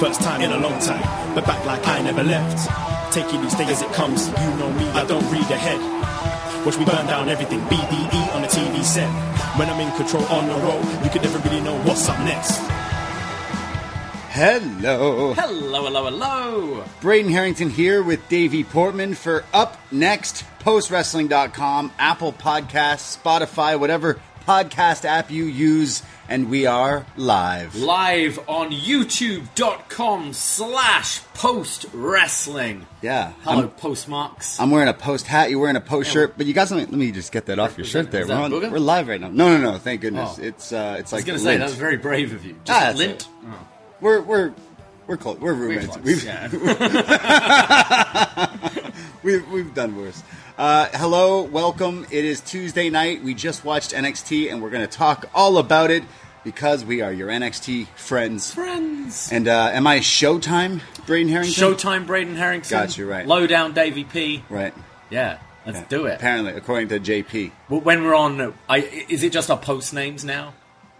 [0.00, 3.12] First time in a long time, but back like I never left.
[3.12, 5.78] Taking each day as it comes, you know me, I don't read ahead.
[6.64, 9.10] Watch me burn down everything, BDE on the TV set.
[9.58, 12.56] When I'm in control on the road, you could never really know what's up next.
[14.30, 15.34] Hello.
[15.34, 16.84] Hello, hello, hello.
[17.02, 25.04] Braden Herrington here with Davie Portman for Up Next, postwrestling.com, Apple Podcasts, Spotify, whatever podcast
[25.04, 27.74] app you use, and we are live.
[27.76, 32.86] Live on youtube.com slash post wrestling.
[33.02, 33.32] Yeah.
[33.42, 34.58] Hello, I'm, postmarks.
[34.60, 36.86] I'm wearing a post hat, you're wearing a post shirt, but you got something.
[36.88, 38.26] Let me just get that off your shirt there.
[38.26, 39.28] We're, on- we're live right now.
[39.28, 39.78] No, no, no.
[39.78, 40.36] Thank goodness.
[40.38, 40.42] Oh.
[40.42, 41.20] It's uh, it's like.
[41.20, 42.56] I was going to say, that was very brave of you.
[42.64, 43.22] Just Ah, lint.
[43.22, 43.28] it.
[44.00, 44.54] We're we're
[45.06, 45.38] we're close.
[45.38, 45.86] We're roommates.
[45.88, 46.48] Close, We've, yeah.
[49.22, 50.22] we've we've done worse.
[50.60, 52.06] Uh, hello, welcome.
[52.10, 53.24] It is Tuesday night.
[53.24, 56.02] We just watched NXT, and we're going to talk all about it
[56.44, 58.52] because we are your NXT friends.
[58.52, 59.32] Friends.
[59.32, 61.64] And uh, am I Showtime, Braden Herrington?
[61.64, 62.78] Showtime Braden Herrington.
[62.78, 63.26] Got you, right.
[63.26, 64.44] Lowdown Davie P.
[64.50, 64.74] Right.
[65.08, 66.16] Yeah, let's do it.
[66.16, 67.52] Apparently, according to JP.
[67.70, 70.52] Well, when we're on, I, is it just our post names now?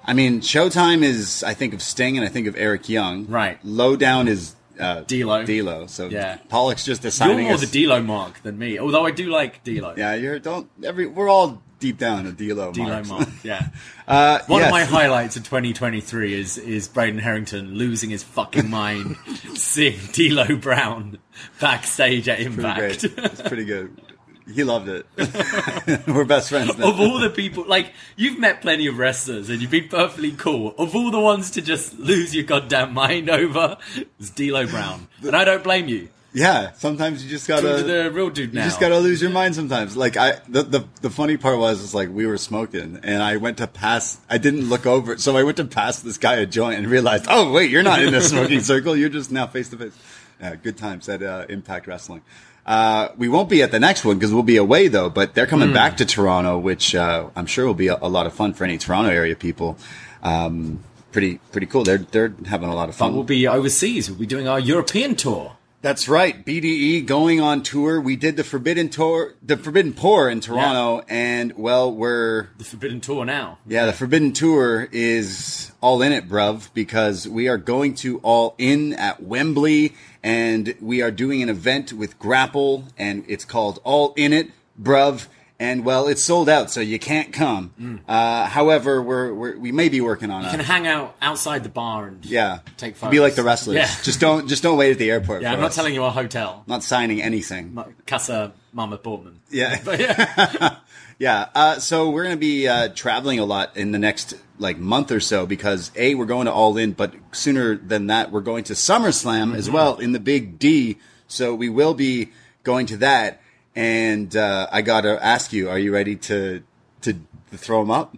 [0.03, 3.27] I mean, Showtime is I think of Sting and I think of Eric Young.
[3.27, 3.59] Right.
[3.63, 5.45] Lowdown is uh, D'Lo.
[5.45, 5.87] D'Lo.
[5.87, 6.39] So Yeah.
[6.49, 7.61] Pollock's just You're assigning more us.
[7.61, 9.95] the D'Lo mark than me, although I do like D'Lo.
[9.97, 11.07] yeah, you're don't every.
[11.07, 12.73] We're all deep down a D'Lo.
[12.73, 13.09] D'Lo marks.
[13.09, 13.29] mark.
[13.43, 13.69] Yeah.
[14.07, 14.69] Uh, One yes.
[14.69, 19.17] of my highlights of 2023 is is Braden Herrington losing his fucking mind,
[19.55, 21.19] seeing D'Lo Brown
[21.61, 22.79] backstage at pretty Impact.
[22.79, 23.05] great.
[23.05, 23.97] It's pretty good.
[24.55, 25.07] He loved it.
[26.07, 26.91] We're best friends now.
[26.91, 30.75] of all the people, like you've met plenty of wrestlers and you've been perfectly cool.
[30.79, 33.77] Of all the ones to just lose your goddamn mind over,
[34.19, 36.09] it's D'Lo Brown, and I don't blame you.
[36.33, 37.79] yeah, sometimes you just gotta.
[37.79, 38.63] to the real dude now.
[38.63, 39.97] You just gotta lose your mind sometimes.
[39.97, 43.37] Like I, the, the the funny part was, is like we were smoking, and I
[43.37, 44.19] went to pass.
[44.29, 47.27] I didn't look over, so I went to pass this guy a joint and realized,
[47.29, 48.97] oh wait, you're not in the smoking circle.
[48.97, 49.93] You're just now face to face.
[50.41, 52.23] Yeah, good times at uh, Impact Wrestling.
[52.67, 55.11] Uh, we won't be at the next one because we'll be away though.
[55.11, 58.27] But they're coming back to Toronto, which uh, I'm sure will be a, a lot
[58.27, 59.77] of fun for any Toronto area people.
[60.23, 60.81] Um,
[61.13, 61.85] pretty pretty cool.
[61.85, 63.15] They're they're having a lot of but fun.
[63.15, 64.11] we'll be overseas.
[64.11, 65.57] We'll be doing our European tour.
[65.83, 66.45] That's right.
[66.45, 68.01] BDE going on tour.
[68.03, 73.01] We did the Forbidden Tour, the Forbidden Pour in Toronto, and well, we're The Forbidden
[73.01, 73.59] Tour now.
[73.67, 78.55] yeah, the Forbidden Tour is all in it, bruv, because we are going to all
[78.59, 84.13] in at Wembley, and we are doing an event with Grapple, and it's called All
[84.19, 85.29] In It, bruv.
[85.61, 88.01] And well, it's sold out, so you can't come.
[88.09, 90.45] Uh, however, we're, we're we may be working on Mm.
[90.47, 93.11] You can hang out outside the bar and Yeah, take fun.
[93.11, 93.77] Be like the wrestlers.
[93.77, 93.91] Yeah.
[94.03, 95.43] Just don't just don't wait at the airport.
[95.43, 96.65] Yeah, I'm not telling you a hotel.
[96.67, 97.79] not signing anything.
[98.07, 99.41] Casa Mama Portman.
[99.51, 99.79] Yeah.
[99.85, 100.77] But yeah.
[101.19, 101.51] Yeah.
[101.55, 105.13] Uh, so we're going to be uh, traveling a lot in the next like month
[105.13, 108.65] or so because a we're going to All In, but sooner than that we're going
[108.65, 110.97] to SummerSlam as well in the Big D.
[111.29, 112.31] So we will be
[112.65, 113.43] going to that.
[113.77, 116.63] And uh, I got to ask you, are you ready to
[117.03, 117.15] to,
[117.53, 118.17] throw him up?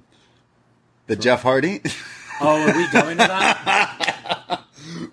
[1.07, 1.83] The Jeff Hardy.
[2.45, 4.63] Oh, are we going to that?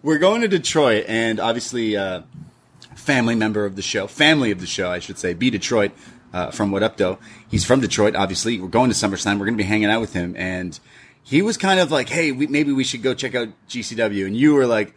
[0.02, 2.22] we're going to Detroit, and obviously, uh,
[2.96, 5.92] family member of the show, family of the show, I should say, B Detroit
[6.34, 7.20] uh, from What Up Doe.
[7.48, 8.60] He's from Detroit, obviously.
[8.60, 9.34] We're going to SummerSlam.
[9.34, 10.80] We're going to be hanging out with him, and
[11.22, 14.36] he was kind of like, "Hey, we, maybe we should go check out GCW," and
[14.36, 14.96] you were like,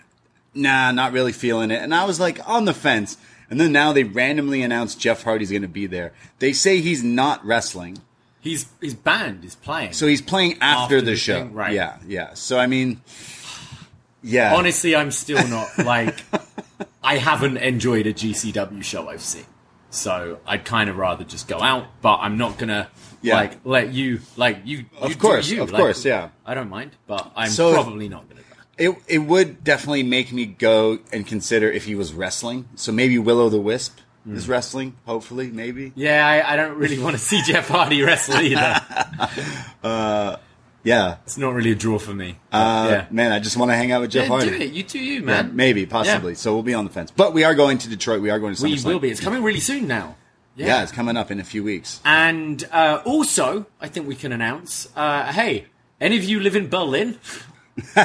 [0.55, 3.19] "Nah, not really feeling it," and I was like on the fence.
[3.53, 6.15] And then now they randomly announced Jeff Hardy's going to be there.
[6.39, 7.99] They say he's not wrestling,
[8.41, 9.93] He's his band is playing.
[9.93, 11.35] so he's playing after, After the, the show.
[11.41, 11.75] thing, right.
[11.75, 12.33] Yeah, yeah.
[12.33, 13.03] So I mean,
[14.23, 14.55] yeah.
[14.57, 16.19] honestly, I'm still not like.
[17.05, 19.45] I haven't enjoyed a GCW show I've seen.
[19.91, 22.89] So I'd kind of rather just go out, but I'm not gonna
[23.21, 23.35] Yeah.
[23.35, 24.87] like let you like you.
[24.99, 25.63] Of you course, you.
[25.63, 26.31] of Like, course, yeah.
[26.47, 28.41] I don't mind, but I'm So- probably not gonna.
[28.79, 32.69] It it would definitely make me go and consider if he was wrestling.
[32.75, 34.37] So maybe Willow the Wisp Hmm.
[34.37, 34.95] is wrestling.
[35.05, 35.93] Hopefully, maybe.
[35.97, 38.81] Yeah, I, I don't really want to see Jeff Hardy wrestle either.
[40.85, 41.17] Yeah.
[41.25, 42.39] It's not really a draw for me.
[42.51, 43.07] Uh, yeah.
[43.11, 44.51] Man, I just want to hang out with Jeff Yeah, Hardy.
[44.51, 44.73] do it.
[44.73, 45.57] You do you, Yeah, man.
[45.57, 46.35] maybe, possibly.
[46.35, 47.11] So we'll be on the fence.
[47.13, 48.21] But we are going to Detroit.
[48.21, 48.85] We are going to We SummerSlam.
[48.87, 49.11] will be.
[49.11, 50.17] It's coming really soon now.
[50.57, 50.83] Yeah.
[50.83, 52.01] it's coming up in a few weeks.
[52.05, 54.89] And uh, also, I think we can announce.
[54.97, 55.67] Uh, hey,
[56.01, 57.19] any of you live in Berlin?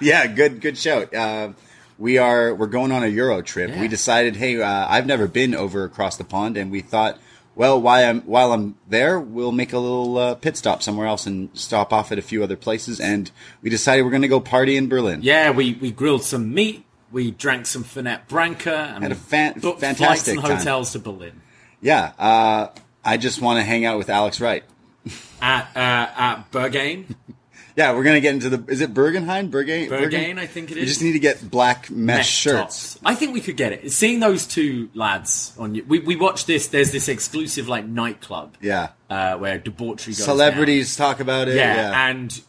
[0.00, 1.14] Yeah, good good shout.
[1.14, 1.52] Uh,
[1.98, 3.70] we are we're going on a Euro trip.
[3.70, 3.80] Yeah.
[3.80, 7.18] We decided, hey, uh, I've never been over across the pond, and we thought,
[7.54, 11.26] well, while I'm while I'm there, we'll make a little uh, pit stop somewhere else
[11.26, 12.98] and stop off at a few other places.
[13.00, 15.20] And we decided we're going to go party in Berlin.
[15.22, 16.84] Yeah, we, we grilled some meat.
[17.10, 20.56] We drank some Fernet Branca and Had a fan- booked flights fantastic and time.
[20.56, 21.42] hotels to Berlin.
[21.82, 22.68] Yeah, uh,
[23.04, 24.64] I just want to hang out with Alex Wright.
[25.42, 25.78] At uh,
[26.16, 27.14] at Berghain,
[27.76, 28.70] Yeah, we're gonna get into the.
[28.70, 29.50] Is it Bergenheim?
[29.50, 29.88] Bergain?
[29.88, 30.82] Berghain, I think it is.
[30.82, 32.94] We just need to get black mesh, Mesh shirts.
[32.94, 32.98] tops.
[33.04, 33.90] I think we could get it.
[33.92, 36.68] Seeing those two lads on you, we we watched this.
[36.68, 41.56] There's this exclusive like nightclub, Yeah, uh, where debauchery goes celebrities talk about it.
[41.56, 42.40] Yeah, Yeah, and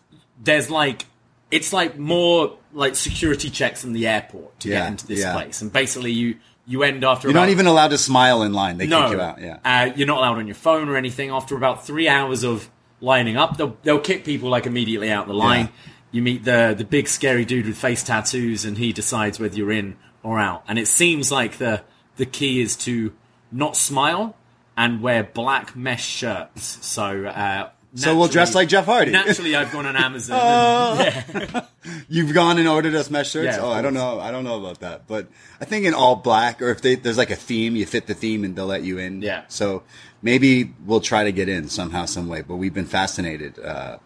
[0.43, 1.05] there's like
[1.51, 5.33] it's like more like security checks in the airport to Yeah, get into this yeah.
[5.33, 6.35] place, and basically you
[6.65, 8.77] you end after you're about, not even allowed to smile in line.
[8.77, 9.41] They no, kick you out.
[9.41, 11.29] Yeah, uh, you're not allowed on your phone or anything.
[11.29, 12.69] After about three hours of
[13.03, 15.65] lining up, they'll they'll kick people like immediately out the line.
[15.65, 15.91] Yeah.
[16.11, 19.71] You meet the the big scary dude with face tattoos, and he decides whether you're
[19.71, 20.63] in or out.
[20.67, 21.81] And it seems like the
[22.17, 23.11] the key is to
[23.51, 24.35] not smile
[24.77, 26.79] and wear black mesh shirts.
[26.85, 27.25] So.
[27.25, 29.11] Uh, So we'll dress like Jeff Hardy.
[29.11, 30.39] Naturally, I've gone on Amazon.
[30.99, 31.65] and- yeah.
[32.09, 33.57] You've gone and ordered us mesh shirts.
[33.57, 34.19] Yeah, oh, I don't know.
[34.19, 35.27] I don't know about that, but
[35.61, 38.15] I think in all black, or if they, there's like a theme, you fit the
[38.15, 39.21] theme and they'll let you in.
[39.21, 39.43] Yeah.
[39.47, 39.83] So
[40.23, 42.41] maybe we'll try to get in somehow, some way.
[42.41, 43.59] But we've been fascinated.
[43.59, 43.97] Uh,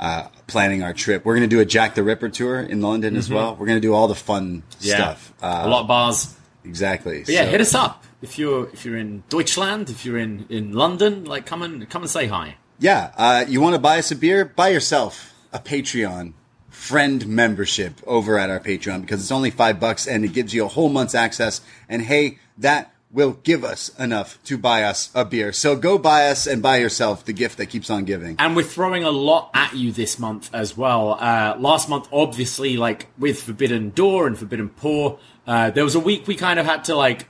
[0.00, 1.24] uh, planning our trip.
[1.24, 3.54] We're going to do a Jack the Ripper tour in London as well.
[3.54, 4.86] We're going to do all the fun Mm-hmm.
[4.88, 4.94] Yeah.
[4.96, 5.32] stuff.
[5.40, 6.34] Uh, a lot of bars.
[6.64, 7.20] Exactly.
[7.20, 10.46] But yeah, So- hit us up if you're if you're in Deutschland, if you're in
[10.48, 11.24] in London.
[11.24, 12.56] Like, come and come and say hi.
[12.80, 14.44] Yeah, uh, you want to buy us a beer?
[14.44, 16.32] Buy yourself a Patreon
[16.68, 20.64] friend membership over at our Patreon because it's only five bucks and it gives you
[20.64, 21.60] a whole month's access.
[21.88, 25.52] And hey, that will give us enough to buy us a beer.
[25.52, 28.36] So go buy us and buy yourself the gift that keeps on giving.
[28.38, 31.18] And we're throwing a lot at you this month as well.
[31.20, 36.00] Uh, last month, obviously, like with Forbidden Door and Forbidden Poor, uh, there was a
[36.00, 37.28] week we kind of had to like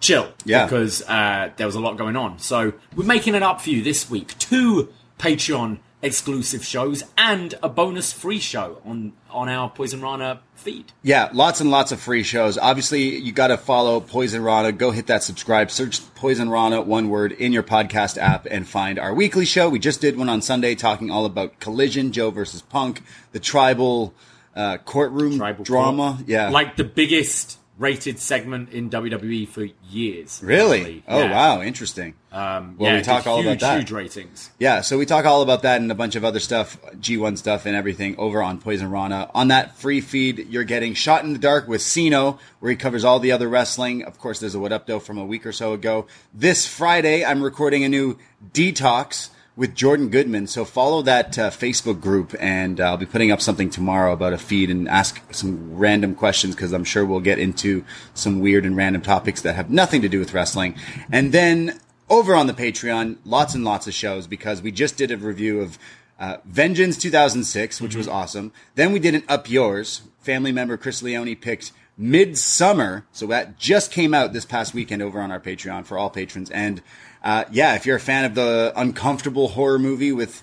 [0.00, 0.64] chill Yeah.
[0.66, 2.40] because uh, there was a lot going on.
[2.40, 4.36] So we're making it up for you this week.
[4.38, 10.92] Two Patreon exclusive shows and a bonus free show on on our Poisonrana feed.
[11.02, 12.58] Yeah, lots and lots of free shows.
[12.58, 14.76] Obviously, you got to follow Poisonrana.
[14.76, 15.70] Go hit that subscribe.
[15.70, 19.68] Search Poisonrana, one word, in your podcast app and find our weekly show.
[19.68, 23.02] We just did one on Sunday talking all about Collision, Joe versus Punk,
[23.32, 24.12] the tribal
[24.54, 26.14] uh, courtroom Tribal drama.
[26.16, 26.28] Court.
[26.28, 26.50] Yeah.
[26.50, 30.40] like the biggest rated segment in WWE for years.
[30.44, 31.00] Really?
[31.00, 31.04] probably.
[31.08, 31.32] Oh, Yeah.
[31.32, 31.62] wow.
[31.62, 32.14] Interesting.
[32.30, 33.78] Um, Well, yeah, we talk all huge, about that.
[33.78, 34.50] Huge ratings.
[34.58, 37.66] Yeah, so we talk all about that and a bunch of other stuff, G1 stuff
[37.66, 39.30] and everything over on Poisonrana.
[39.34, 43.04] On that free feed, you're getting Shot in the Dark with Siino, where he covers
[43.04, 44.02] all the other wrestling.
[44.04, 46.06] Of course, there's a What Up Doe from a week or so ago.
[46.32, 48.18] This Friday, I'm recording a new
[48.52, 50.46] Detox with Jordan Goodman.
[50.46, 54.38] So follow that uh, Facebook group, and I'll be putting up something tomorrow about a
[54.38, 58.76] feed and ask some random questions because I'm sure we'll get into some weird and
[58.76, 60.74] random topics that have nothing to do with wrestling.
[61.10, 65.10] And then over on the Patreon, lots and lots of shows because we just did
[65.10, 65.78] a review of
[66.18, 68.52] uh, Vengeance 2006, which was awesome.
[68.74, 70.02] Then we did an Up Yours.
[70.20, 75.20] Family member Chris Leone picked Midsommar, so that just came out this past weekend over
[75.20, 76.50] on our Patreon for all patrons.
[76.50, 76.80] And
[77.22, 80.42] uh, yeah, if you're a fan of the uncomfortable horror movie with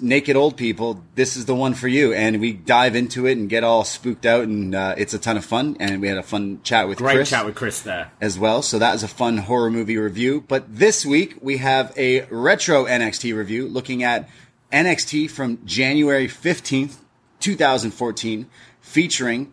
[0.00, 2.12] naked old people, this is the one for you.
[2.12, 5.36] And we dive into it and get all spooked out, and uh, it's a ton
[5.36, 5.76] of fun.
[5.80, 8.10] And we had a fun chat with Great Chris chat with Chris there.
[8.20, 8.62] as well.
[8.62, 10.44] So that was a fun horror movie review.
[10.46, 14.28] But this week we have a retro NXT review looking at
[14.72, 16.96] NXT from January 15th,
[17.40, 18.46] 2014,
[18.80, 19.52] featuring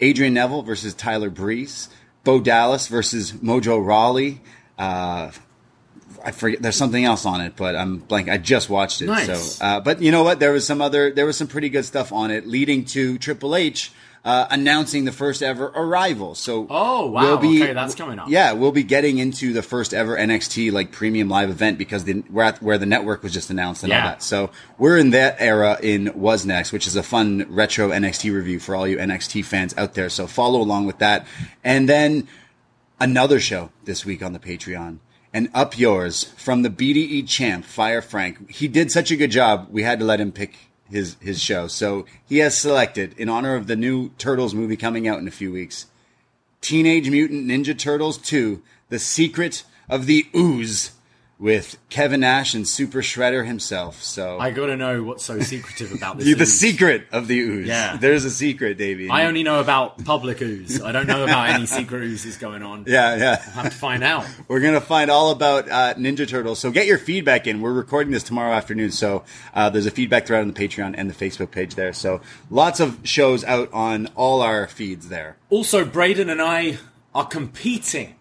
[0.00, 1.88] Adrian Neville versus Tyler Breeze,
[2.24, 4.40] Bo Dallas versus Mojo Rawley.
[4.78, 5.30] Uh,
[6.24, 6.62] I forget.
[6.62, 8.28] There's something else on it, but I'm blank.
[8.28, 9.06] I just watched it.
[9.06, 9.56] Nice.
[9.56, 10.40] So, uh, but you know what?
[10.40, 11.10] There was some other.
[11.10, 13.92] There was some pretty good stuff on it, leading to Triple H
[14.24, 16.34] uh, announcing the first ever arrival.
[16.34, 17.38] So, Oh, wow.
[17.38, 18.28] Okay, that's coming up.
[18.28, 22.22] Yeah, we'll be getting into the first ever NXT like premium live event because the,
[22.30, 24.22] we're at where the network was just announced and all that.
[24.22, 28.74] So we're in that era in wasNXT, which is a fun retro NXT review for
[28.76, 30.10] all you NXT fans out there.
[30.10, 31.26] So follow along with that,
[31.64, 32.28] and then
[33.00, 34.98] another show this week on the Patreon.
[35.32, 38.50] And up yours from the BDE champ, Fire Frank.
[38.50, 40.54] He did such a good job, we had to let him pick
[40.90, 41.66] his, his show.
[41.66, 45.32] So he has selected, in honor of the new Turtles movie coming out in a
[45.32, 45.86] few weeks,
[46.60, 50.92] Teenage Mutant Ninja Turtles 2, The Secret of the Ooze
[51.38, 54.02] with Kevin Nash and Super Shredder himself.
[54.02, 56.26] So I gotta know what's so secretive about this.
[56.26, 56.58] the, ooze.
[56.58, 57.68] secret of the ooze.
[57.68, 57.96] Yeah.
[57.96, 59.08] There's a secret, Davie.
[59.08, 60.82] I only know about public ooze.
[60.82, 62.84] I don't know about any secret oozes going on.
[62.88, 63.36] Yeah, yeah.
[63.52, 64.26] Have to find out.
[64.48, 66.58] We're gonna find all about uh, Ninja Turtles.
[66.58, 67.60] So get your feedback in.
[67.60, 71.08] We're recording this tomorrow afternoon, so uh, there's a feedback thread on the Patreon and
[71.08, 71.92] the Facebook page there.
[71.92, 75.36] So lots of shows out on all our feeds there.
[75.50, 76.78] Also, Braden and I
[77.14, 78.16] are competing.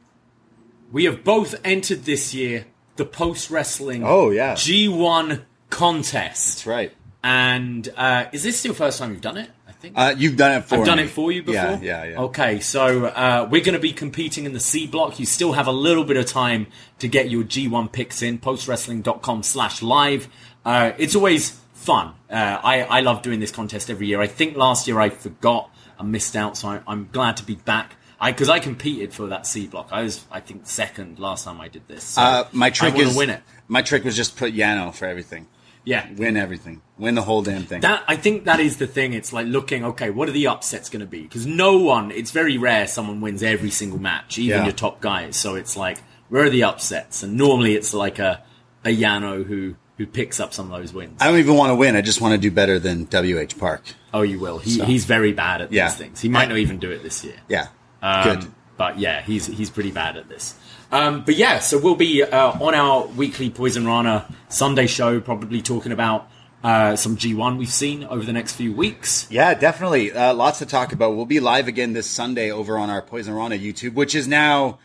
[0.92, 2.66] We have both entered this year
[2.98, 4.54] the post wrestling Oh, yeah.
[4.54, 6.58] G1 contest.
[6.58, 6.92] That's right.
[7.24, 9.50] And uh, is this your first time you've done it?
[9.68, 9.94] I think.
[9.98, 11.54] Uh, you've done it for I've done it for you before.
[11.56, 12.20] Yeah, yeah, yeah.
[12.22, 15.20] Okay, so uh, we're going to be competing in the C block.
[15.20, 16.68] You still have a little bit of time
[17.00, 18.39] to get your G1 picks in.
[18.39, 20.30] Postwrestling.com slash live.
[20.66, 22.13] Uh, it's always fun.
[22.30, 24.22] Uh, I, I love doing this contest every year.
[24.22, 25.70] I think last year I forgot.
[26.00, 27.97] I missed out, so I, I'm glad to be back.
[28.20, 29.90] I because I competed for that C block.
[29.92, 32.04] I was I think second last time I did this.
[32.04, 33.42] So Uh, my trick I is win it.
[33.68, 35.48] My trick was just put Yano for everything.
[35.86, 36.82] Yeah, Win everything.
[36.98, 37.80] Win the whole damn thing.
[37.80, 39.14] That I think that is the thing.
[39.14, 41.22] It's like looking, okay, what are the upsets going to be?
[41.22, 44.64] Because no one, it's very rare someone wins every single match, even Yeah.
[44.66, 45.38] your top guys.
[45.38, 47.24] So it's like, where are the upsets?
[47.24, 48.44] And normally it's like a
[48.84, 51.22] a Yano who who picks up some of those wins.
[51.22, 51.96] I don't even want to win.
[51.96, 53.84] I just want to do better than WH Park.
[54.14, 54.58] oh, you will.
[54.60, 55.88] He, He's very bad at Yeah.
[55.88, 56.20] these things.
[56.22, 57.36] He might not even do it this year.
[57.48, 57.68] Yeah.
[58.01, 58.51] Um, Good.
[58.77, 60.56] But yeah, he's he's pretty bad at this.
[60.92, 65.92] Um, but yeah, so we'll be uh, on our weekly Poisonrana Sunday show, probably talking
[65.92, 66.30] about
[66.63, 69.27] uh, some G1 we've seen over the next few weeks.
[69.30, 70.12] Yeah, definitely.
[70.12, 71.16] Uh, lots to talk about.
[71.16, 74.80] We'll be live again this Sunday over on our Poisonrana YouTube, which is now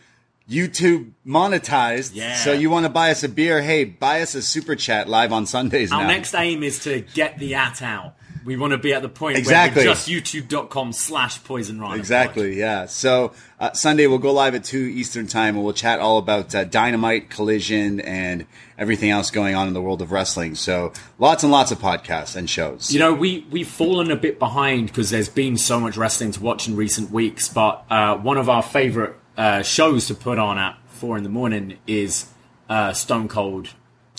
[0.49, 2.11] YouTube monetized.
[2.13, 2.35] Yeah.
[2.35, 3.61] So you want to buy us a beer?
[3.61, 6.07] Hey, buy us a super chat live on Sundays Our now.
[6.07, 8.15] next aim is to get the at out.
[8.45, 9.85] We want to be at the point Exactly.
[9.85, 11.95] where just youtube.com slash poison rana.
[11.95, 12.85] Exactly, yeah.
[12.85, 16.53] So uh, Sunday we'll go live at 2 Eastern Time and we'll chat all about
[16.53, 18.45] uh, Dynamite, Collision, and
[18.77, 20.55] everything else going on in the world of wrestling.
[20.55, 22.91] So lots and lots of podcasts and shows.
[22.91, 26.41] You know, we, we've fallen a bit behind because there's been so much wrestling to
[26.41, 30.57] watch in recent weeks, but uh, one of our favorite uh, shows to put on
[30.57, 32.27] at 4 in the morning is
[32.69, 33.69] uh, Stone Cold.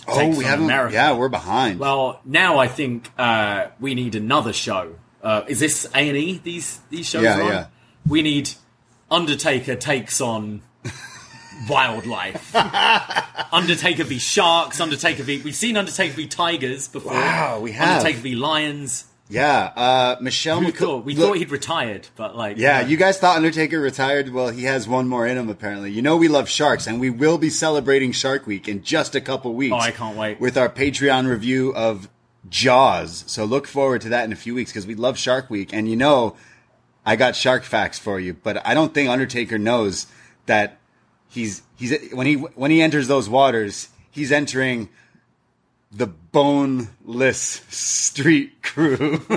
[0.08, 0.64] Oh, we haven't.
[0.66, 0.94] America.
[0.94, 1.78] Yeah, we're behind.
[1.80, 4.94] Well, now I think uh, we need another show.
[5.22, 6.40] Uh, is this A and E?
[6.42, 7.48] These these shows Yeah, are on?
[7.48, 7.66] yeah.
[8.06, 8.50] We need
[9.10, 10.62] Undertaker takes on
[11.68, 12.54] wildlife.
[13.52, 14.80] Undertaker v Sharks.
[14.80, 15.40] Undertaker v.
[15.42, 17.12] We've seen Undertaker v Tigers before.
[17.12, 17.98] Wow, we have.
[17.98, 19.06] Undertaker v Lions.
[19.28, 20.76] Yeah, uh, Michelle McCool.
[20.76, 21.04] thought?
[21.04, 24.28] We Look- thought he'd retired, but like Yeah, uh, you guys thought Undertaker retired.
[24.32, 25.90] Well, he has one more in him, apparently.
[25.92, 29.20] You know, we love sharks, and we will be celebrating Shark Week in just a
[29.20, 29.74] couple weeks.
[29.74, 30.40] Oh, I can't wait.
[30.40, 32.08] With our Patreon review of
[32.48, 33.24] Jaws.
[33.26, 35.72] So look forward to that in a few weeks because we love Shark Week.
[35.72, 36.36] And you know,
[37.06, 40.06] I got shark facts for you, but I don't think Undertaker knows
[40.46, 40.78] that
[41.28, 44.88] he's, he's, when he, when he enters those waters, he's entering
[45.96, 49.20] the boneless street crew.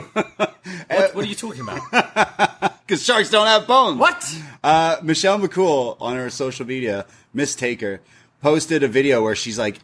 [0.89, 1.81] What, what are you talking about?
[2.87, 3.99] Because sharks don't have bones.
[3.99, 4.35] what?
[4.63, 7.99] Uh, Michelle McCool on her social media, Miss Taker,
[8.41, 9.79] posted a video where she's like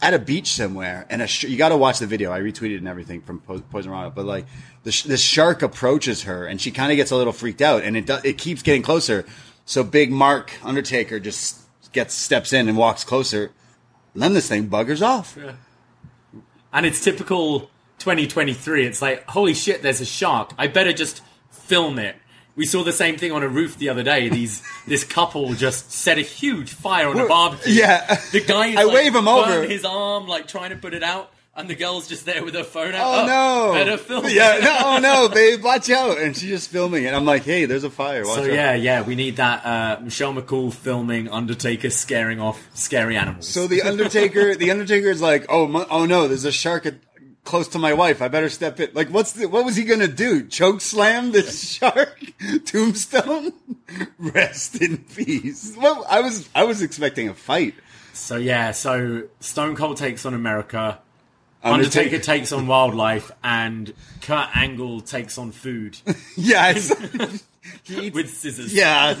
[0.00, 2.30] at a beach somewhere, and a sh- you got to watch the video.
[2.32, 4.46] I retweeted and everything from po- Poisonrana, but like
[4.84, 7.82] the sh- this shark approaches her, and she kind of gets a little freaked out,
[7.82, 9.24] and it do- it keeps getting closer.
[9.64, 11.60] So Big Mark Undertaker just
[11.92, 13.50] gets steps in and walks closer,
[14.14, 15.36] and then this thing buggers off.
[16.74, 17.60] And it's typical
[18.00, 18.86] 2023.
[18.86, 20.52] It's like, holy shit, there's a shark.
[20.58, 22.16] I better just film it.
[22.56, 24.28] We saw the same thing on a roof the other day.
[24.28, 27.72] These this couple just set a huge fire on a barbecue.
[27.72, 28.20] yeah.
[28.32, 29.64] the guy I like, wave him over.
[29.64, 32.64] his arm, like trying to put it out, and the girl's just there with her
[32.64, 33.24] phone out.
[33.24, 33.72] Oh, no!
[33.74, 34.24] Better film.
[34.28, 36.18] Yeah, no, oh no, babe, watch out!
[36.18, 37.14] And she's just filming it.
[37.14, 38.24] I'm like, hey, there's a fire.
[38.24, 38.52] Watch So out.
[38.52, 43.46] yeah, yeah, we need that uh, Michelle McCool filming Undertaker scaring off scary animals.
[43.48, 46.94] So the Undertaker, the Undertaker is like, oh, my, oh no, there's a shark at,
[47.44, 48.22] close to my wife.
[48.22, 48.90] I better step in.
[48.94, 50.46] Like, what's the, what was he gonna do?
[50.48, 52.18] Choke slam the shark?
[52.64, 53.52] Tombstone?
[54.18, 55.76] Rest in peace.
[55.78, 57.74] Well, I was, I was expecting a fight.
[58.12, 61.00] So yeah, so Stone Cold takes on America.
[61.64, 65.96] Undertaker takes on wildlife, and Kurt Angle takes on food
[66.36, 67.42] Yeah, it's,
[67.84, 68.72] he eats- with scissors.
[68.74, 69.14] yeah,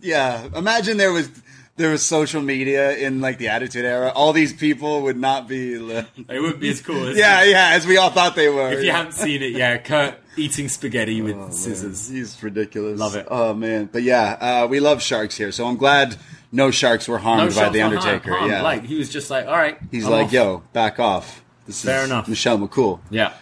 [0.00, 0.48] yeah.
[0.54, 1.30] Imagine there was.
[1.76, 4.12] There was social media in like the Attitude Era.
[4.14, 5.78] All these people would not be.
[5.78, 7.08] li- it wouldn't be as cool.
[7.08, 8.70] As Yeah, yeah, as we all thought they were.
[8.70, 12.10] If you haven't seen it, yeah, Kurt eating spaghetti with scissors.
[12.10, 13.00] He's ridiculous.
[13.00, 13.26] Love it.
[13.30, 15.50] Oh man, but yeah, uh, we love sharks here.
[15.50, 16.16] So I'm glad
[16.52, 18.32] no sharks were harmed No by the harmed- Undertaker.
[18.34, 18.50] harmed.
[18.52, 19.78] yeah, like he was just like, all right.
[19.90, 20.32] he's I'm like, off.
[20.34, 21.41] yo, back off.
[21.66, 22.28] This Fair is enough.
[22.28, 23.00] Michelle McCool.
[23.10, 23.34] yeah.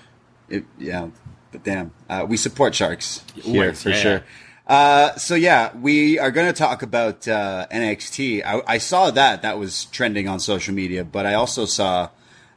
[0.48, 1.10] It, yeah,
[1.52, 3.96] but damn, uh, we support sharks here Always, for yeah.
[3.96, 4.24] sure.
[4.66, 8.44] Uh, so yeah, we are going to talk about uh, NXT.
[8.44, 12.08] I, I saw that that was trending on social media, but I also saw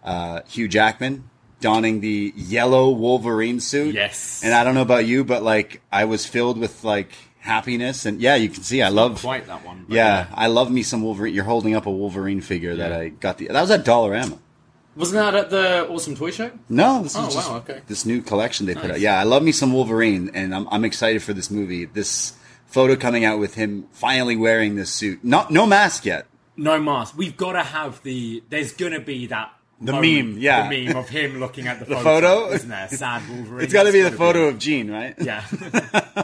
[0.04, 1.30] uh, Hugh Jackman
[1.60, 3.96] donning the yellow Wolverine suit.
[3.96, 4.42] Yes.
[4.44, 8.22] and I don't know about you, but like I was filled with like happiness, and
[8.22, 9.86] yeah, you can see I love Quite that one.
[9.88, 11.34] but Yeah, I love me some Wolverine.
[11.34, 13.48] You're holding up a Wolverine figure that I got the.
[13.48, 14.40] That was at Dollarama.
[14.96, 16.52] Wasn't that at the Awesome Toy Show?
[16.70, 17.82] No, this is Oh, just wow, okay.
[17.88, 19.00] this new collection they put out.
[19.00, 21.86] Yeah, I love me some Wolverine, and I'm I'm excited for this movie.
[21.86, 22.34] This
[22.68, 25.24] photo coming out with him finally wearing this suit.
[25.24, 26.28] Not no mask yet.
[26.56, 27.18] No mask.
[27.18, 28.44] We've got to have the.
[28.50, 29.52] There's gonna be that.
[29.82, 30.70] The moment, meme, yeah.
[30.70, 32.88] The meme of him looking at the, The photo, isn't there?
[32.88, 33.64] Sad Wolverine.
[33.64, 35.16] It's got to be the photo of Jean, right?
[35.20, 35.44] Yeah.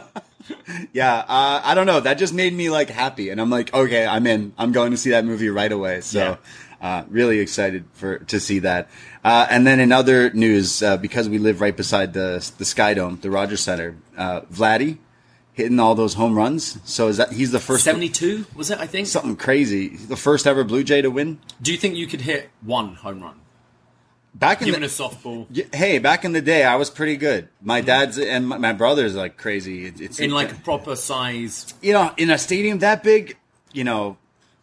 [0.92, 2.00] Yeah, uh, I don't know.
[2.00, 4.52] That just made me like happy, and I'm like, okay, I'm in.
[4.58, 6.00] I'm going to see that movie right away.
[6.00, 6.38] So,
[6.80, 8.88] uh, really excited for to see that.
[9.22, 12.94] Uh, and then in other news, uh, because we live right beside the the Sky
[12.94, 14.98] Dome, the Rogers Center, uh, Vladdy
[15.52, 16.78] hitting all those home runs.
[16.84, 18.78] So is that he's the first Seventy-two was it?
[18.78, 19.06] I think.
[19.06, 19.88] something crazy?
[19.96, 21.38] The first ever Blue Jay to win.
[21.60, 23.40] Do you think you could hit one home run?
[24.32, 27.16] Back in Given the, a softball Y- hey, back in the day, I was pretty
[27.16, 27.48] good.
[27.60, 29.86] My dad's and my, my brother's like crazy.
[29.86, 31.74] It, it's in like a proper size.
[31.82, 33.36] you know, in a stadium that big,
[33.72, 34.16] you know,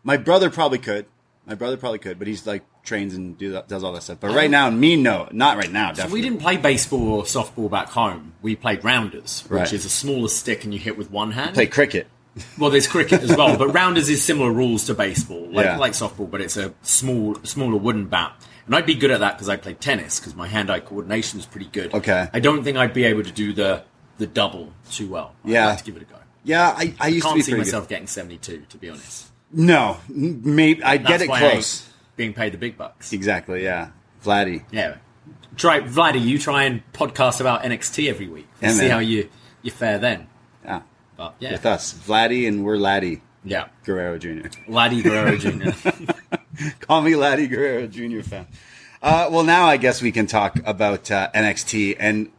[0.04, 1.06] my brother probably could.
[1.48, 4.18] My brother probably could, but he's like trains and do that, does all that stuff.
[4.20, 5.94] But right now, me no, not right now.
[5.94, 8.34] So we didn't play baseball or softball back home.
[8.42, 9.74] We played rounders, which Right.
[9.74, 11.54] is a smaller stick and you hit with one hand.
[11.56, 12.08] play cricket.
[12.60, 15.78] Well, there's cricket as well, but rounders is similar rules to baseball, like Yeah.
[15.78, 18.34] like softball, but it's a small, smaller wooden bat.
[18.66, 21.46] And I'd be good at that because I played tennis because my hand-eye coordination is
[21.46, 21.94] pretty good.
[21.94, 22.28] Okay.
[22.34, 23.84] I don't think I'd be able to do the
[24.18, 25.34] the double too well.
[25.46, 25.66] I'd Yeah.
[25.68, 26.16] like to give it a go.
[26.44, 29.28] Yeah, I, I used to Can't be see myself getting 72, to be honest.
[29.52, 31.90] No, maybe I'd get it close.
[32.16, 33.14] Being paid the big bucks.
[33.14, 33.64] Exactly.
[33.64, 33.90] Yeah,
[34.24, 34.64] Vladdy.
[34.72, 34.98] Yeah.
[35.56, 38.48] Try, Vladdy, you try and podcast about NXT every week.
[38.62, 39.30] Yeah, see how you
[39.62, 40.28] you fare then.
[40.64, 40.82] Yeah,
[41.16, 44.50] But yeah, with us, Vladdy, and we're Laddie yeah, Guerrero Jr.
[44.68, 45.70] Laddie Guerrero Jr.
[46.82, 48.22] Call me Laddie Guerrero Jr.
[48.22, 48.48] fan.
[49.02, 52.32] Uh, well, now I guess we can talk about uh, NXT, and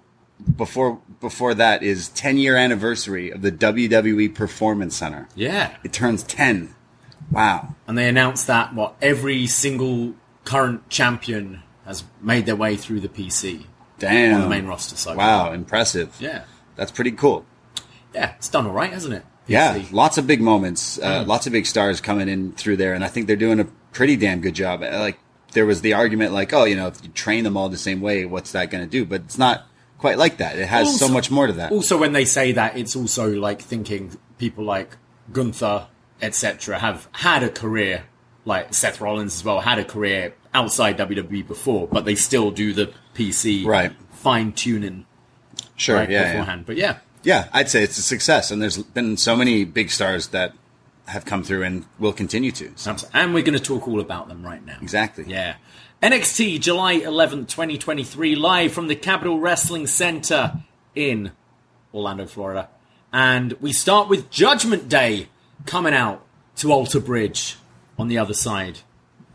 [0.57, 5.29] before before that is 10 year anniversary of the WWE Performance Center.
[5.35, 6.75] yeah, It turns 10.
[7.31, 7.75] Wow.
[7.87, 10.15] and they announced that what every single
[10.45, 13.67] current champion has made their way through the PC
[13.99, 14.35] Damn.
[14.37, 14.97] on the main roster.
[14.97, 15.55] So Wow, far.
[15.55, 16.15] impressive.
[16.19, 16.45] yeah,
[16.77, 17.45] That's pretty cool.
[18.15, 19.25] yeah, it's done all right, hasn't it?
[19.47, 21.27] Yeah, lots of big moments, uh, Mm.
[21.27, 24.17] lots of big stars coming in through there, and I think they're doing a pretty
[24.17, 24.83] damn good job.
[24.83, 25.19] Uh, Like
[25.53, 28.01] there was the argument, like, oh, you know, if you train them all the same
[28.03, 29.07] way, what's that going to do?
[29.07, 30.59] But it's not quite like that.
[30.59, 31.73] It has so much more to that.
[31.73, 34.97] Also, when they say that, it's also like thinking people like
[35.33, 35.87] Gunther,
[36.21, 38.05] etc., have had a career,
[38.45, 42.73] like Seth Rollins as well, had a career outside WWE before, but they still do
[42.73, 43.93] the PC Right.
[44.11, 45.07] fine tuning
[45.77, 46.65] Sure, right yeah, yeah, beforehand.
[46.67, 47.49] But yeah, yeah.
[47.53, 50.53] I'd say it's a success, and there's been so many big stars that
[51.07, 52.73] have come through and will continue to.
[52.77, 54.79] So, and we're going to talk all about them right now.
[54.83, 55.25] exactly.
[55.27, 55.55] Yeah.
[56.03, 60.53] NXT, July 11th, 2023, live from the Capitol Wrestling Center
[60.95, 61.33] in
[61.93, 62.69] Orlando, Florida.
[63.13, 65.29] And we start with Judgment Day
[65.67, 66.25] coming out
[66.57, 67.57] to Alter Bridge
[67.99, 68.79] on the other side.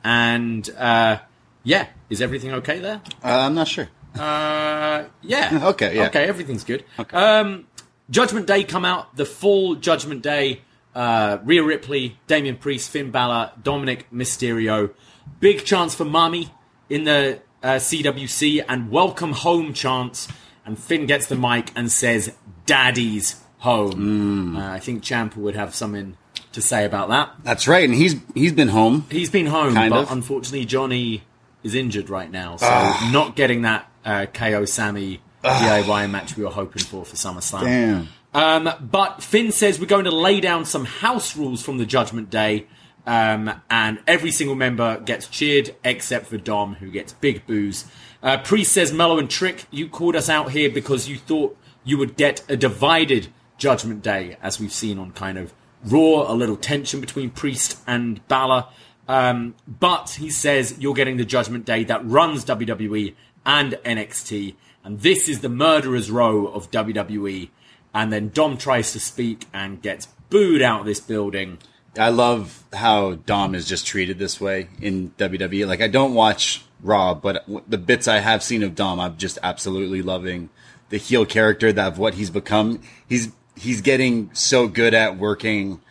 [0.04, 1.20] And, uh,
[1.64, 3.02] yeah, is everything okay there?
[3.24, 3.90] Uh, I'm not sure.
[4.16, 5.68] Uh, yeah.
[5.70, 6.08] Okay, yeah.
[6.08, 6.84] Okay, everything's good.
[7.12, 7.68] Um,
[8.10, 10.62] Judgment Day come out, the full Judgment Day.
[10.94, 14.92] Uh, Rhea Ripley, Damian Priest, Finn Balor, Dominic Mysterio.
[15.40, 16.52] Big chance for Mami
[16.88, 20.28] in the uh, CWC and welcome home chance.
[20.66, 22.36] And Finn gets the mic and says,
[22.68, 24.58] Daddy's home.
[24.58, 26.18] Uh, I think Ciampa would have something
[26.52, 27.32] to say about that.
[27.44, 29.06] That's right, and he's he's been home.
[29.10, 30.12] He's been home, but of.
[30.12, 31.24] unfortunately Johnny
[31.64, 32.68] is injured right now, so
[33.12, 37.64] not getting that uh, KO Sammy DIY match we were hoping for for SummerSlam.
[37.64, 38.08] Damn.
[38.34, 42.30] Um, but Finn says we're going to lay down some house rules from the Judgment
[42.30, 42.68] Day,
[43.08, 47.86] um, and every single member gets cheered except for Dom, who gets big boos.
[48.22, 51.98] Uh, Priest says, Melo and Trick, you called us out here because you thought you
[51.98, 56.56] would get a divided Judgment Day, as we've seen on kind of Raw, a little
[56.56, 58.66] tension between Priest and Balor.
[59.08, 65.00] Um, but he says you're getting the Judgment Day that runs WWE and NXT, and
[65.02, 67.50] this is the murderer's row of WWE.
[67.94, 71.60] And then Dom tries to speak and gets booed out of this building.
[71.98, 75.68] I love how Dom is just treated this way in WWE.
[75.68, 79.38] Like I don't watch Raw, but the bits I have seen of Dom, I'm just
[79.44, 80.50] absolutely loving
[80.90, 82.82] the heel character that of what he's become.
[83.08, 85.82] He's he's getting so good at working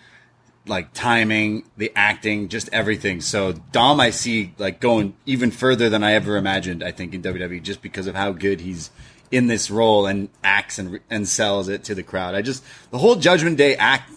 [0.67, 3.21] like timing, the acting, just everything.
[3.21, 6.85] So Dom, I see like going even further than I ever imagined.
[6.85, 8.91] I think in WWE, just because of how good he's
[9.31, 12.35] in this role and acts and and sells it to the crowd.
[12.35, 14.11] I just the whole Judgment Day act,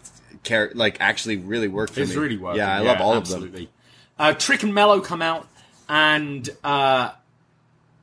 [0.76, 2.18] like actually really worked for It's me.
[2.18, 2.60] really working.
[2.60, 3.48] Yeah, I love all absolutely.
[3.48, 3.68] of them.
[4.18, 5.48] Uh, Trick and Melo come out,
[5.90, 7.12] and uh,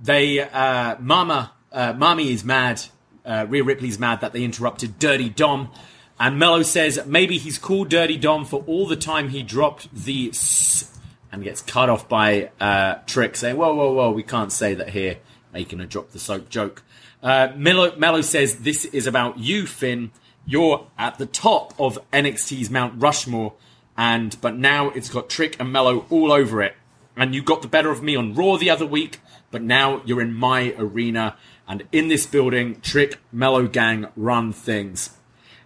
[0.01, 2.83] they uh, Mama uh, Mommy is mad.
[3.25, 5.71] Uh, Rhea Ripley's mad that they interrupted Dirty Dom,
[6.19, 10.31] and Melo says maybe he's called Dirty Dom for all the time he dropped the
[10.31, 10.99] s,
[11.31, 14.91] and gets cut off by uh, Trick saying, "Whoa, whoa, whoa, we can't say that
[14.91, 15.19] here,"
[15.53, 16.83] making a drop the soap joke.
[17.23, 20.11] Uh, Melo, Melo says this is about you, Finn.
[20.45, 23.55] You're at the top of NXT's Mount Rushmore,
[23.97, 26.75] and but now it's got Trick and Melo all over it.
[27.17, 30.21] And you got the better of me on Raw the other week, but now you're
[30.21, 31.37] in my arena,
[31.73, 35.17] and in this building, Trick, Melo gang run things.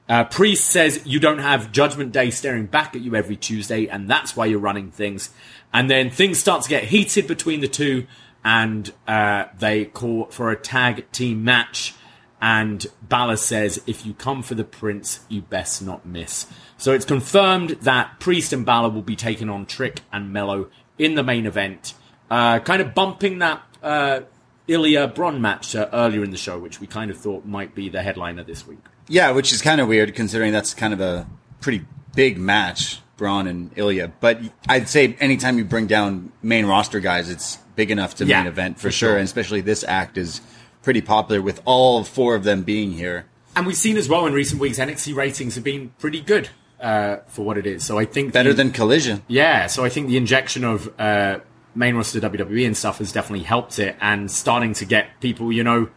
[0.09, 4.09] Uh, Priest says you don't have Judgment Day staring back at you every Tuesday, and
[4.09, 5.31] that's why you're running things.
[5.75, 8.07] And then things start to get heated between the two,
[8.45, 11.93] and uh, they call for a tag team match.
[12.41, 16.47] And Balor says, if you come for the Prince, you best not miss.
[16.79, 21.17] So it's confirmed that Priest and Balor will be taking on Trick and Melo in
[21.17, 21.95] the main event,
[22.31, 24.21] uh, kind of bumping that uh,
[24.69, 27.89] Ilja Bron match uh, earlier in the show, which we kind of thought might be
[27.89, 28.79] the headliner this week.
[29.09, 31.27] Yeah, which is kind of weird considering that's kind of a
[31.61, 34.13] pretty big match, Bron and Ilja.
[34.21, 38.39] But I'd say anytime you bring down main roster guys, it's big enough to Yeah,
[38.41, 39.09] main event for, for sure.
[39.11, 39.17] sure.
[39.19, 40.41] And especially this act is
[40.83, 43.27] pretty popular with all four of them being here.
[43.55, 46.49] And we've seen as well in recent weeks, NXT ratings have been pretty good
[46.81, 47.85] uh, for what it is.
[47.85, 49.23] So I think Better the- than Collision.
[49.29, 49.67] yeah.
[49.67, 51.39] So I think the injection of uh,
[51.77, 55.53] main roster WWE and stuff has definitely helped it, and starting to get people.
[55.53, 55.89] You know,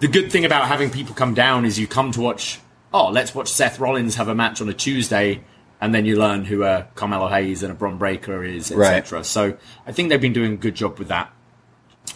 [0.00, 2.60] the good thing about having people come down is you come to watch.
[2.92, 5.44] Oh, let's watch Seth Rollins have a match on a Tuesday,
[5.80, 9.24] and then you learn who a Carmelo Hayes and a Bron Breakker is, etc.
[9.24, 11.32] So I think they've been doing a good job with that.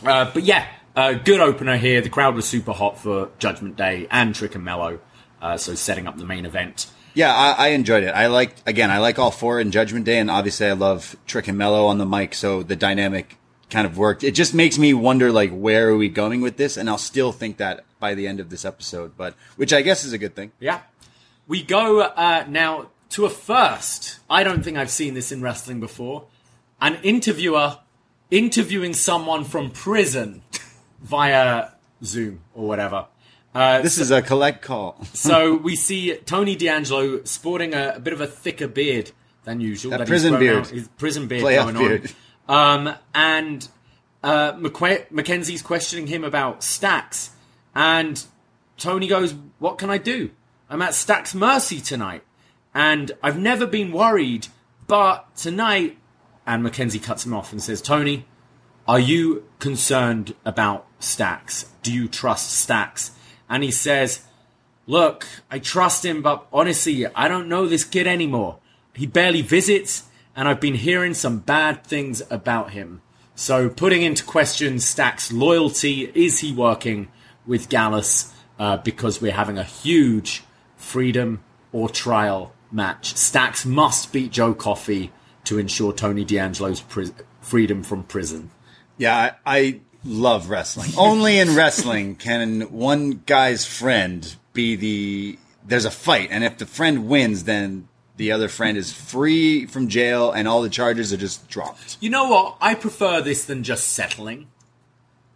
[0.04, 2.00] Uh, but yeah, uh, good opener here.
[2.00, 5.00] The crowd was super hot for Judgment Day and Trick and Melo,
[5.42, 6.86] uh, so setting up the main event.
[7.14, 8.10] Yeah, I, I enjoyed it.
[8.10, 11.48] I like again, I like all four in Judgment Day, and obviously I love Trick
[11.48, 13.36] and Melo on the mic, so the dynamic
[13.70, 14.24] kind of worked.
[14.24, 16.76] It just makes me wonder, like, where are we going with this?
[16.76, 20.04] And I'll still think that by the end of this episode, but which I guess
[20.04, 20.52] is a good thing.
[20.58, 20.80] Yeah.
[21.46, 24.20] We go uh, now to a first.
[24.28, 26.26] I don't think I've seen this in wrestling before.
[26.80, 27.78] An interviewer
[28.30, 30.42] interviewing someone from prison
[31.00, 31.70] via
[32.02, 33.06] Zoom or whatever.
[33.54, 35.02] Uh, This is a collect call.
[35.12, 39.10] so we see Tony D'Angelo sporting a, a bit of a thicker beard
[39.44, 39.90] than usual.
[39.90, 40.58] That he's prison beard.
[40.58, 42.12] out- his prison beard Playoff going beard.
[42.48, 42.88] on.
[42.88, 43.68] Um, and
[44.22, 47.30] uh, McQu- McKenzie's questioning him about stacks.
[47.74, 48.22] And
[48.76, 50.30] Tony goes, What can I do?
[50.68, 52.22] I'm at Stacks Mercy tonight.
[52.74, 54.46] And I've never been worried,
[54.86, 55.96] but tonight.
[56.46, 58.26] And McKenzie cuts him off and says, Tony,
[58.88, 61.66] are you concerned about Stacks?
[61.82, 63.12] Do you trust Stacks?
[63.50, 64.22] And he says,
[64.86, 68.58] Look, I trust him, but honestly, I don't know this kid anymore.
[68.94, 73.02] He barely visits, and I've been hearing some bad things about him.
[73.34, 77.08] So, putting into question Stack's loyalty, is he working
[77.46, 78.32] with Gallus?
[78.58, 80.42] Uh, because we're having a huge
[80.76, 83.16] freedom or trial match.
[83.16, 85.12] Stacks must beat Joe Coffey
[85.44, 88.50] to ensure Tony D'Angelo's pri- freedom from prison.
[88.98, 90.90] Yeah, I, I love wrestling.
[90.96, 95.38] Only in wrestling can one guy's friend be the.
[95.66, 99.88] There's a fight, and if the friend wins, then the other friend is free from
[99.88, 101.96] jail, and all the charges are just dropped.
[102.00, 102.56] You know what?
[102.60, 104.48] I prefer this than just settling.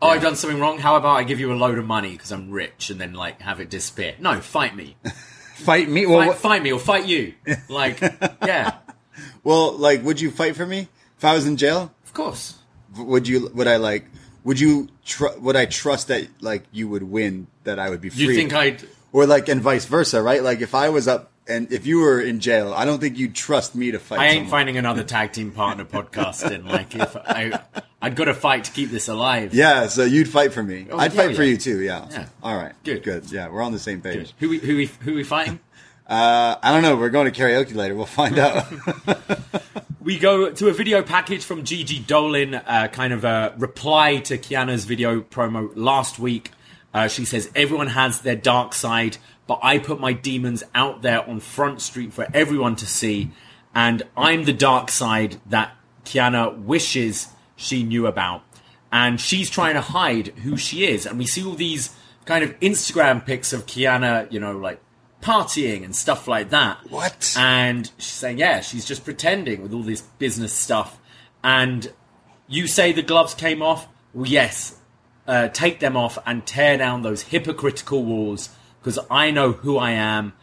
[0.02, 0.78] Oh, I've done something wrong.
[0.78, 3.40] How about I give you a load of money because I'm rich and then like
[3.40, 4.14] have it disappear?
[4.18, 4.96] No, fight me.
[5.54, 6.04] Fight me?
[6.04, 7.34] Well, Fight, fight me or fight you.
[7.68, 8.00] Like,
[8.44, 8.78] yeah,
[9.44, 11.94] well, like, would you fight for me if I was in jail?
[12.04, 12.56] of course.
[12.96, 13.48] Would you?
[13.54, 14.04] Would I like?
[14.44, 14.88] Would you?
[15.04, 17.46] Tr- would I trust that like you would win?
[17.64, 18.24] That I would be free?
[18.24, 18.82] You think I'd?
[19.14, 20.42] or like, and vice versa, right?
[20.42, 23.34] Like, if I was up and if you were in jail, I don't think you'd
[23.34, 24.18] trust me to fight.
[24.18, 24.50] I ain't someone.
[24.50, 26.64] finding another tag team partner podcasting.
[26.74, 27.60] Like, if I,
[28.02, 29.54] I'd got to fight to keep this alive.
[29.54, 30.88] Yeah, so you'd fight for me.
[30.90, 31.80] Oh, I'd yeah, fight for you too.
[31.80, 32.08] Yeah.
[32.10, 32.26] Yeah.
[32.42, 32.72] All right.
[32.82, 33.04] Good.
[33.04, 33.30] Good.
[33.30, 34.34] Yeah, we're on the same page.
[34.40, 35.60] Who we, who we, who we fighting?
[36.08, 36.96] Uh, I don't know.
[36.96, 37.94] We're going to karaoke later.
[37.94, 38.66] We'll find out.
[40.04, 44.36] We go to a video package from Gigi Dolin, uh, kind of a reply to
[44.36, 46.50] Kiana's video promo last week.
[46.92, 51.26] Uh, she says, Everyone has their dark side, but I put my demons out there
[51.26, 53.30] on Front Street for everyone to see.
[53.74, 58.42] And I'm the dark side that Kiana wishes she knew about.
[58.92, 61.06] And she's trying to hide who she is.
[61.06, 64.82] And we see all these kind of Instagram pics of Kiana, you know, like
[65.24, 66.78] partying and stuff like that.
[66.90, 67.34] What?
[67.38, 71.00] And she's saying, yeah, she's just pretending with all this business stuff.
[71.42, 71.90] And
[72.46, 73.88] you say the gloves came off?
[74.12, 74.78] Well, yes.
[75.26, 79.92] Uh, take them off and tear down those hypocritical walls because I know who I
[79.92, 80.34] am,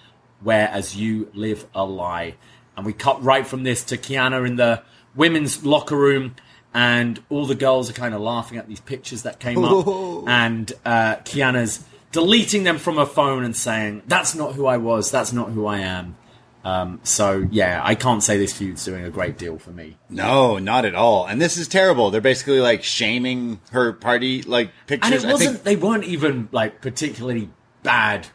[0.41, 2.35] whereas you live a lie.
[2.75, 4.81] And we cut right from this to Kiana in the
[5.15, 6.35] women's locker room,
[6.73, 9.85] and all the girls are kind of laughing at these pictures that came up.
[10.27, 15.11] And uh, Kiana's deleting them from her phone and saying, That's not who I was,
[15.11, 16.17] that's not who I am.
[16.63, 19.97] Um, so, yeah, I can't say this feud's doing a great deal for me.
[20.09, 21.25] No, not at all.
[21.25, 22.11] And this is terrible.
[22.11, 25.11] They're basically like shaming her party like pictures.
[25.11, 27.49] And it wasn't, think they weren't even like particularly
[27.81, 28.27] bad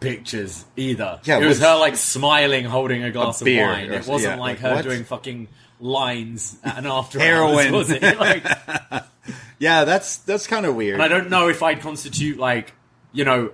[0.00, 1.20] pictures either.
[1.24, 3.92] Yeah, it was her like smiling, holding a glass of wine.
[3.92, 4.84] It wasn't yeah, like like, her what?
[4.84, 5.48] doing fucking
[5.80, 7.66] lines at an after Heroin.
[7.66, 8.02] hours, was it?
[8.18, 8.44] Like,
[9.58, 10.94] yeah, that's that's kind of weird.
[10.94, 12.72] and I don't know if I'd constitute like,
[13.12, 13.52] you know,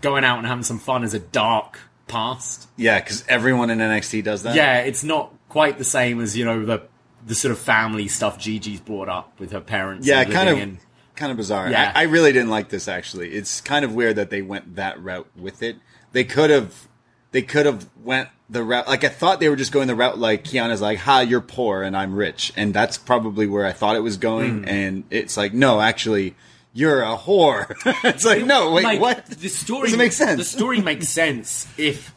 [0.00, 2.68] going out and having some fun is a dark past.
[2.76, 4.54] Yeah, because everyone in NXT does that.
[4.54, 6.82] Yeah, it's not quite the same as, you know, the
[7.26, 10.06] the sort of family stuff Gigi's brought up with her parents.
[10.06, 10.78] yeah, and kind of, in-
[11.16, 11.68] kind of bizarre.
[11.68, 11.92] Yeah.
[11.94, 12.86] I, I really didn't like this.
[12.86, 15.76] Actually, it's kind of weird that they went that route with it.
[16.12, 16.86] They could have,
[17.32, 18.86] they could have went the route.
[18.86, 21.82] Like I thought they were just going the route like Kiana's like, "Ha, you're poor
[21.82, 24.62] and I'm rich," and that's probably where I thought it was going.
[24.62, 24.68] Hmm.
[24.68, 26.36] And it's like, no, actually.
[26.76, 27.74] You're a whore.
[28.04, 29.24] it's like, no, wait, like, what?
[29.24, 30.36] The story Doesn't make sense.
[30.36, 32.14] The story makes sense if,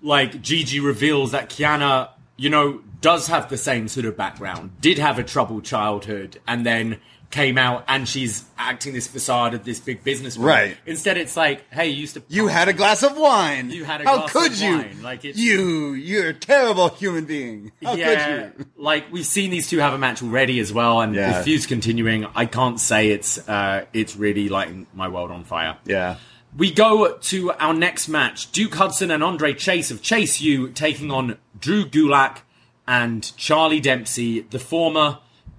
[0.00, 4.96] like, Gigi reveals that Kiana, you know, does have the same sort of background, did
[4.96, 9.80] have a troubled childhood, and then came out and she's acting this facade of this
[9.80, 10.36] big business.
[10.38, 10.48] woman.
[10.48, 10.76] Right.
[10.86, 12.22] Instead, it's like, hey, you used to.
[12.28, 13.70] You had a glass of wine.
[13.70, 14.76] You had a How glass could of you?
[14.78, 15.02] wine.
[15.02, 17.72] Like, it's- you, you're a terrible human being.
[17.82, 18.66] How yeah, could you?
[18.76, 21.38] like we've seen these two have a match already as well, and Yeah.
[21.38, 22.24] the feud's continuing.
[22.34, 25.76] I can't say it's uh, it's really lighting my world on fire.
[25.84, 26.16] Yeah.
[26.56, 28.50] We go to our next match.
[28.52, 32.38] Duke Hudson and Andre Chase of Chase U taking on Drew Gulak
[32.86, 35.18] and Charlie Dempsey, the former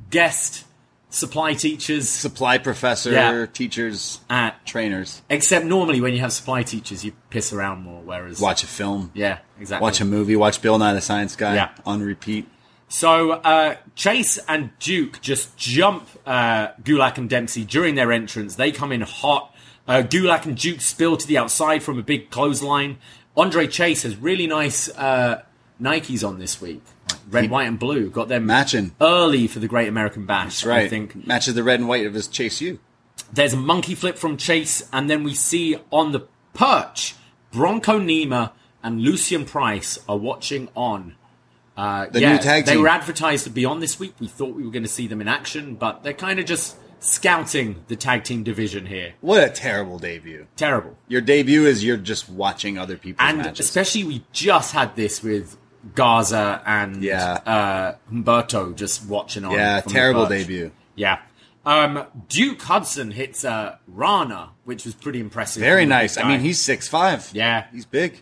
[0.09, 0.65] guest
[1.09, 2.07] supply teachers.
[2.09, 3.45] Supply professor, Yeah.
[3.51, 5.21] teachers, At, trainers.
[5.29, 8.39] except normally when you have supply teachers, you piss around more, whereas.
[8.39, 9.11] Watch a film.
[9.13, 9.83] Yeah, exactly.
[9.83, 10.35] Watch a movie.
[10.35, 11.69] Watch Bill Nye the Science Guy Yeah.
[11.85, 12.47] on repeat.
[12.91, 18.55] So uh, Chase and Duke just jump uh, Gulak and Dempsey during their entrance.
[18.55, 19.53] They come in hot.
[19.87, 22.97] Uh, Gulak and Duke spill to the outside from a big clothesline.
[23.37, 25.43] Andre Chase has really nice uh,
[25.81, 26.81] Nikes on this week,
[27.29, 28.09] red, He- white, and blue.
[28.09, 28.93] Got them Matching.
[29.01, 30.45] early for the Great American Bash.
[30.61, 30.85] That's right.
[30.85, 32.79] I think Matches the red and white of his Chase U.
[33.33, 36.21] there's a monkey flip from Chase, and then we see on the
[36.53, 37.15] perch
[37.51, 38.51] Bronco Nima
[38.83, 41.15] and Lucien Price are watching on.
[41.77, 42.73] Uh, The yeah, new tag team.
[42.75, 44.13] They were advertised to be on this week.
[44.19, 46.75] We thought we were going to see them in action, but they're kind of just
[46.99, 49.13] scouting the tag team division here.
[49.21, 50.47] What a terrible debut.
[50.57, 50.97] Terrible.
[51.07, 53.65] Your debut is you're just watching other people, And matches.
[53.67, 55.55] especially we just had this with
[55.95, 57.33] Garza and Yeah.
[57.45, 59.51] uh, Humberto just watching on.
[59.53, 60.71] yeah, terrible debut.
[60.95, 61.19] Yeah.
[61.65, 65.61] Um, Duke Hudson hits uh, Rana, which was pretty impressive.
[65.61, 66.17] Very nice.
[66.17, 67.29] I mean, he's six five.
[67.33, 67.65] Yeah.
[67.71, 68.21] he's big.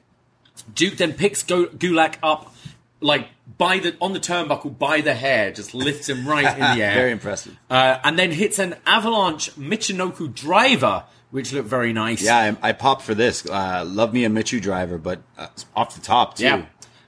[0.74, 2.54] Duke then picks Go- Gulak up,
[3.00, 6.84] like by the on the turnbuckle by the hair, just lifts him right in the
[6.84, 6.94] air.
[6.96, 7.56] Very impressive.
[7.70, 12.24] Uh, and then hits an avalanche Michinoku driver, which looked very nice.
[12.24, 13.46] Yeah, I, I popped for this.
[13.48, 16.44] Uh, love me a Michu driver, but uh, off the top too.
[16.46, 16.66] Yeah.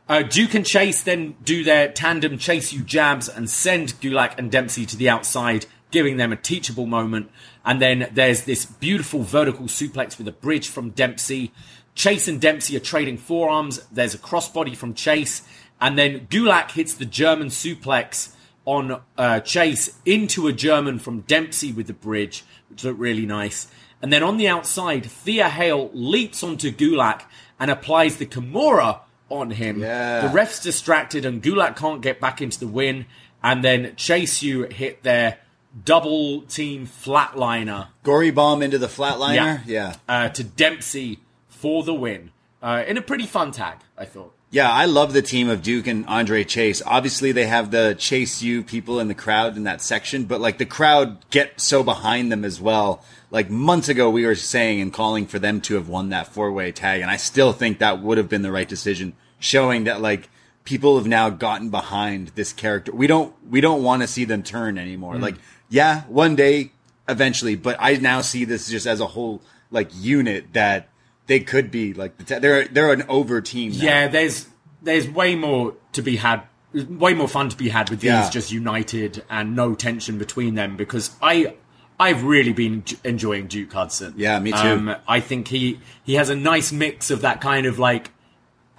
[0.10, 4.52] Uh, Duke and Chase then do their tandem chase you jabs and send Gulak and
[4.52, 7.30] Dempsey to the outside, giving them a teachable moment.
[7.64, 11.52] And then there's this beautiful vertical suplex with a bridge from Dempsey.
[11.94, 13.86] Chase and Dempsey are trading forearms.
[13.92, 15.44] There's a crossbody from Chase.
[15.80, 18.34] And then Gulak hits the German suplex
[18.66, 23.68] on uh, Chase into a German from Dempsey with the bridge, which looked really nice.
[24.02, 27.26] And then on the outside, Thea Hale leaps onto Gulak
[27.60, 29.80] and applies the Kimura on him.
[29.80, 30.28] Yeah.
[30.28, 33.06] The ref's distracted and Gulak can't get back into the win.
[33.42, 35.38] And then Chase U hit their
[35.86, 39.62] double team flatliner Gory bomb into the flatliner.
[39.66, 39.96] Yeah.
[40.08, 42.32] uh, to Dempsey for the win.
[42.62, 44.34] Uh, in a pretty fun tag, I thought.
[44.52, 46.82] Yeah, I love the team of Duke and Andre Chase.
[46.84, 50.58] Obviously, they have the Chase U people in the crowd in that section, but like
[50.58, 53.04] the crowd get so behind them as well.
[53.30, 56.52] Like months ago, we were saying and calling for them to have won that four
[56.52, 60.02] way tag, and I still think that would have been the right decision, showing that
[60.02, 60.30] like
[60.64, 62.92] people have now gotten behind this character.
[62.92, 65.16] We don't we don't want to see them turn anymore.
[65.16, 65.22] Mm.
[65.22, 65.36] Like,
[65.70, 66.72] yeah, one day
[67.08, 70.90] eventually, but I now see this just as a whole like unit that
[71.30, 73.72] they could be like the ta- they're they're an over team.
[73.72, 73.78] Now.
[73.78, 74.48] Yeah, there's
[74.82, 76.42] there's way more to be had,
[76.74, 78.30] way more fun to be had with these Yeah.
[78.30, 81.56] just united and no tension between them because I
[82.00, 84.14] I've really been enjoying Duke Hudson.
[84.18, 84.58] Yeah, me too.
[84.58, 88.12] Um, I think he he has a nice mix of that kind of like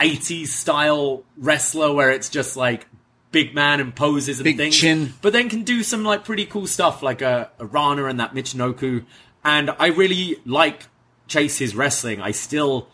[0.00, 2.86] 80s style wrestler where it's just like
[3.30, 5.12] big man and poses and Big things, chin.
[5.22, 8.34] but then can do some like pretty cool stuff like a, a Rana and that
[8.34, 9.04] Michinoku.
[9.44, 10.84] And I really like
[11.30, 12.20] Chase his wrestling.
[12.20, 12.88] I still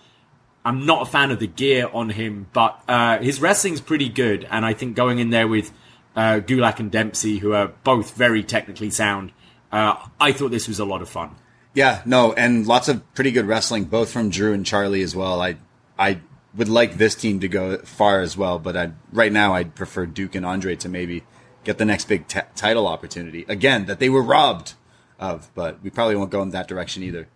[0.66, 4.46] I'm not a fan of the gear on him, but uh, his wrestling's pretty good.
[4.51, 5.72] And I think going in there with
[6.16, 9.31] uh, Gulak and Dempsey, who are both very technically sound,
[9.70, 11.37] uh, I thought this was a lot of fun.
[11.72, 15.40] Yeah, no, and lots of pretty good wrestling, both from Drew and Charlie as well.
[15.40, 15.57] I
[15.96, 16.20] I
[16.57, 20.05] would like this team to go far as well, but I right now I'd prefer
[20.05, 21.22] Duke and Andre to maybe
[21.62, 24.75] get the next big t- title opportunity again that they were robbed
[25.20, 25.49] of.
[25.55, 27.29] But we probably won't go in that direction either.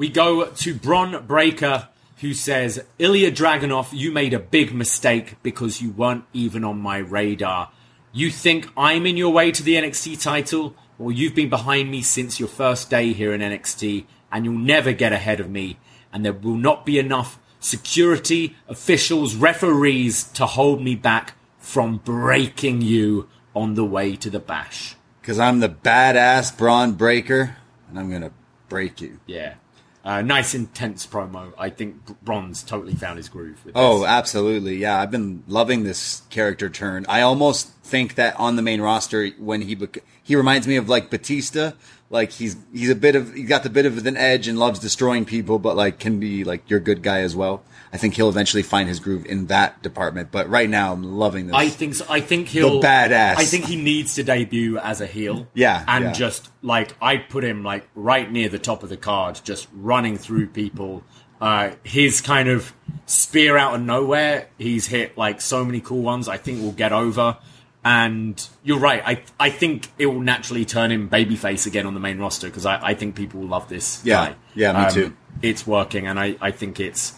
[0.00, 1.88] We go to Bron Breakker,
[2.22, 6.96] who says, Ilja Dragunov, you made a big mistake because you weren't even on my
[6.96, 7.70] radar.
[8.10, 10.74] You think I'm in your way to the NXT title?
[10.96, 14.94] Well, you've been behind me since your first day here in NXT, and you'll never
[14.94, 15.78] get ahead of me.
[16.14, 22.80] And there will not be enough security, officials, referees to hold me back from breaking
[22.80, 24.96] you on the way to the bash.
[25.20, 27.58] Because I'm the badass Bron Breakker,
[27.90, 28.32] and I'm gonna
[28.70, 29.20] break you.
[29.26, 29.56] Yeah.
[30.04, 31.52] Uh, nice, intense promo.
[31.58, 33.82] I think Br- Bron's totally found his groove with this.
[33.82, 34.76] Oh, absolutely.
[34.76, 37.04] Yeah, I've been loving this character turn.
[37.08, 40.88] I almost think that on the main roster, when he bec- he reminds me of
[40.88, 41.72] like Batista.
[42.08, 44.80] Like he's he's a bit of he's got the bit of an edge and loves
[44.80, 47.62] destroying people, but like can be like your good guy as well.
[47.92, 50.30] I think he'll eventually find his groove in that department.
[50.30, 51.56] But right now, I'm loving this.
[51.56, 52.06] I think so.
[52.08, 53.34] I think he'll badass.
[53.36, 55.48] I think he needs to debut as a heel.
[55.54, 56.12] Yeah, and yeah.
[56.12, 60.16] just like I put him like right near the top of the card, just running
[60.18, 61.02] through people.
[61.40, 62.72] Uh, his kind of
[63.06, 64.48] spear out of nowhere.
[64.58, 66.28] He's hit like so many cool ones.
[66.28, 67.38] I think we'll get over.
[67.82, 69.02] And you're right.
[69.06, 72.66] I I think it will naturally turn him babyface again on the main roster because
[72.66, 74.26] I, I think people will love this Yeah.
[74.28, 74.34] guy.
[74.54, 75.16] Yeah, me Um, too.
[75.40, 77.14] It's working, and I, I think it's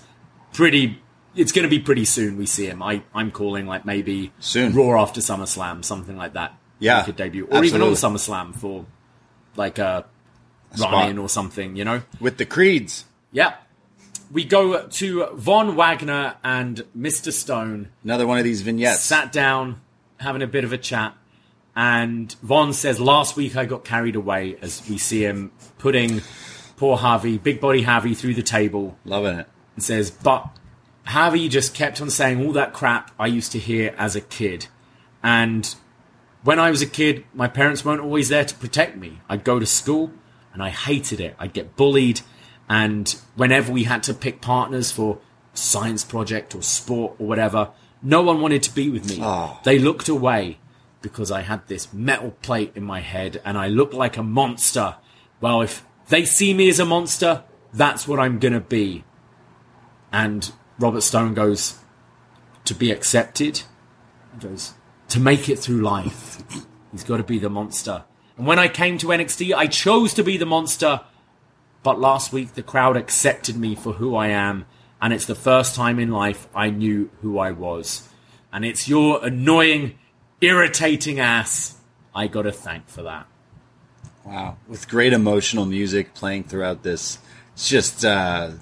[0.53, 1.01] pretty.
[1.35, 2.37] It's going to be pretty soon.
[2.37, 2.83] We see him.
[2.83, 4.75] I I'm calling like maybe Soon.
[4.75, 6.55] Raw after SummerSlam, something like that.
[6.79, 8.21] Yeah, he could debut, or even on absolutely.
[8.21, 8.87] SummerSlam for
[9.57, 10.05] like a,
[11.09, 11.77] in or something.
[11.77, 12.03] You know.
[12.21, 13.05] with the creeds.
[13.31, 13.55] Yeah.
[14.31, 17.31] We go to Von Wagner and Mr.
[17.31, 19.01] Stone Another one of these vignettes.
[19.01, 19.83] sat down,
[20.19, 21.15] having a bit of a chat,
[21.77, 26.23] and Von says, "Last week I got carried away." As we see him putting
[26.77, 29.49] poor Harvey, big body Harvey, through the table, Loving it.
[29.75, 30.49] And says, "But
[31.05, 34.67] Harvey just kept on saying all that crap I used to hear as a kid,
[35.23, 35.75] and
[36.45, 39.21] when I was a kid, my parents weren't always there to protect me.
[39.29, 40.13] I'd go to school,
[40.53, 41.37] and I hated it.
[41.39, 42.21] I'd get bullied,
[42.69, 45.19] and whenever we had to pick partners for
[45.55, 47.71] science project or sport or whatever,
[48.03, 49.19] no one wanted to be with me.
[49.23, 49.61] Ah.
[49.65, 50.59] They looked away."
[51.01, 54.95] Because I had this metal plate in my head and I looked like a monster.
[55.41, 57.43] Well, if they see me as a monster,
[57.75, 59.03] that's what I'm gonna be.
[60.13, 61.79] And Robert Stone goes,
[62.65, 63.63] to be accepted,
[64.35, 64.75] he goes,
[65.09, 66.43] to make it through life,
[66.93, 68.05] he's got to be the monster.
[68.37, 71.01] And when I came to NXT, I chose to be the monster,
[71.83, 74.67] but last week the crowd accepted me for who I am,
[75.01, 78.09] and it's the first time in life I knew who I was.
[78.53, 79.99] And it's your annoying,
[80.41, 81.79] irritating ass
[82.15, 83.27] I got to thank for that.
[84.25, 84.59] Wow.
[84.69, 87.19] With great emotional music playing throughout this.
[87.55, 88.53] It's just, uh,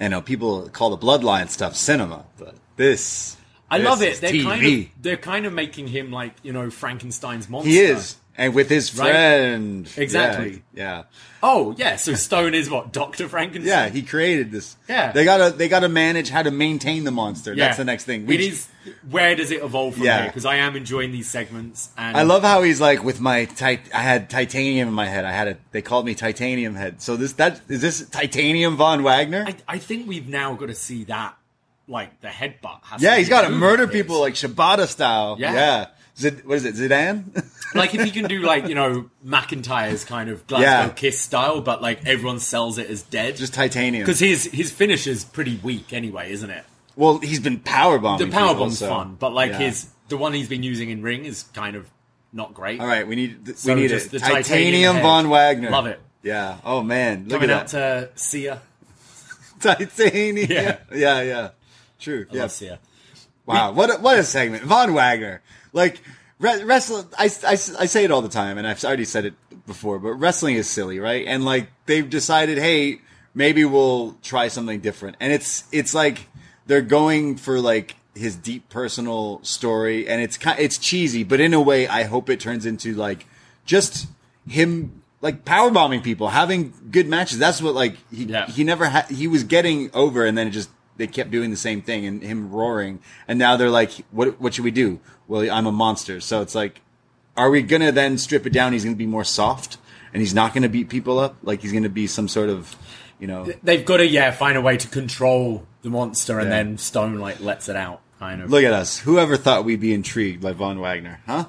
[0.00, 3.36] you know, people call the bloodline stuff cinema, but this.
[3.70, 4.20] I this love it.
[4.20, 4.44] They're TV.
[4.44, 7.70] kind of they're kind of making him like you know Frankenstein's monster.
[7.70, 8.16] He is.
[8.38, 9.10] And with his Right?
[9.10, 9.88] friend.
[9.96, 10.62] Exactly.
[10.74, 11.04] Yeah.
[11.42, 13.66] Oh yeah, so Stone is what Doctor Frankenstein.
[13.68, 14.76] Yeah, he created this.
[14.88, 15.12] Yeah.
[15.12, 17.52] They gotta they gotta manage how to maintain the monster.
[17.54, 17.66] Yeah.
[17.66, 18.30] That's the next thing.
[18.30, 18.68] it is.
[19.10, 20.18] Where does it evolve from Yeah.
[20.22, 20.26] here?
[20.26, 21.90] Because I am enjoying these segments.
[21.96, 25.24] And I love how he's like with my tit- I had titanium in my head.
[25.24, 27.00] I had a they called me titanium head.
[27.00, 29.44] So this that is this titanium von Wagner?
[29.46, 31.36] I, I think we've now got to see that,
[31.88, 32.84] like the headbutt.
[32.84, 35.36] Has yeah, to he's got to murder people like Shibata style.
[35.38, 35.52] Yeah.
[35.54, 35.86] Yeah.
[36.18, 36.74] Zid, what is it?
[36.76, 37.44] Zidane?
[37.74, 40.88] like if he can do like you know McIntyre's kind of Glasgow Yeah.
[40.88, 43.36] Kiss style, but like everyone sells it as dead.
[43.36, 44.02] Just titanium.
[44.04, 46.64] because his his finish is pretty weak anyway, isn't it?
[46.96, 48.30] well, he's been power bombing.
[48.30, 49.58] The power bomb's so- fun, but like yeah.
[49.58, 51.90] his the one he's been using in ring is kind of
[52.32, 52.80] not great.
[52.80, 54.10] All right, we need th- So we need it.
[54.10, 55.70] the Titanium, titanium von Wagner.
[55.70, 56.00] Love it.
[56.22, 56.56] Yeah.
[56.64, 58.16] Oh man, look Coming at out that.
[58.16, 58.62] to Sia.
[59.60, 60.50] Titanium.
[60.50, 60.78] Yeah.
[60.94, 61.20] Yeah.
[61.22, 61.50] Yeah.
[61.98, 62.26] True.
[62.30, 62.42] I yeah.
[62.42, 62.78] love Sia.
[63.46, 65.40] Wow, what a, what a segment, Von Wagner.
[65.76, 66.00] Like
[66.40, 67.56] re- wrestling, I, I, I
[67.86, 69.34] say it all the time, and I've already said it
[69.66, 71.26] before, but wrestling is silly, right?
[71.26, 73.00] And like they've decided, hey,
[73.34, 76.28] maybe we'll try something different, and it's it's like
[76.66, 81.52] they're going for like his deep personal story, and it's kind it's cheesy, but in
[81.52, 83.26] a way, I hope it turns into like
[83.64, 84.08] just
[84.48, 85.02] him.
[85.22, 87.38] Like power bombing people, having good matches.
[87.38, 88.46] That's what like he Yeah.
[88.46, 89.06] he never had.
[89.06, 92.22] He was getting over, and then it just they kept doing the same thing and
[92.22, 93.00] him roaring.
[93.28, 95.00] And now they're like, what what should we do?
[95.28, 96.80] Well, I'm a monster, so it's like,
[97.36, 98.72] are we gonna then strip it down?
[98.72, 99.78] He's gonna be more soft,
[100.12, 101.36] and he's not gonna beat people up.
[101.42, 102.76] Like he's gonna be some sort of,
[103.18, 106.56] you know, They've got to yeah find a way to control the monster, and Yeah.
[106.62, 108.00] then Stone like lets it out.
[108.18, 108.50] Kind of.
[108.50, 108.98] look at us.
[109.00, 111.46] Whoever thought we'd be intrigued by Von Wagner, huh?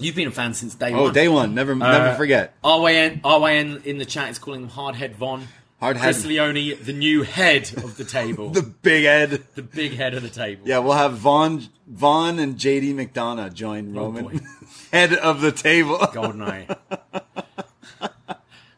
[0.00, 1.12] You've been a fan since day Oh, one.
[1.12, 1.54] day one.
[1.54, 2.54] Never never uh, forget.
[2.64, 5.46] RYN, RYN in the chat is calling him Hardhead Von.
[5.80, 6.00] Hardhead.
[6.00, 8.50] Chris Leone, the new head of the table.
[8.56, 9.44] The big head.
[9.54, 10.66] the big head of the table.
[10.66, 14.40] Yeah, we'll have Von, Von and JD McDonagh join Roman,
[14.92, 15.98] head of the table.
[16.00, 16.74] Goldeneye.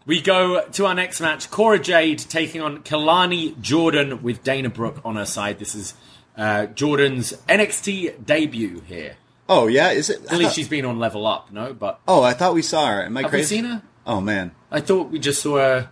[0.06, 1.50] we go to our next match.
[1.50, 5.58] Cora Jade taking on Kelani Jordan with Dana Brooke on her side.
[5.60, 5.94] This is
[6.36, 9.16] uh, Jordan's NXT debut here.
[9.48, 10.20] Oh yeah, is it?
[10.28, 11.72] I believe she's been on Level Up, no?
[11.72, 13.04] But Oh, I thought we saw her.
[13.04, 13.82] Am I have we seen her?
[14.06, 15.90] Oh man, I thought we just saw her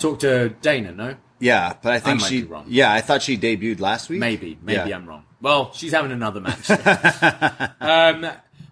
[0.00, 1.16] talk to Dana, no?
[1.38, 2.42] yeah, but I think might she.
[2.42, 2.64] be wrong.
[2.68, 4.20] Yeah, I thought she debuted last week.
[4.20, 4.96] Maybe, maybe Yeah.
[4.96, 5.24] I'm wrong.
[5.40, 6.70] Well, she's having another match.
[7.80, 8.26] um,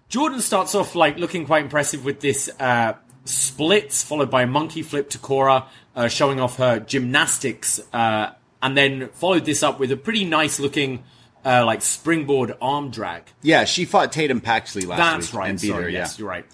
[0.07, 2.93] Jordan starts off like looking quite impressive with this uh,
[3.25, 5.65] splits, followed by a monkey flip to Cora,
[5.95, 10.59] uh, showing off her gymnastics, uh, and then followed this up with a pretty nice
[10.59, 11.03] looking
[11.45, 13.23] uh, like springboard arm drag.
[13.41, 15.49] Yeah, she fought Tatum Paxley last That's week right.
[15.49, 15.89] and beat Sorry, her.
[15.89, 16.45] yes, yeah, you're right.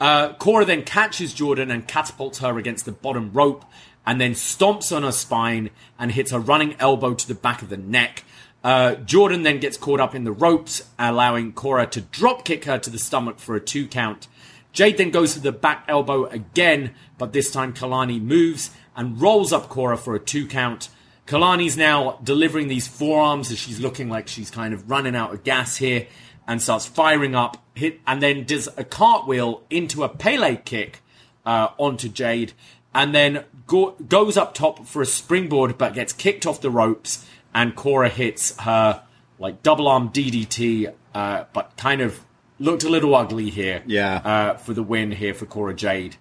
[0.00, 3.64] Uh, Cora then catches Jordan and catapults her against the bottom rope,
[4.06, 7.68] and then stomps on her spine and hits a running elbow to the back of
[7.68, 8.24] the neck.
[8.62, 12.78] Uh, Jordan then gets caught up in the ropes, allowing Cora to drop kick her
[12.78, 14.26] to the stomach for a two count.
[14.72, 19.52] Jade then goes for the back elbow again, but this time Kelani moves and rolls
[19.52, 20.88] up Cora for a two count.
[21.26, 25.44] Kelani's now delivering these forearms as she's looking like she's kind of running out of
[25.44, 26.06] gas here
[26.46, 31.00] and starts firing up, hit, and then does a cartwheel into a Pele kick
[31.46, 32.52] uh, onto Jade,
[32.94, 37.26] and then go, goes up top for a springboard but gets kicked off the ropes,
[37.54, 39.02] and Cora hits her
[39.38, 42.24] like double arm DDT, uh, but kind of
[42.58, 43.82] looked a little ugly here.
[43.86, 44.16] Yeah.
[44.16, 46.16] Uh, for the win here for Cora Jade.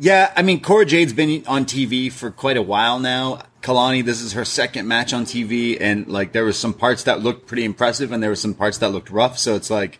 [0.00, 3.42] Yeah, I mean, Cora Jade's been on TV for quite a while now.
[3.62, 7.20] Kelani, this is her second match on TV, and like there was some parts that
[7.20, 9.38] looked pretty impressive, and there were some parts that looked rough.
[9.38, 9.98] So it's like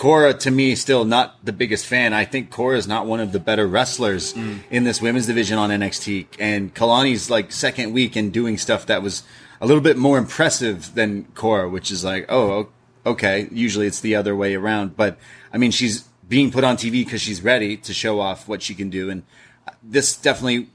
[0.00, 2.14] Cora, to me, still not the biggest fan.
[2.14, 4.60] I think Cora is not one of the better wrestlers mm.
[4.70, 9.02] in this women's division on NXT, and Kelani's like second week and doing stuff that
[9.02, 9.24] was
[9.60, 12.70] a little bit more impressive than Cora, which is like, oh,
[13.04, 13.46] okay.
[13.52, 15.18] Usually it's the other way around, but
[15.52, 18.74] I mean, she's being put on TV because she's ready to show off what she
[18.74, 19.22] can do, and
[19.68, 20.68] uh, this definitely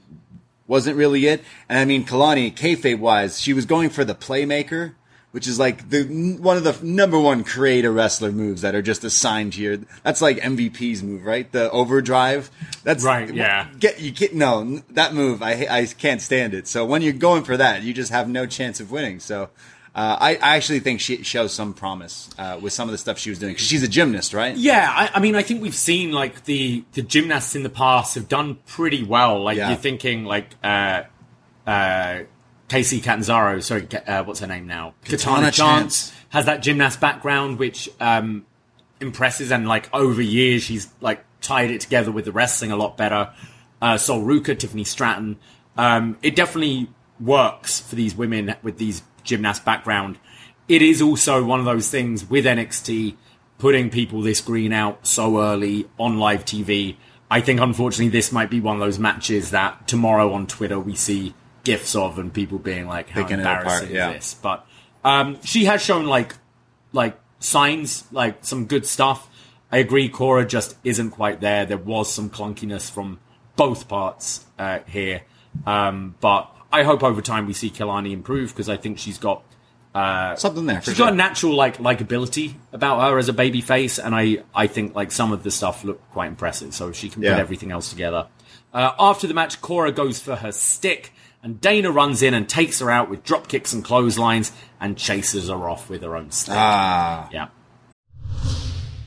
[0.68, 1.42] wasn't really it.
[1.68, 4.94] And I mean, Kelani, kayfabe wise, she was going for the playmaker,
[5.36, 6.04] which is like the
[6.40, 9.78] one of the number one creator wrestler moves that are just assigned here.
[10.02, 11.52] That's like MVP's move, right?
[11.52, 12.50] The overdrive.
[12.84, 13.68] That's Right, yeah.
[13.78, 15.42] Get you get no that move.
[15.42, 16.66] I I can't stand it.
[16.66, 19.20] So when you're going for that, you just have no chance of winning.
[19.20, 19.50] So.
[19.94, 23.18] Uh, I, I actually think she shows some promise uh, with some of the stuff
[23.18, 24.54] she was doing because she's a gymnast, right?
[24.54, 28.14] Yeah, I, I mean, I think we've seen like the the gymnasts in the past
[28.14, 29.42] have done pretty well.
[29.42, 29.68] Like Yeah.
[29.70, 31.04] you're thinking like uh,
[31.66, 32.20] uh,
[32.68, 34.94] Kacy Catanzaro, sorry, uh, what's her name now?
[35.04, 36.12] Katana Chance Chance.
[36.30, 38.44] has that gymnast background, which um,
[39.00, 42.96] impresses, and like over years she's like tied it together with the wrestling a lot
[42.96, 43.32] better.
[43.80, 45.36] Uh, Sol Ruca, Tiffany Stratton,
[45.76, 46.88] um, it definitely
[47.20, 50.18] works for these women with these gymnast background.
[50.68, 53.16] It is also one of those things with NXT
[53.58, 56.96] putting people this green out so early on live TV.
[57.30, 60.94] I think unfortunately this might be one of those matches that tomorrow on Twitter we
[60.94, 61.34] see
[61.66, 64.12] gifs of and people being like, "How Picking it apart, embarrassing yeah.
[64.12, 64.64] this?" But
[65.04, 66.34] um, she has shown like
[66.92, 69.28] like signs, like some good stuff.
[69.70, 71.66] I agree, Cora just isn't quite there.
[71.66, 73.18] There was some clunkiness from
[73.56, 75.22] both parts uh, here,
[75.66, 79.42] um, but I hope over time we see Kelani improve because I think she's got
[80.36, 80.82] Something there.
[80.82, 81.06] She's sure.
[81.06, 84.94] got a natural like likability about her as a baby face, and I I think
[84.94, 86.74] like some of the stuff looked quite impressive.
[86.74, 87.32] So she can Yeah.
[87.34, 88.26] put everything else together.
[88.74, 91.12] Uh, after the match, Cora goes for her stick,
[91.46, 95.48] and Dana runs in and takes her out with drop kicks and clotheslines, and chases
[95.48, 96.56] her off with her own stick.
[96.56, 97.46] ah, yeah.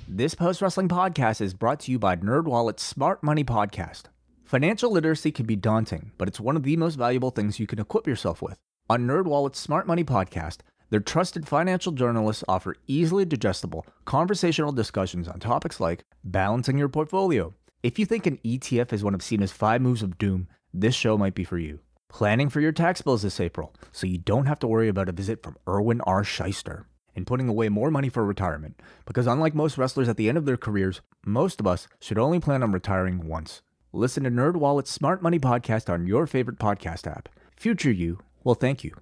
[0.08, 4.04] This post wrestling podcast is brought to you by NerdWallet's Smart Money Podcast.
[4.46, 7.78] Financial literacy can be daunting, but it's one of the most valuable things you can
[7.78, 8.58] equip yourself with.
[8.90, 10.60] On NerdWallet's Smart Money Podcast,
[10.92, 17.54] their trusted financial journalists offer easily digestible, conversational discussions on topics like balancing your portfolio.
[17.84, 21.18] If you think an ETF is one of Cena's five moves of doom, this show
[21.18, 21.80] might be for you.
[22.10, 25.14] Planning for your tax bills this April, so you don't have to worry about a
[25.14, 26.24] visit from Irwin R.
[26.24, 26.86] Schyster
[27.16, 28.82] and putting away more money for retirement.
[29.06, 32.40] Because unlike most wrestlers at the end of their careers, most of us should only
[32.40, 33.62] plan on retiring once.
[33.94, 37.30] Listen to NerdWallet's Smart Money Podcast on your favorite podcast app.
[37.56, 38.96] Future you will thank you.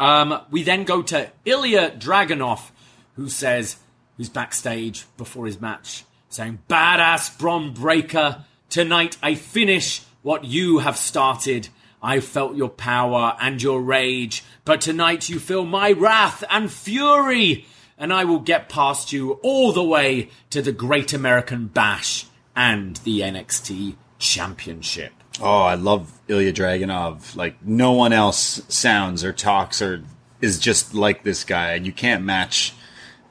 [0.00, 2.70] Um, we then go to Ilja Dragunov,
[3.14, 3.76] who says,
[4.16, 10.98] who's backstage before his match, saying, Badass Bron Breakker, tonight I finish what you have
[10.98, 11.70] started.
[12.02, 17.64] I felt your power and your rage, but tonight you feel my wrath and fury,
[17.96, 22.96] and I will get past you all the way to the Great American Bash and
[22.96, 25.14] the NXT Championship.
[25.40, 27.34] Oh, I love Ilja Dragunov.
[27.34, 30.04] Like no one else sounds or talks or
[30.42, 32.74] is just like this guy, and you can't match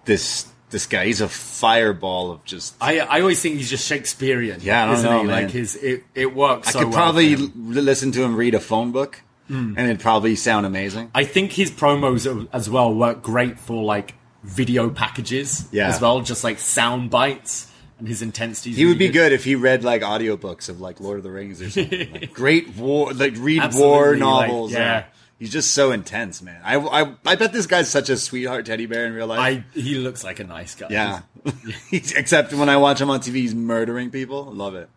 [0.06, 1.05] this this guy.
[1.05, 2.76] He's a fireball of just.
[2.82, 4.59] I I always think he's just Shakespearean.
[4.61, 5.28] Yeah, isn't know, he?
[5.28, 5.43] man.
[5.43, 6.68] Like his it, it works.
[6.70, 9.99] I so could well probably l- listen to him read a phone book, and it'd
[9.99, 11.11] probably sound amazing.
[11.15, 14.13] I think his promos as well work great for like
[14.43, 15.88] video packages Yeah.
[15.89, 18.72] as well, just like sound bites and his intensity.
[18.74, 21.61] He would be good if he read like audiobooks of like Lord of the Rings
[21.61, 22.11] or something.
[22.13, 24.72] Like, great war, like read war Absolutely, like, novels.
[24.74, 24.97] yeah.
[24.97, 25.03] uh,
[25.40, 26.62] he's just so intense, man.
[26.64, 29.40] I, I I bet this guy's such a sweetheart teddy bear in real life.
[29.40, 30.88] I he looks like a nice guy.
[30.90, 31.22] yeah,
[31.92, 34.46] except when I watch him on TV, he's murdering people.
[34.46, 34.90] Love it.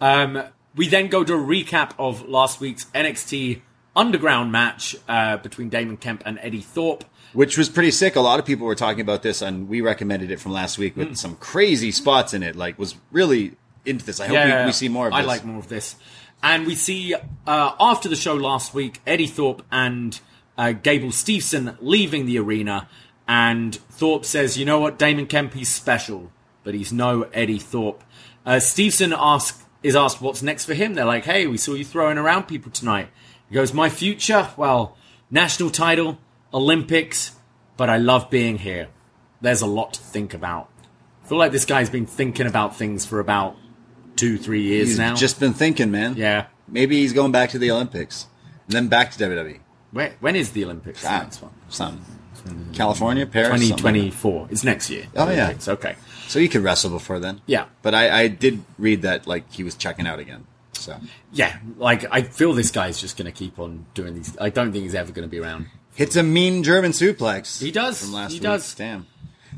[0.00, 0.42] Um,
[0.74, 3.60] we then go to a recap of last week's NXT
[3.96, 7.04] Underground match uh, between Damon Kemp and Eddie Thorpe.
[7.32, 8.16] Which was pretty sick.
[8.16, 10.96] A lot of people were talking about this, and we recommended it from last week
[10.96, 12.56] with some crazy spots in it.
[12.56, 14.20] Like, was really into this.
[14.20, 15.30] I hope we, we see more of I this.
[15.30, 15.96] I like more of this.
[16.44, 20.20] And we see uh, after the show last week, Eddie Thorpe and
[20.58, 22.86] uh, Gable Steveson leaving the arena,
[23.26, 26.30] and Thorpe says, "You know what, Damon Kemp, he's special,
[26.62, 28.04] but he's no Eddie Thorpe."
[28.44, 30.92] Uh, Steveson ask, is asked what's next for him.
[30.92, 33.08] They're like, "Hey, we saw you throwing around people tonight."
[33.48, 34.98] He goes, "My future, well,
[35.30, 36.18] national title,
[36.52, 37.36] Olympics,
[37.78, 38.88] but I love being here."
[39.40, 40.68] There's a lot to think about.
[41.24, 43.56] I feel like this guy's been thinking about things for about
[44.16, 45.14] two, three years He's now.
[45.14, 46.14] just been thinking, man.
[46.16, 46.46] yeah.
[46.68, 48.26] Maybe he's going back to the Olympics,
[48.66, 49.58] and then back to WWE.
[49.92, 51.04] When, when is the Olympics?
[51.04, 51.52] Ah, next one.
[51.68, 52.04] some
[52.72, 53.78] California, Paris, something like
[54.12, 54.48] 2024.
[54.50, 55.06] It's next year.
[55.16, 55.44] Oh, yeah.
[55.44, 55.96] Olympics, Okay.
[56.26, 57.42] So he could wrestle before then.
[57.46, 57.66] Yeah.
[57.82, 60.46] But I, I did read that like he was checking out again.
[60.72, 60.96] So
[61.32, 61.56] Yeah.
[61.76, 64.36] Like, I feel this guy's just going to keep on doing these.
[64.40, 65.66] I don't think he's ever going to be around.
[65.94, 67.60] hits a mean German suplex.
[67.62, 68.00] He does.
[68.02, 68.42] from last He week.
[68.42, 68.74] does.
[68.74, 69.06] Damn.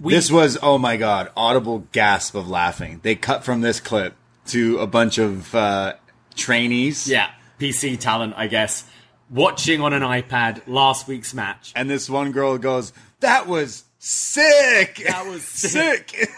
[0.00, 3.00] We- this was oh my god, audible gasp of laughing.
[3.02, 4.14] They cut from this clip
[4.49, 5.94] to a bunch of uh,
[6.34, 7.09] trainees.
[7.09, 7.30] Yeah.
[7.59, 8.84] PC talent, I guess.
[9.30, 11.72] Watching on an iPad last week's match.
[11.74, 15.03] And this one girl goes, "That was sick.
[15.07, 16.28] That was sick."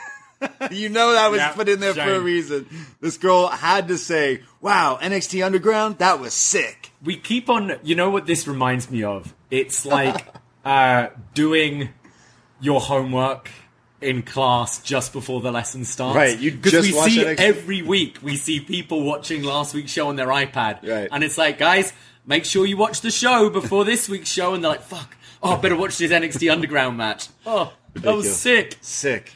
[0.70, 2.66] you know that was Yeah, put in there for a reason.
[3.00, 7.94] This girl had to say, "Wow, NXT Underground, that was sick." we keep on you
[7.94, 10.26] know what this reminds me of it's like
[10.64, 11.88] uh doing
[12.60, 13.50] your homework
[14.00, 17.40] in class just before the lesson starts Right, you because just we see NXT.
[17.40, 21.08] every week we see people watching last week's show on their ipad Right.
[21.10, 21.92] and it's like guys
[22.26, 25.54] make sure you watch the show before this week's show and they're like fuck oh
[25.54, 28.36] i better watch this nxt underground match oh that was Ridiculous.
[28.38, 29.32] sick Sick.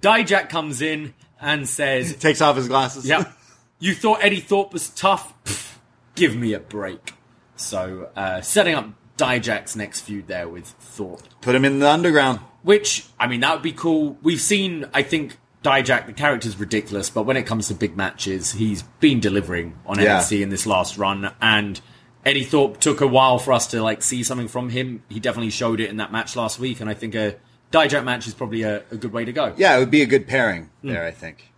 [0.00, 3.06] dijak comes in and says Takes off his glasses.
[3.06, 3.30] Yep.
[3.78, 5.34] You thought Eddie Thorpe was tough?
[5.44, 5.76] Pff,
[6.14, 7.12] give me a break.
[7.56, 8.88] So, uh, setting up
[9.18, 11.20] Dijak's next feud there with Thorpe.
[11.42, 12.40] Put him in the underground.
[12.66, 14.18] Which, I mean, that would be cool.
[14.24, 18.50] We've seen, I think, Dijak, the character's ridiculous, but when it comes to big matches,
[18.54, 20.18] he's been delivering on Yeah.
[20.18, 21.30] NXT in this last run.
[21.40, 21.80] And
[22.24, 25.04] Eddie Thorpe took a while for us to, like, see something from him.
[25.08, 27.36] He definitely showed it in that match last week, and I think a
[27.70, 29.54] Dijak match is probably a, a good way to go.
[29.56, 30.88] Yeah, it would be a good pairing Hmm.
[30.88, 31.52] there, I think.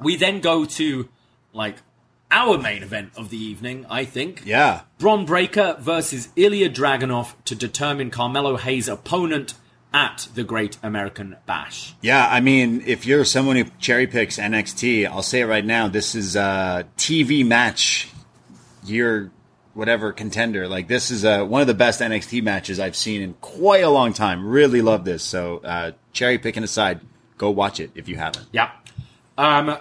[0.00, 1.08] We then go to,
[1.52, 1.76] like,
[2.32, 4.42] our main event of the evening, I think.
[4.44, 4.80] Yeah.
[4.98, 9.54] Bron Breakker versus Ilja Dragunov to determine Carmelo Hayes' opponent
[9.94, 11.94] at the Great American Bash.
[12.00, 15.88] Yeah, I mean, if you're someone who cherry picks NXT, I'll say it right now.
[15.88, 18.08] This is a TV match.
[18.84, 19.30] Your
[19.74, 20.68] whatever contender.
[20.68, 23.90] Like this is uh, one of the best NXT matches I've seen in quite a
[23.90, 24.46] long time.
[24.46, 25.22] Really love this.
[25.22, 27.00] So uh, cherry picking aside,
[27.38, 28.46] go watch it if you haven't.
[28.52, 28.70] Yeah.
[29.38, 29.78] Um,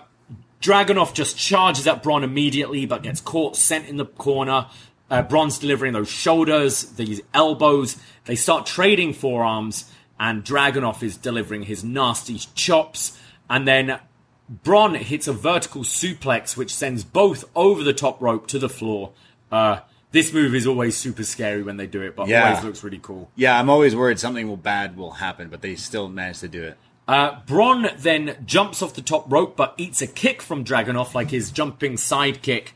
[0.61, 4.67] Dragunov just charges at Bron immediately, but gets caught, sent in the corner.
[5.09, 7.97] Uh, Bron's delivering those shoulders, these elbows.
[8.25, 9.90] They start trading forearms,
[10.21, 13.17] and Dragunov is delivering his nasty chops.
[13.49, 13.99] And then
[14.47, 19.13] Bron hits a vertical suplex, which sends both over the top rope to the floor.
[19.51, 19.79] Uh,
[20.11, 22.49] this move is always super scary when they do it, but Yeah.
[22.49, 23.31] always looks really cool.
[23.35, 26.63] Yeah, I'm always worried something will bad will happen, but they still manage to do
[26.63, 26.77] it.
[27.07, 31.31] Uh, Bron then jumps off the top rope but eats a kick from Dragunov, like
[31.31, 32.73] his jumping side kick.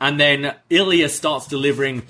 [0.00, 2.04] And then Ilja starts delivering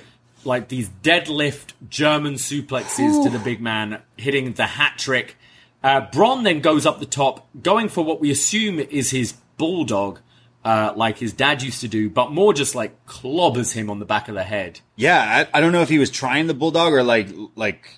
[0.47, 5.37] like these deadlift German suplexes to the big man, hitting the hat trick.
[5.83, 10.21] Uh, Bron then goes up the top, going for what we assume is his bulldog.
[10.65, 14.05] uh, like his dad used to do, but more just like clobbers him on the
[14.05, 14.81] back of the head.
[14.97, 17.89] Yeah, I, I don't know if he was trying the bulldog or like like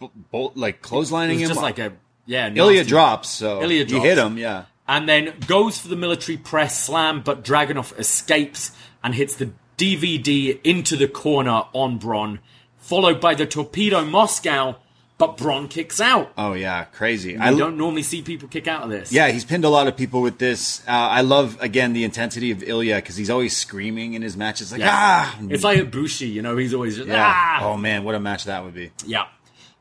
[0.00, 1.48] bo- bo- like clotheslining It was him.
[1.50, 1.92] just like a
[2.26, 2.50] yeah.
[2.50, 4.04] Ilja drops, so Ilja you drops.
[4.04, 4.38] hit him.
[4.38, 8.72] Yeah, and then goes for the military press slam, but Dragunov escapes
[9.04, 12.38] and hits the DVD into the corner on Bron,
[12.78, 14.76] followed by the torpedo Moscow,
[15.18, 16.30] but Bron kicks out.
[16.36, 17.38] oh yeah, crazy.
[17.38, 19.10] I don't normally see people kick out of this.
[19.12, 20.82] Yeah, he's pinned a lot of people with this.
[20.86, 24.72] Uh, I love again the intensity of Ilja because he's always screaming in his matches
[24.72, 24.90] like Yeah.
[24.92, 25.38] ah.
[25.48, 27.32] It's like Bushi, you know, he's always just, yeah.
[27.34, 27.64] ah!
[27.64, 28.90] Oh man, what a match that would be.
[29.06, 29.24] Yeah.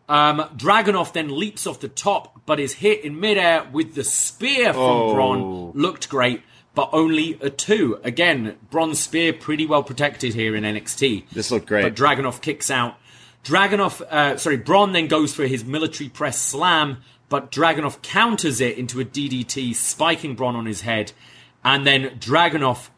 [0.08, 4.72] Um, Dragunov then leaps off the top, but is hit in midair with the spear
[4.72, 5.14] from Oh.
[5.16, 5.72] Bron.
[5.72, 6.44] Looked great,
[6.76, 8.00] but only a two.
[8.04, 11.30] Again, Bron's spear pretty well protected here in NXT.
[11.32, 11.84] This looked great.
[11.84, 12.98] But Dragunov kicks out.
[13.44, 16.98] Dragunov, uh, sorry, Bron then goes for his military press slam,
[17.30, 21.14] but Dragunov counters it into a DDT, spiking Bron on his head.
[21.64, 22.90] And then Dragunov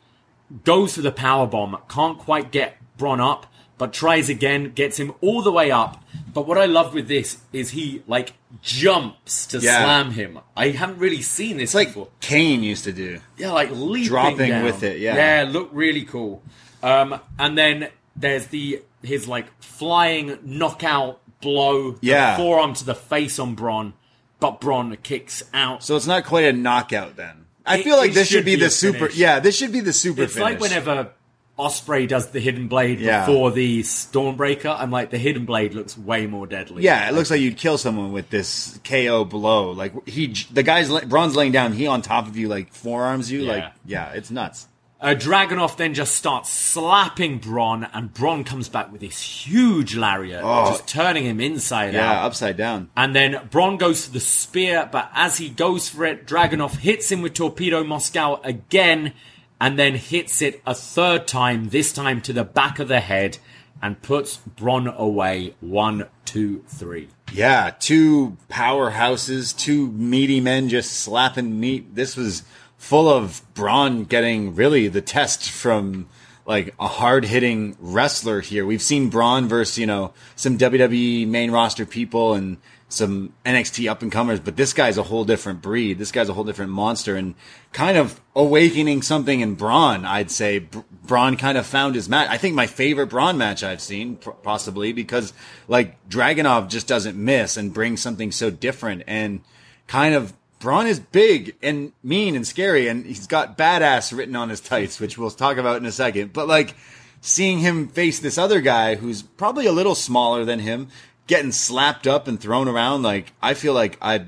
[0.64, 3.46] goes for the power bomb, can't quite get Bron up,
[3.78, 6.04] but tries again, gets him all the way up.
[6.34, 9.84] But what I love with this is he like jumps to Yeah.
[9.84, 10.40] slam him.
[10.56, 12.10] I haven't really seen this like before.
[12.22, 13.20] Kane used to do.
[13.38, 14.64] Yeah, like leaping Dropping down.
[14.64, 15.16] with it, yeah.
[15.44, 16.44] yeah, look really cool.
[16.84, 22.36] Um, and then there's the his like flying knockout blow, Yeah.
[22.38, 23.94] forearm to the face on Bron,
[24.40, 25.84] but Bron kicks out.
[25.84, 27.46] So it's not quite a knockout then.
[27.66, 28.98] I It- feel like this should should be be the super.
[29.00, 29.16] finish.
[29.18, 30.24] Yeah, this should be the super.
[30.24, 31.10] it's like whenever
[31.58, 33.26] Ospreay does the hidden blade Yeah.
[33.26, 34.76] before the Stormbreaker.
[34.78, 36.84] I'm like the hidden blade looks way more deadly.
[36.84, 39.72] Yeah, it looks like you'd kill someone with this KO blow.
[39.72, 43.42] Like he, the guy's Bron's laying down, he on top of you, like forearms you.
[43.42, 43.52] Yeah.
[43.52, 44.68] Like yeah, it's nuts.
[45.00, 50.42] Uh, Dragunov then just starts slapping Bron, and Bron comes back with this huge lariat,
[50.42, 52.00] just turning him inside Oh.
[52.00, 52.26] Yeah, out.
[52.26, 52.90] upside down.
[52.98, 57.12] And then Bron goes for the spear, but as he goes for it, Dragunov hits
[57.12, 59.14] him with Torpedo Moscow again,
[59.60, 63.38] and then hits it a third time, this time to the back of the head,
[63.82, 65.56] and puts Bron away.
[65.60, 67.10] One, two, three.
[67.34, 71.96] Yeah, two powerhouses, two meaty men just slapping meat.
[71.96, 72.44] This was
[72.78, 76.08] full of Bron getting really the test from
[76.46, 78.66] like a hard hitting wrestler here.
[78.66, 82.58] We've seen Bron versus, you know, some WWE main roster people and
[82.90, 86.00] some NXT up and comers, but this guy's a whole different breed.
[86.00, 87.36] This guy's a whole different monster and
[87.74, 90.60] kind of awakening something in Bron, I'd say.
[90.60, 92.30] Br- Bron kind of found his match.
[92.30, 95.34] I think my favorite Bron match I've seen, possibly, because
[95.68, 99.42] like Dragunov just doesn't miss and brings something so different and
[99.88, 104.50] kind of Bron is big and mean and scary, and he's got badass written on
[104.50, 106.34] his tights, which we'll talk about in a second.
[106.34, 106.76] But like
[107.22, 110.88] seeing him face this other guy who's probably a little smaller than him,
[111.28, 114.26] getting slapped up and thrown around, like I feel like I,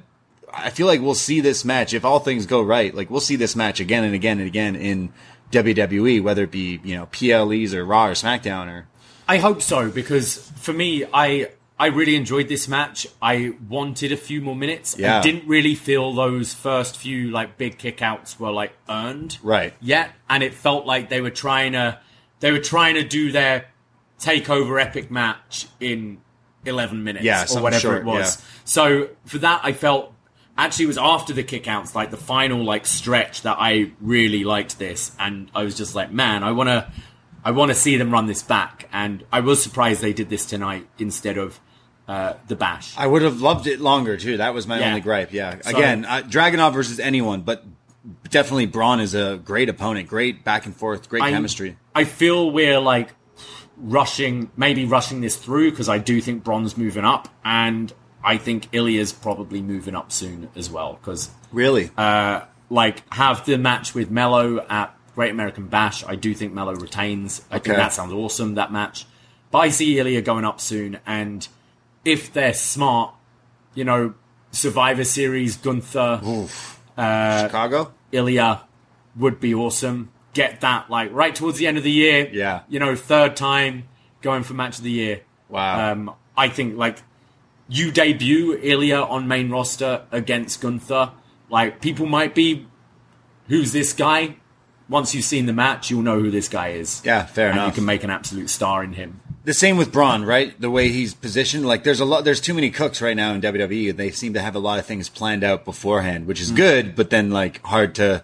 [0.53, 2.93] I feel like we'll see this match if all things go right.
[2.93, 5.13] Like we'll see this match again and again and again in
[5.51, 8.87] WWE, whether it be you know PLEs or Raw or SmackDown or
[9.27, 13.07] I hope so because for me, I I really enjoyed this match.
[13.21, 14.97] I wanted a few more minutes.
[14.99, 15.19] Yeah.
[15.19, 19.73] I didn't really feel those first few like big kickouts were like earned Right.
[19.79, 21.99] yet, and it felt like they were trying to
[22.41, 23.65] they were trying to do their
[24.19, 26.19] takeover epic match in
[26.65, 28.37] eleven minutes Yeah, or whatever short, it was.
[28.37, 28.45] yeah.
[28.65, 30.13] So for that, I felt
[30.65, 34.79] actually it was after the kickouts, like the final like stretch, that I really liked
[34.79, 36.91] this, and I was just like, man, I want to,
[37.43, 40.45] I want to see them run this back, and I was surprised they did this
[40.45, 41.59] tonight instead of
[42.07, 42.95] uh, the bash.
[42.97, 44.37] I would have loved it longer too.
[44.37, 44.87] That was my Yeah.
[44.89, 45.31] only gripe.
[45.31, 45.57] Yeah.
[45.61, 47.63] So- Again, uh, Dragunov versus anyone, but
[48.29, 50.07] definitely Bron is a great opponent.
[50.07, 51.07] Great back and forth.
[51.09, 51.77] Great I- chemistry.
[51.93, 53.09] I feel we're like
[53.77, 57.93] rushing, maybe rushing this through because I do think Bron's moving up, and
[58.23, 61.89] I think Ilja's probably moving up soon as well because Really.
[61.97, 66.03] uh, like have the match with Melo at Great American Bash.
[66.05, 67.41] I do think Mello retains.
[67.51, 67.69] I Okay.
[67.69, 68.55] think that sounds awesome.
[68.55, 69.05] That match,
[69.51, 71.47] but I see Ilja going up soon, and
[72.05, 73.13] if they're smart,
[73.75, 74.13] you know,
[74.51, 76.21] Survivor Series Gunther,
[76.97, 77.91] Chicago.
[78.11, 78.61] Ilya
[79.15, 80.11] would be awesome.
[80.33, 82.29] Get that like right towards the end of the year.
[82.31, 82.61] Yeah.
[82.69, 83.83] you know, third time
[84.21, 85.21] going for match of the year.
[85.49, 85.91] Wow.
[85.91, 86.97] Um, I think like
[87.69, 91.11] you debut Ilja on main roster against Gunther.
[91.49, 92.67] Like people might be,
[93.47, 94.35] who's this guy?
[94.87, 97.01] Once you've seen the match, you'll know who this guy is.
[97.05, 97.67] Yeah, fair and enough.
[97.67, 99.21] You can make an absolute star in him.
[99.45, 100.59] the same with Bron, right?
[100.59, 103.41] The way he's positioned, like there's a lot, there's too many cooks right now in
[103.41, 106.41] WWE, and they seem to have a lot of things planned out beforehand, which Mm.
[106.41, 108.23] is good, but then like hard to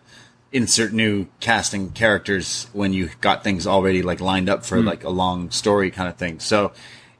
[0.52, 4.66] insert new casting characters when you got things already like lined up Mm.
[4.66, 6.40] for like a long story kind of thing.
[6.40, 6.72] So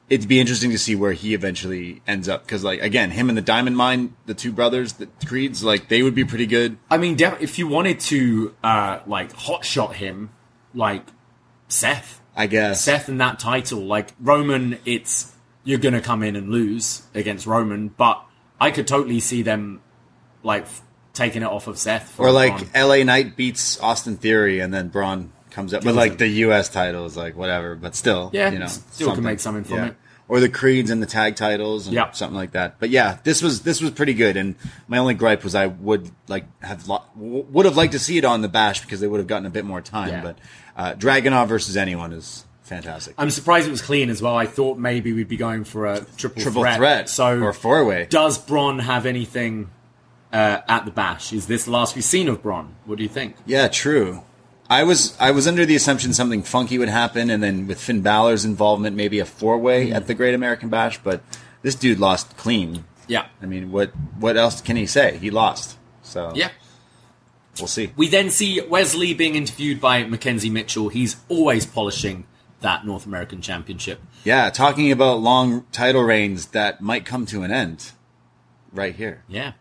[0.08, 3.36] it'd be interesting to see where he eventually ends up because, like, again, him and
[3.36, 6.78] the Diamond Mine, the two brothers, the Creeds, like, they would be pretty good.
[6.90, 10.30] I mean, def- if you wanted to, uh, like, hotshot him,
[10.74, 11.06] like,
[11.68, 12.20] Seth.
[12.36, 12.84] I guess.
[12.84, 15.32] Seth and that title, like, Roman, it's,
[15.64, 18.22] you're gonna come in and lose against Roman, but
[18.60, 19.80] I could totally see them,
[20.42, 20.82] like, f-
[21.14, 22.20] taking it off of Seth.
[22.20, 22.88] Or like Bron.
[22.88, 25.82] LA Knight beats Austin Theory and then Bron comes up.
[25.82, 29.24] But like the US title is like whatever, but still, Yeah, you know, still can
[29.24, 29.96] make something from it.
[30.28, 32.10] Or the Creeds and the tag titles and Yeah.
[32.10, 32.76] something like that.
[32.80, 34.36] But yeah, this was this was pretty good.
[34.36, 34.54] And
[34.88, 38.24] my only gripe was I would like have lo- would have liked to see it
[38.24, 40.08] on the Bash because they would have gotten a bit more time.
[40.10, 40.22] Yeah.
[40.22, 40.38] But
[40.76, 43.14] uh, Dragunov versus anyone is fantastic.
[43.16, 44.36] I'm surprised it was clean as well.
[44.36, 46.76] I thought maybe we'd be going for a triple, Triple threat.
[46.76, 48.06] threat, So or four way.
[48.10, 49.70] does Bron have anything
[50.32, 51.32] uh, at the bash?
[51.32, 52.74] Is this the last we've seen of Bron?
[52.84, 53.36] What do you think?
[53.46, 54.22] Yeah, true.
[54.68, 58.02] I was I was under the assumption something funky would happen, and then with Finn
[58.02, 60.98] Balor's involvement, maybe a four way at the Great American Bash.
[60.98, 61.22] But
[61.62, 62.84] this dude lost clean.
[63.06, 63.26] Yeah.
[63.40, 65.18] I mean, what what else can he say?
[65.18, 65.76] He lost.
[66.02, 66.50] So Yeah.
[67.58, 67.92] we'll see.
[67.96, 70.88] We then see Wesley being interviewed by McKenzie Mitchell.
[70.88, 72.26] He's always polishing
[72.60, 74.00] that North American Championship.
[74.24, 77.92] Yeah, talking about long title reigns that might come to an end.
[78.72, 79.22] Right here.
[79.28, 79.52] Yeah.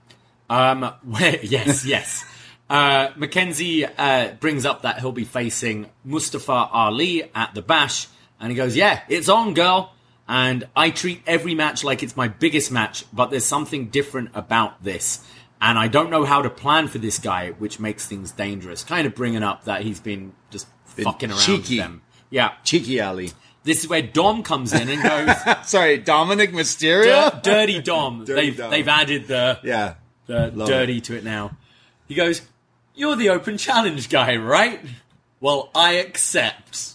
[0.49, 0.91] Um,
[1.43, 2.25] yes, yes.
[2.69, 8.07] Uh, McKenzie uh, brings up that he'll be facing Mustafa Ali at the Bash,
[8.39, 9.91] and he goes, "Yeah, it's on, girl."
[10.27, 14.83] And I treat every match like it's my biggest match, but there's something different about
[14.83, 15.23] this,
[15.61, 18.83] and I don't know how to plan for this guy, which makes things dangerous.
[18.83, 21.75] Kind of bringing up that he's been just Been fucking around cheeky.
[21.77, 22.01] with them.
[22.31, 23.31] Yeah, Cheeky Ali.
[23.63, 25.35] this is where Dom comes in and goes,
[25.69, 27.31] Sorry, Dominic Mysterio.
[27.31, 28.71] "Dir- "Dirty Dom." Dirty they've Dom.
[28.71, 29.93] they've added the yeah.
[30.25, 31.51] the dirty to it now.
[32.07, 32.41] He goes,
[32.95, 34.79] You're the open challenge guy, right?
[35.39, 36.93] Well, I accept.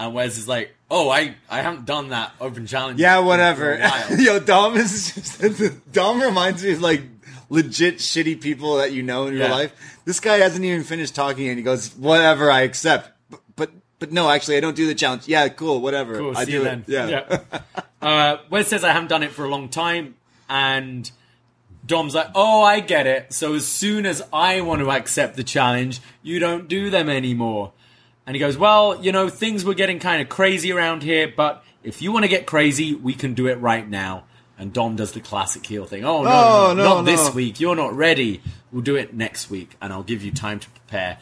[0.00, 2.98] And Wes is like, Oh, I, I haven't done that open challenge.
[2.98, 3.74] Yeah, whatever.
[3.74, 5.42] a while." Yo, Dom is just
[5.92, 7.02] Dom reminds me of like
[7.50, 9.54] legit shitty people that you know in real Yeah.
[9.54, 9.98] life.
[10.06, 14.12] This guy hasn't even finished talking, and he goes, "Whatever, I accept." But but, but
[14.12, 15.28] no, actually, I don't do the challenge.
[15.28, 16.16] Yeah, cool, whatever.
[16.16, 16.86] Cool, I see do you it.
[16.86, 17.08] then.
[17.10, 17.40] Yeah.
[18.02, 20.14] uh, Wes says, I haven't done it for a long time.
[20.48, 21.10] And
[21.88, 23.32] Dom's like, Oh, I get it.
[23.32, 27.72] So as soon as I want to accept the challenge, you don't do them anymore.
[28.26, 31.64] And he goes, Well, you know, things were getting kind of crazy around here, but
[31.82, 34.24] if you want to get crazy, we can do it right now.
[34.58, 36.04] And Dom does the classic heel thing.
[36.04, 37.02] Oh, no, Oh, no, no, not no.
[37.02, 37.58] this week.
[37.60, 38.42] You're not ready.
[38.72, 41.18] We'll do it next week, and I'll give you time to prepare.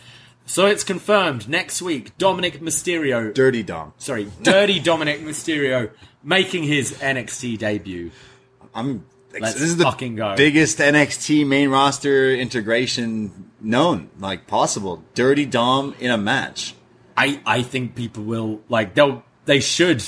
[0.46, 2.16] So it's confirmed next week.
[2.18, 3.92] Dominic Mysterio Dirty Dom.
[3.98, 5.90] sorry, Dirty Dominic Mysterio
[6.24, 8.10] making his NXT debut.
[8.74, 9.04] I'm.
[9.42, 10.34] Let's this is the fucking go.
[10.36, 15.02] biggest NXT main roster integration known, like possible.
[15.14, 16.74] Dirty Dom in a match.
[17.16, 20.02] I I think people will like they'll they should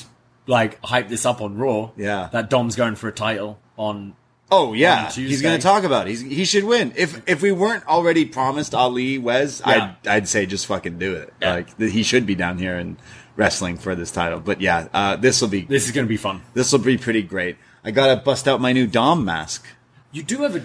[0.47, 1.91] like hype this up on Raw.
[1.97, 2.29] Yeah.
[2.33, 4.15] that Dom's going for a title on.
[4.51, 6.11] Oh yeah, on he's going to talk about it.
[6.11, 6.95] He's, he should win.
[6.97, 9.95] If if we weren't already promised Ali Wes, Yeah.
[10.05, 11.35] I'd I'd say just fucking do it.
[11.43, 11.53] Yeah.
[11.53, 12.97] Like he should be down here and
[13.37, 14.41] wrestling for this title.
[14.41, 16.41] But yeah, uh, this will be This is going to be fun.
[16.55, 17.57] this will be pretty great.
[17.85, 19.67] I gotta bust out my new Dom mask.
[20.13, 20.63] You do have a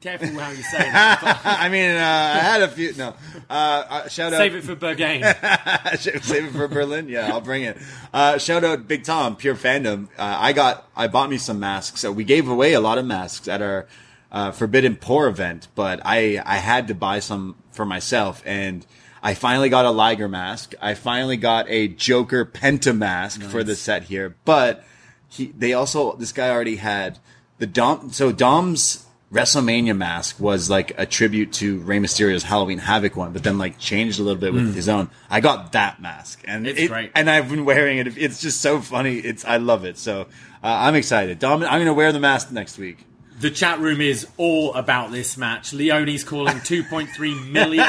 [0.00, 0.94] careful how you say it.
[0.94, 2.94] I mean, uh, I had a few.
[2.94, 3.14] No,
[3.48, 4.38] uh, uh, shout out.
[4.38, 5.98] Save it for Berghain.
[6.22, 7.08] Save it for Berlin.
[7.08, 7.76] Yeah, I'll bring it.
[8.12, 10.06] Uh, shout out Big Tom, Pure Fandom.
[10.18, 12.00] Uh, I got, I bought me some masks.
[12.00, 13.86] So we gave away a lot of masks at our
[14.32, 18.86] uh, Forbidden Poor event, but I, I had to buy some for myself, and
[19.22, 20.74] I finally got a Liger mask.
[20.80, 24.84] I finally got a Joker Penta mask for the set here, but
[25.30, 27.18] he, they also, this guy already had
[27.58, 28.10] the Dom.
[28.12, 33.44] So Dom's WrestleMania mask was like a tribute to Rey Mysterio's Halloween Havoc one, but
[33.44, 35.08] then like changed a little bit with his own.
[35.30, 37.12] I got that mask, and It's it- great.
[37.14, 38.18] and I've been wearing it.
[38.18, 39.18] It's just so funny.
[39.18, 39.98] It's I love it.
[39.98, 40.24] So uh,
[40.64, 41.38] I'm excited.
[41.38, 43.06] Dom, I'm gonna wear the mask next week.
[43.40, 45.72] The chat room is all about this match.
[45.72, 47.86] Leone's calling 2.3 million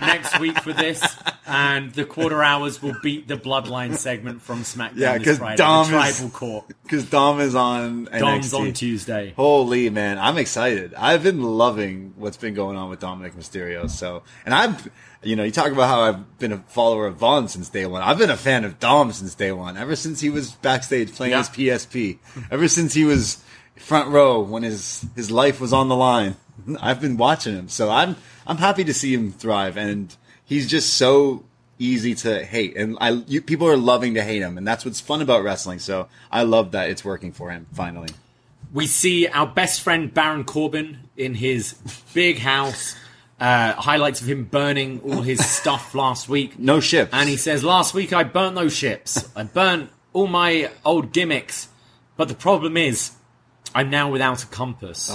[0.00, 1.04] next week for this,
[1.46, 5.56] and the quarter hours will beat the Bloodline segment from SmackDown Yeah, this Friday.
[5.56, 6.64] Dom the is- Tribal Court.
[6.82, 8.58] Because Dom is on Dom's NXT.
[8.58, 9.32] on Tuesday.
[9.36, 10.94] Holy man, I'm excited.
[10.94, 13.90] I've been loving what's been going on with Dominic Mysterio.
[13.90, 14.88] So, and I've,
[15.22, 18.00] you know, you talk about how I've been a follower of Von since day one.
[18.02, 19.76] I've been a fan of Dom since day one.
[19.76, 21.38] Ever since he was backstage playing Yeah.
[21.38, 22.18] his PSP.
[22.50, 23.42] Ever since he was
[23.76, 26.36] front row when his his life was on the line.
[26.80, 27.68] I've been watching him.
[27.68, 28.16] So I'm
[28.46, 30.14] I'm happy to see him thrive, and
[30.44, 31.44] he's just so
[31.78, 35.00] easy to hate, and I you, people are loving to hate him, and that's what's
[35.00, 35.78] fun about wrestling.
[35.78, 38.08] So I love that it's working for him finally.
[38.72, 41.74] We see our best friend Baron Corbin in his
[42.14, 42.96] big house.
[43.38, 46.58] Uh, highlights of him burning all his stuff last week.
[46.58, 47.10] No ships.
[47.12, 49.28] And he says, Last week I burnt those ships.
[49.36, 51.68] I burnt all my old gimmicks.
[52.16, 53.12] But the problem is,
[53.76, 55.10] I'm now without a compass.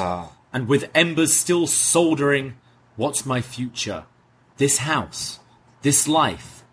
[0.54, 2.56] And with embers still soldering,
[2.96, 4.06] what's my future?
[4.58, 5.40] This house,
[5.82, 6.64] this life,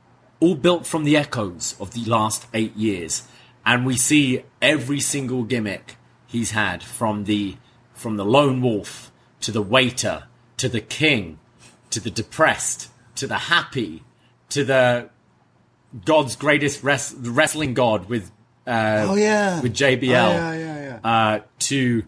[0.41, 3.26] all built from the echoes of the last eight years.
[3.64, 7.57] And we see every single gimmick he's had from the
[7.95, 9.11] from the lone wolf
[9.41, 10.24] to the waiter
[10.59, 11.39] to the king
[11.91, 14.03] to the depressed to the happy
[14.51, 15.09] to the
[16.05, 18.30] God's greatest res- wrestling god with
[18.66, 19.61] uh, Oh yeah.
[19.62, 21.11] with JBL Oh, yeah, yeah, yeah.
[21.11, 22.05] uh, to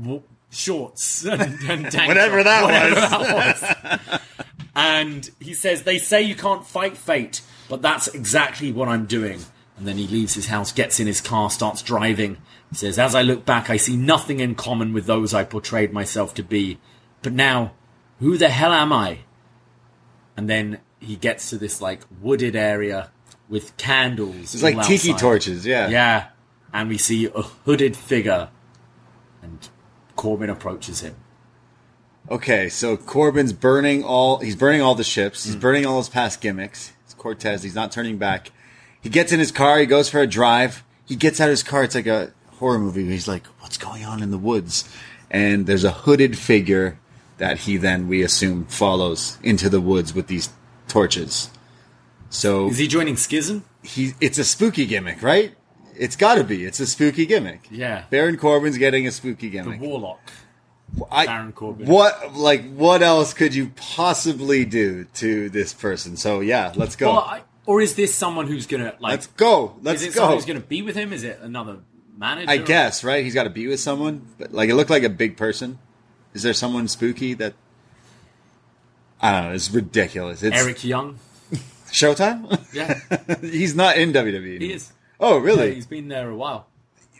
[0.00, 4.20] w- shorts and, and Whatever that whatever was.
[4.76, 9.40] and he says, "They say you can't fight fate, but that's exactly what I'm doing."
[9.76, 12.38] And then he leaves his house, gets in his car, starts driving.
[12.70, 15.92] He says, "As I look back, I see nothing in common with those I portrayed
[15.92, 16.78] myself to be.
[17.22, 17.72] But now,
[18.18, 19.20] who the hell am I?"
[20.36, 23.10] And then he gets to this like wooded area
[23.48, 24.54] with candles.
[24.54, 25.88] It's like all tiki torches, yeah.
[25.88, 26.26] Yeah.
[26.72, 28.50] And we see a hooded figure.
[29.42, 29.68] And
[30.16, 31.16] Corbin approaches him.
[32.30, 34.38] Okay, so Corbin's burning all.
[34.38, 35.44] He's burning all the ships.
[35.44, 35.60] He's hmm.
[35.60, 36.92] burning all his past gimmicks.
[37.04, 37.62] It's Cortez.
[37.62, 38.52] He's not turning back.
[39.00, 39.78] He gets in his car.
[39.78, 40.84] He goes for a drive.
[41.06, 41.84] He gets out of his car.
[41.84, 43.06] It's like a horror movie.
[43.06, 44.84] He's like, "What's going on in the woods?"
[45.30, 46.98] And there's a hooded figure
[47.38, 50.50] that he then we assume follows into the woods with these
[50.88, 51.50] torches.
[52.30, 53.64] So Is he joining Schism?
[53.82, 55.54] he it's a spooky gimmick, right?
[55.98, 56.64] It's got to be.
[56.64, 57.68] It's a spooky gimmick.
[57.70, 58.04] Yeah.
[58.10, 59.80] Baron Corbin's getting a spooky gimmick.
[59.80, 59.86] The.
[59.86, 60.20] Warlock.
[61.10, 61.86] I- Baron Corbin.
[61.86, 66.16] What like what else could you possibly do to this person?
[66.16, 67.10] So yeah, let's go.
[67.12, 69.10] Well, I, or is this someone who's gonna like?
[69.12, 69.76] let's go.
[69.82, 70.20] Let's is it go.
[70.20, 71.12] someone who's gonna be with him?
[71.12, 71.80] Is it another
[72.16, 72.50] manager?
[72.50, 73.22] I guess right.
[73.22, 75.78] He's got to be with someone, but like it looked like a big person.
[76.32, 77.52] Is there someone spooky that?
[79.20, 79.54] I don't know.
[79.54, 80.42] It's ridiculous.
[80.42, 81.18] It's Eric Young.
[81.90, 82.58] Showtime.
[82.72, 83.00] Yeah,
[83.40, 84.60] he's not in WWE.
[84.60, 84.92] he is.
[85.20, 85.74] Oh Yeah, really?
[85.74, 86.66] he's been there a while.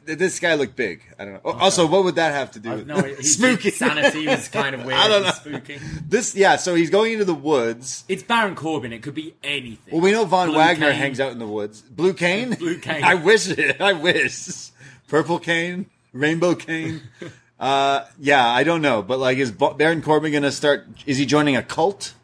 [0.05, 1.03] this guy looked big.
[1.18, 1.40] I don't know.
[1.44, 3.14] Oh, Also, what would that have to do I've with no.
[3.20, 3.70] Spooky?
[3.70, 4.99] sanity was kind of weird.
[4.99, 5.30] I don't know.
[5.32, 5.78] Spooky.
[6.09, 6.57] This yeah.
[6.57, 8.05] So he's going into the woods.
[8.09, 8.92] It's Baron Corbin.
[8.92, 9.92] It could be anything.
[9.92, 10.99] Well, we know Von Blue Wagner cane.
[10.99, 11.82] hangs out in the woods.
[11.82, 12.55] Blue cane.
[12.55, 13.05] Blue cane.
[13.05, 13.80] I wish it.
[13.80, 14.70] I wish.
[15.09, 15.86] Purple cane.
[16.14, 17.03] Rainbow cane.
[17.61, 20.86] uh, yeah, I don't know, but like, is Baron Corbin gonna start?
[21.05, 22.14] Is he joining a cult?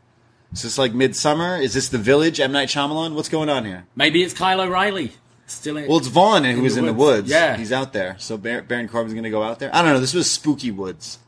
[0.53, 1.61] Is this like Midsommar?
[1.63, 2.41] Is this the Village?
[2.41, 3.15] M Night Shyamalan?
[3.15, 3.85] What's going on here?
[3.97, 5.13] Maybe it's Kyle O'Reilly.
[5.47, 5.89] Still in.
[5.89, 7.31] Well, it's Von who was in the woods.
[7.31, 7.57] Yeah.
[7.57, 8.17] he's out there.
[8.19, 9.75] So Bar- Baron Corbin's gonna go out there.
[9.75, 10.01] I don't know.
[10.01, 11.19] This was spooky woods.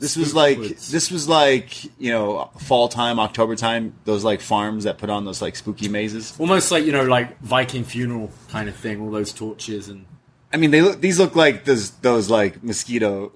[0.00, 0.90] This was like woods.
[0.90, 3.94] this was like you know fall time, October time.
[4.04, 6.34] Those like farms that put on those like spooky mazes.
[6.40, 9.00] Almost like you know, like Viking funeral kind of thing.
[9.00, 10.06] All those torches and
[10.52, 11.00] I mean, they look.
[11.00, 13.32] These look like those those like mosquito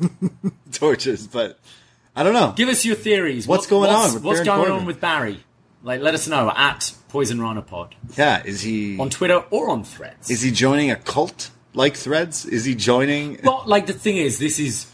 [0.72, 1.58] torches, but
[2.16, 2.52] I don't know.
[2.56, 3.46] give us your theories.
[3.46, 4.80] What's going what's, on with what's Baron going Corbin?
[4.80, 5.44] on with Barry?
[5.82, 10.30] Like, let us know at Poisonrana Pod Yeah, is he on Twitter or on Threads.
[10.30, 12.46] is he joining a cult like Threads?
[12.46, 13.38] Is he joining?
[13.44, 14.86] But like the thing is, this is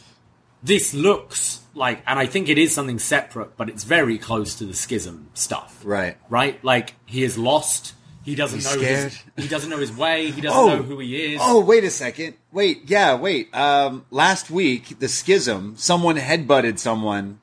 [0.63, 4.65] this looks like, and I think it is something separate, but it's very close to
[4.65, 5.81] the schism stuff.
[5.85, 6.17] Right.
[6.29, 6.63] Right.
[6.65, 7.95] Like he is lost.
[8.25, 8.81] He doesn't He's know.
[8.83, 9.33] His, scared.
[9.39, 10.31] he doesn't know his way.
[10.31, 10.77] He doesn't Oh.
[10.77, 11.41] know who he is.
[11.43, 12.35] Oh, wait a second.
[12.53, 13.55] Wait, yeah, wait.
[13.55, 17.41] Um, last week, the schism, someone headbutted someone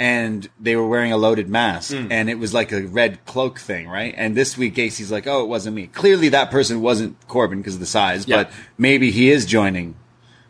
[0.00, 2.10] and they were wearing a loaded mask Hmm.
[2.10, 4.14] and it was like a red cloak thing, right?
[4.16, 5.88] And this week, Gacy's like, oh, it wasn't me.
[5.88, 8.44] Clearly, that person wasn't Corbin because of the size, Yeah.
[8.44, 9.94] but maybe he is joining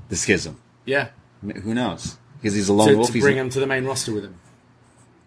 [0.09, 0.61] the schism.
[0.87, 1.09] yeah.
[1.43, 2.17] Who knows?
[2.41, 3.07] Because he's a lone To, wolf.
[3.09, 4.35] to He's bring him to the main roster with him.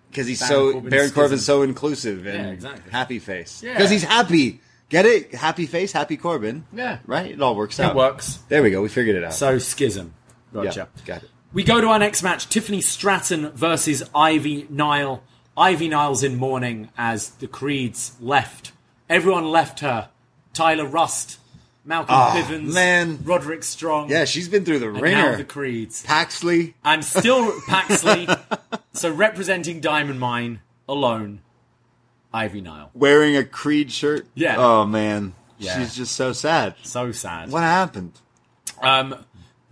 [0.10, 1.12] because he's Baron so Corbin's Baron.
[1.12, 2.92] Corbin's so inclusive and Yeah, exactly.
[2.92, 3.62] happy face.
[3.64, 3.74] Yeah.
[3.74, 4.62] Because he's happy.
[4.90, 5.34] Get it?
[5.34, 6.66] Happy face, happy Corbin.
[6.72, 7.00] Yeah.
[7.08, 7.32] Right?
[7.32, 7.92] It all works out.
[7.92, 8.40] It works.
[8.48, 8.82] There we go.
[8.84, 9.34] We figured it out.
[9.34, 10.14] So schism.
[10.54, 10.88] Gotcha.
[10.96, 11.30] yeah, got it.
[11.54, 15.24] We go to our next match: Tiffany Stratton versus Ivy Nile.
[15.56, 18.72] Ivy Nile's in mourning as the Creeds left.
[19.10, 20.10] Everyone left her.
[20.54, 21.38] Tyler Rust,
[21.86, 23.20] Malcolm Ah, Bivens, man.
[23.24, 24.10] Roderick Strong.
[24.10, 25.32] Yeah, she's been through the and ringer.
[25.32, 26.04] now the Creeds.
[26.04, 26.74] Paxley.
[26.84, 28.28] And still Paxley.
[28.94, 31.42] so representing Diamond Mine alone,
[32.34, 32.90] Ivy Nile.
[32.96, 34.26] wearing a Creed shirt.
[34.34, 34.56] Yeah.
[34.58, 35.78] Oh man, Yeah.
[35.78, 36.76] she's just so sad.
[36.82, 37.52] So sad.
[37.52, 38.14] What happened?
[38.82, 39.24] Um,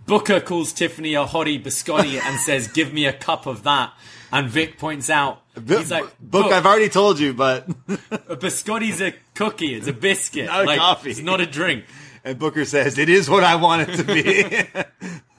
[0.06, 3.92] Booker calls Tiffany a hottie biscotti and says, "Give me a cup of that."
[4.30, 7.72] And Vic points out, he's like, Book, I've already told you, but a
[8.36, 9.74] biscotti's a cookie.
[9.74, 10.46] It's a biscuit.
[10.46, 11.10] Not a like, coffee.
[11.10, 11.84] It's not a drink."
[12.24, 14.82] and Booker says it is what I want it to be.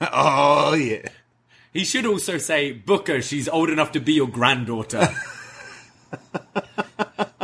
[0.00, 1.08] oh yeah.
[1.72, 5.08] He should also say, "Booker, she's old enough to be your granddaughter."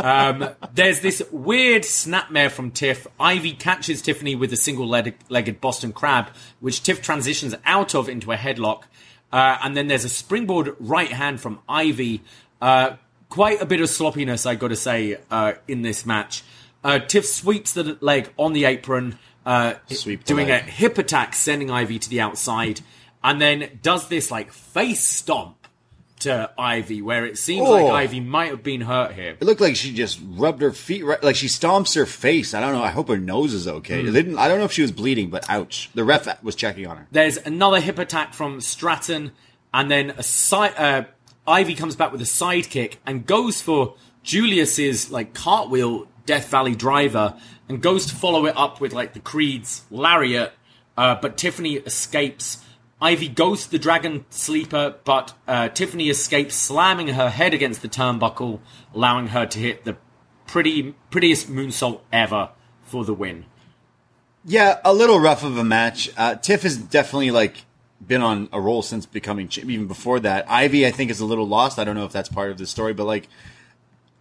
[0.02, 3.06] Um, there's this weird snapmare from Tiff.
[3.18, 6.30] Ivy catches Tiffany with a single-legged Boston Crab,
[6.60, 8.84] which Tiff transitions out of into a headlock.
[9.32, 12.22] Uh, and then there's a springboard right hand from Ivy.
[12.60, 12.96] Uh,
[13.28, 16.42] quite a bit of sloppiness, I got to say, uh, in this match.
[16.82, 20.62] Uh, Tiff sweeps the leg on the apron, uh, Sweep doing leg.
[20.62, 22.80] a hip attack, sending Ivy to the outside,
[23.22, 25.59] and then does this like face stomp
[26.20, 27.72] to Ivy, where it seems Oh.
[27.72, 29.36] like Ivy might have been hurt here.
[29.40, 32.54] It looked like she just rubbed her feet right, like she stomps her face.
[32.54, 32.82] I don't know.
[32.82, 34.00] I hope her nose is okay.
[34.00, 34.38] It didn't.
[34.38, 35.90] I don't know if she was bleeding, but ouch.
[35.94, 37.06] The ref was checking on her.
[37.10, 39.32] There's another hip attack from Stratton,
[39.74, 40.74] and then a side.
[40.76, 41.04] Uh,
[41.46, 46.74] Ivy comes back with a side kick and goes for Julius's like cartwheel Death Valley
[46.76, 47.34] driver,
[47.68, 50.52] and goes to follow it up with like the Creed's lariat.
[50.96, 52.58] Uh, but Tiffany escapes.
[53.02, 57.88] Ivy goes to the Dragon Sleeper, but uh, Tiffany escapes, slamming her head against the
[57.88, 58.60] turnbuckle,
[58.94, 59.96] allowing her to hit the
[60.46, 62.50] pretty prettiest moonsault ever
[62.82, 63.46] for the win.
[64.44, 66.10] Yeah, a little rough of a match.
[66.16, 67.64] Uh, Tiff has definitely like
[68.06, 70.50] been on a roll since becoming ch- even before that.
[70.50, 71.78] Ivy, I think, is a little lost.
[71.78, 73.28] I don't know if that's part of the story, but like.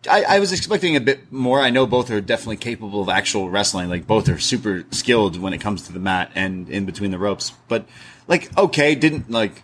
[0.09, 1.59] I, I was expecting a bit more.
[1.59, 3.89] I know both are definitely capable of actual wrestling.
[3.89, 7.19] Like both are super skilled when it comes to the mat and in between the
[7.19, 7.51] ropes.
[7.67, 7.85] But
[8.29, 9.61] like, okay, didn't like,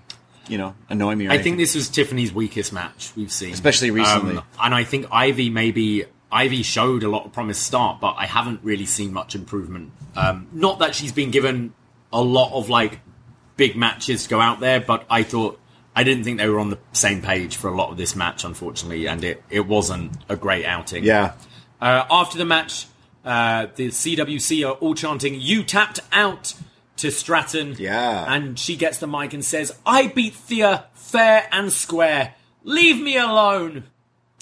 [0.50, 1.28] you know, annoy me.
[1.28, 1.44] Or I anything.
[1.54, 4.36] think this was Tiffany's weakest match we've seen, Especially recently.
[4.38, 8.26] Um, and I think Ivy maybe Ivy showed a lot of promise start, but I
[8.26, 9.92] haven't really seen much improvement.
[10.18, 11.74] Um, not that she's been given
[12.12, 13.00] a lot of like
[13.56, 15.60] big matches to go out there, but I thought
[15.96, 18.44] I didn't think they were on the same page for a lot of this match,
[18.44, 21.06] unfortunately, and it it wasn't a great outing.
[21.06, 21.34] yeah.
[21.82, 22.88] Uh, after the match,
[23.26, 26.54] uh, the CWC are all chanting, You tapped out
[26.98, 27.76] to Stratton.
[27.78, 28.34] Yeah.
[28.34, 32.36] And she gets the mic and says, I beat Thea fair and square.
[32.64, 33.86] Leave me alone.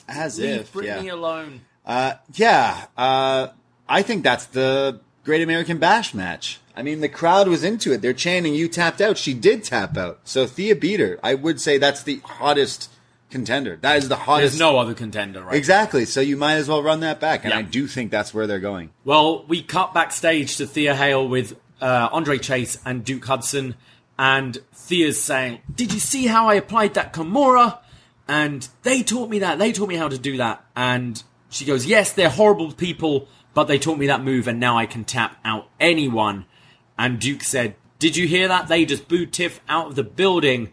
[0.07, 1.13] As Leave if, Brittany yeah.
[1.13, 1.61] alone.
[1.85, 3.47] Uh, yeah, uh,
[3.87, 6.59] I think that's the Great American Bash match.
[6.75, 8.01] I mean, the crowd was into it.
[8.01, 10.21] They're chanting, "You tapped out." She did tap out.
[10.23, 11.19] So Thea beat her.
[11.21, 12.89] I would say that's the hottest
[13.29, 13.77] contender.
[13.81, 14.53] That is the hottest.
[14.53, 15.55] There's no other contender, right?
[15.55, 16.05] exactly.
[16.05, 17.43] So you might as well run that back.
[17.43, 17.59] And Yeah.
[17.59, 18.91] I do think that's where they're going.
[19.03, 23.75] Well, we cut backstage to Thea Hale with uh, Andre Chase and Duke Hudson,
[24.17, 27.79] and Thea's saying, "Did you see how I applied that Kimura?"
[28.25, 29.59] And they taught me that.
[29.59, 30.65] They taught me how to do that.
[30.77, 34.77] And she goes, "Yes, they're horrible people, but they taught me that move, and now
[34.77, 36.45] I can tap out anyone."
[36.97, 38.69] And Duke said, "Did you hear that?
[38.69, 40.69] They just booed Tiff out of the building."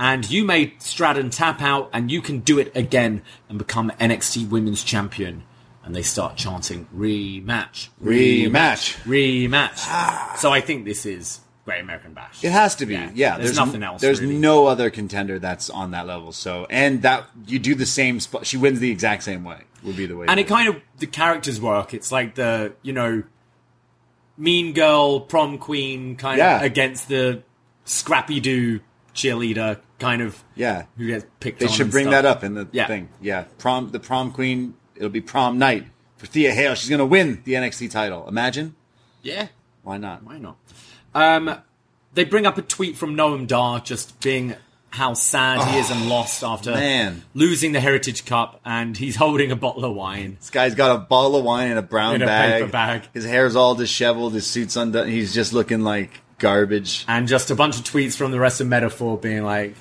[0.00, 4.48] And you made Stratton tap out, and you can do it again and become NXT
[4.48, 5.44] Women's Champion.
[5.84, 8.96] And they start chanting rematch, Rematch.
[9.04, 9.72] rematch.
[9.86, 10.34] Ah.
[10.38, 12.42] So I think this is Great American Bash.
[12.42, 12.94] It has to be.
[13.14, 14.00] Yeah, there's, nothing else.
[14.00, 14.34] There's really.
[14.38, 16.32] no other contender that's on that level.
[16.32, 18.46] So, and that you do the same spot.
[18.46, 19.60] She wins the exact same way.
[19.82, 20.26] Would be the way.
[20.28, 21.92] and it kind of the characters work.
[21.92, 23.22] It's like the you know,
[24.38, 26.56] mean girl prom queen kind Yeah.
[26.56, 27.42] of against the
[27.84, 28.80] scrappy do
[29.14, 30.84] cheerleader kind of Yeah.
[30.96, 31.60] who gets picked.
[31.60, 32.22] They should bring stuff.
[32.22, 32.86] that up in the Yeah.
[32.86, 33.10] thing.
[33.20, 34.74] Yeah, prom the prom queen.
[34.96, 35.86] It'll be prom night
[36.16, 36.74] for Thea Hale.
[36.74, 38.26] She's gonna win the NXT title.
[38.28, 38.74] Imagine.
[39.22, 39.48] Yeah,
[39.82, 40.22] Why not?
[40.22, 40.56] why not?
[41.14, 41.56] Um,
[42.12, 44.54] they bring up a tweet from Noam Dar just being
[44.90, 47.22] how sad he is and lost after Oh, man.
[47.34, 50.36] losing the Heritage Cup, and he's holding a bottle of wine.
[50.38, 52.52] This guy's got a bottle of wine in a brown In a bag.
[52.60, 53.02] paper bag.
[53.12, 54.34] His hair's all disheveled.
[54.34, 55.08] His suit's undone.
[55.08, 57.04] He's just looking like garbage.
[57.08, 59.74] and just a bunch of tweets from the rest of Meta-Four being like,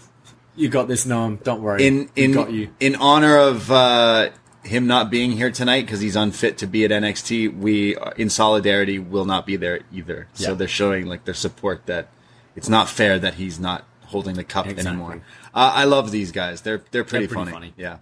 [0.56, 1.44] "You got this, Noam.
[1.44, 1.86] Don't worry.
[1.86, 4.30] In in got you." in honor of uh,
[4.64, 9.00] him not being here tonight because he's unfit to be at NXT, we in solidarity
[9.00, 10.28] will not be there either.
[10.34, 12.08] So they're showing like their support that
[12.56, 14.90] it's not fair that he's not holding the cup Exactly.
[14.90, 15.22] anymore.
[15.54, 16.62] Uh, I love these guys.
[16.62, 17.52] They're they're pretty, pretty funny.
[17.52, 17.74] funny.
[17.78, 17.98] Yeah.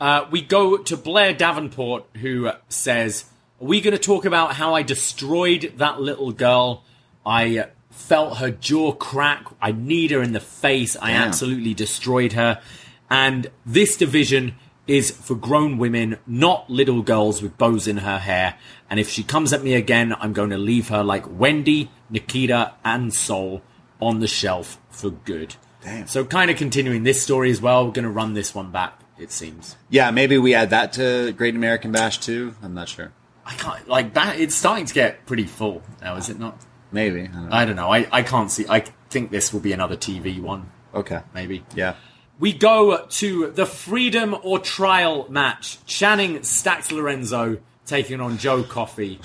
[0.00, 3.24] Uh, we go to Blair Davenport, who says,
[3.60, 6.84] Are we going to talk about how I destroyed that little girl?
[7.24, 9.46] I felt her jaw crack.
[9.62, 10.96] I need her in the face.
[11.00, 12.60] I absolutely destroyed her.
[13.08, 14.56] And this division
[14.86, 18.56] is for grown women, not little girls with bows in her hair.
[18.90, 22.72] And if she comes at me again, I'm going to leave her like Wendy, Nikkita,
[22.84, 23.62] and Sol
[24.00, 25.56] on the shelf for good.
[25.82, 26.06] Damn.
[26.06, 27.86] So, kind of continuing this story as well.
[27.86, 29.76] We're going to run this one back, it seems.
[29.90, 32.54] Yeah, maybe we add that to Great American Bash too.
[32.62, 33.12] I'm not sure.
[33.46, 34.38] I can't like that.
[34.40, 36.58] It's starting to get pretty full now, is it not?
[36.92, 37.22] Maybe.
[37.22, 37.56] I don't know.
[37.56, 37.92] I don't know.
[37.92, 38.64] I, I can't see.
[38.68, 41.20] I think this will be another TV one, okay.
[41.34, 41.64] maybe.
[41.74, 41.96] Yeah.
[42.38, 45.84] We go to the Freedom or Trial match.
[45.86, 49.20] Channing Stacks Lorenzo taking on Joe Coffey.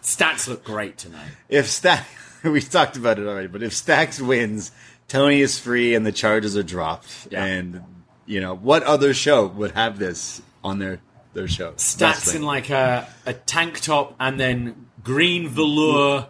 [0.00, 1.30] Stacks look great tonight.
[1.48, 2.08] If Stacks,
[2.42, 4.72] we talked about it already, but if Stacks wins,
[5.06, 7.28] Tony is free and the charges are dropped.
[7.30, 7.44] Yeah.
[7.44, 7.84] And
[8.26, 11.00] you know what other show would have this on their
[11.34, 11.74] their show?
[11.76, 16.28] Stacks in like a, a tank top and then green velour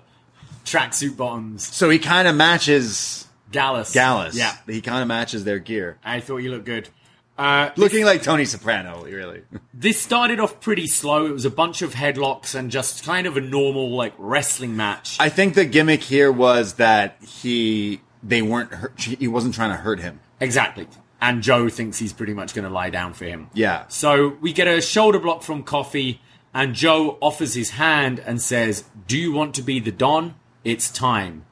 [0.65, 1.67] tracksuit bottoms.
[1.67, 3.93] So he kind of matches Gallus.
[3.93, 4.37] Gallus.
[4.37, 4.55] Yeah.
[4.67, 5.99] He kind of matches their gear.
[6.05, 6.89] I thought you looked good.
[7.37, 9.43] Uh, Looking like Tony Soprano, really.
[9.75, 11.27] this started off pretty slow.
[11.27, 15.17] It was a bunch of headlocks and just kind of a normal like wrestling match.
[15.21, 19.77] I think the gimmick here was that he they weren't hurt, he wasn't trying to
[19.77, 20.21] hurt him.
[20.41, 20.89] exactly.
[21.21, 23.51] And Joe thinks he's pretty much going to lie down for him.
[23.53, 23.87] Yeah.
[23.89, 26.21] So we get a shoulder block from Coffey,
[26.55, 30.37] and Joe offers his hand and says, "Do you want to be the Don?
[30.65, 31.45] It's time."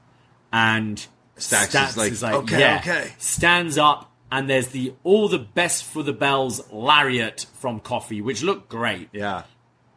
[0.52, 1.04] And
[1.36, 6.02] Stacks is like, "Okay, yeah, okay." Stands up, and there's the all the best for
[6.02, 9.08] the bells lariat from Coffey, which looked great.
[9.12, 9.42] Yeah.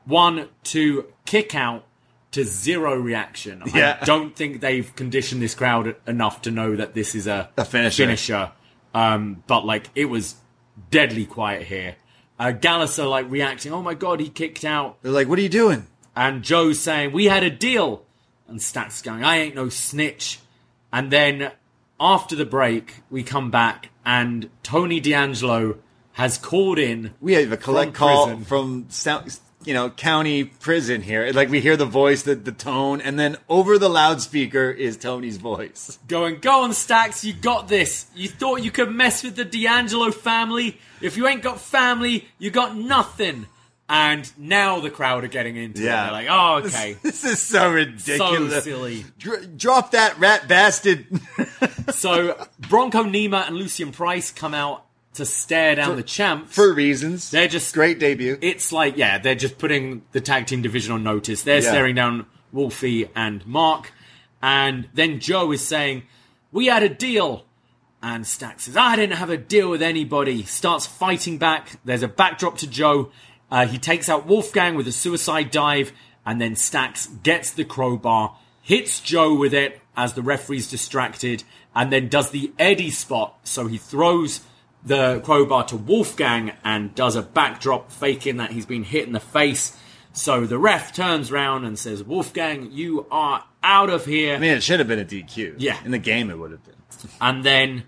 [0.06, 1.86] One, two, kick out
[2.32, 3.64] to zero reaction.
[3.74, 3.98] Yeah.
[4.02, 7.66] I don't think they've conditioned this crowd enough to know that this is a, A
[7.66, 8.04] finisher.
[8.04, 8.52] finisher.
[8.94, 10.36] Um, but like it was
[10.92, 11.96] deadly quiet here.
[12.40, 13.72] Uh, Gallus are like reacting.
[13.74, 15.02] Oh my god, he kicked out.
[15.02, 18.04] They're like, "What are you doing?" And Joe's saying, We had a deal.
[18.48, 20.40] And Stacks going, I ain't no snitch.
[20.92, 21.52] And then
[22.00, 25.78] after the break, we come back and Tony D'Angelo
[26.14, 27.14] has called in.
[27.22, 28.46] We have a collect From call prison.
[28.46, 31.32] from Sou- you know county prison here.
[31.34, 35.38] Like we hear the voice, the the tone, and then over the loudspeaker is Tony's
[35.38, 36.00] voice.
[36.08, 38.06] going, Go on, Stacks, you got this.
[38.16, 40.78] You thought you could mess with the D'Angelo family?
[41.02, 43.48] If you ain't got family, you got nothing.
[43.92, 45.86] And now the crowd are getting into it.
[45.86, 46.96] They're like, Oh, okay.
[47.04, 48.54] This is so ridiculous.
[48.54, 49.04] So silly.
[49.18, 51.08] Dr- drop that rat bastard.
[51.94, 52.38] So
[52.70, 54.86] Bronco Nima and Lucien Price come out
[55.16, 57.32] to stare down the champ For reasons.
[57.32, 58.38] They're just- great debut.
[58.42, 61.42] it's like yeah, they're just putting the tag team division on notice.
[61.42, 61.70] They're Yeah.
[61.72, 63.92] staring down Wolfie and Mark,
[64.42, 66.04] and then Joe is saying,
[66.52, 67.46] "We had a deal."
[68.02, 70.44] And Stack says, I didn't have a deal with anybody.
[70.44, 71.80] Starts fighting back.
[71.84, 73.12] There's a backdrop to Joe.
[73.52, 75.92] Uh, he takes out Wolfgang with a suicide dive.
[76.26, 81.44] And then Stacks gets the crowbar, hits Joe with it as the referee's distracted,
[81.76, 83.40] and then does the Eddie spot.
[83.44, 84.42] So he throws
[84.84, 89.20] the crowbar to Wolfgang and does a backdrop, faking that he's been hit in the
[89.20, 89.76] face.
[90.14, 94.36] So the ref turns round and says, Wolfgang, you are out of here.
[94.36, 95.56] I mean, it should have been a DQ.
[95.58, 95.84] Yeah.
[95.84, 96.76] In the game, it would have been.
[97.22, 97.84] And then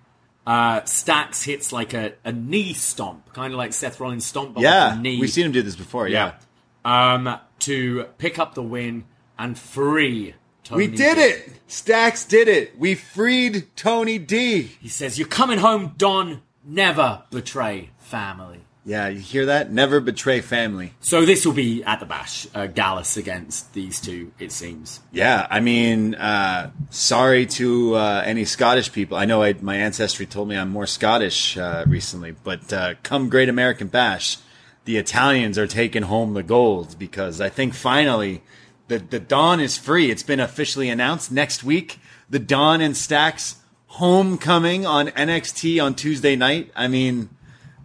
[0.48, 4.62] uh, Stacks hits like a, a knee stomp, kind of like Seth Rollins stomp, but
[4.64, 4.98] Yeah.
[5.00, 5.20] knee.
[5.20, 6.08] We've seen him do this before.
[6.08, 6.34] Yeah.
[6.84, 9.06] Um, to pick up the win
[9.38, 10.34] and free
[10.64, 10.88] Tony.
[10.88, 11.22] We did D.
[11.22, 11.50] it.
[11.68, 12.78] Stacks did it.
[12.78, 14.64] We freed Tony D.
[14.80, 16.42] He says, "You're coming home, Don.
[16.64, 19.72] Never betray family." Yeah, you hear that?
[19.72, 20.94] Never betray family.
[21.02, 24.32] So this will be at the bash, uh, Gallus against these two.
[24.40, 25.02] It seems.
[25.12, 29.18] Yeah, I mean, uh, sorry to uh, any Scottish people.
[29.18, 33.30] I know I, my ancestry told me I'm more Scottish uh, recently, but uh, come
[33.30, 34.38] Great American Bash,
[34.86, 38.42] the Italians are taking home the gold because I think finally
[38.88, 40.10] the the Don is free.
[40.10, 42.00] It's been officially announced next week.
[42.32, 46.72] The Don and Stacks homecoming on NXT on Tuesday night.
[46.76, 47.30] I mean,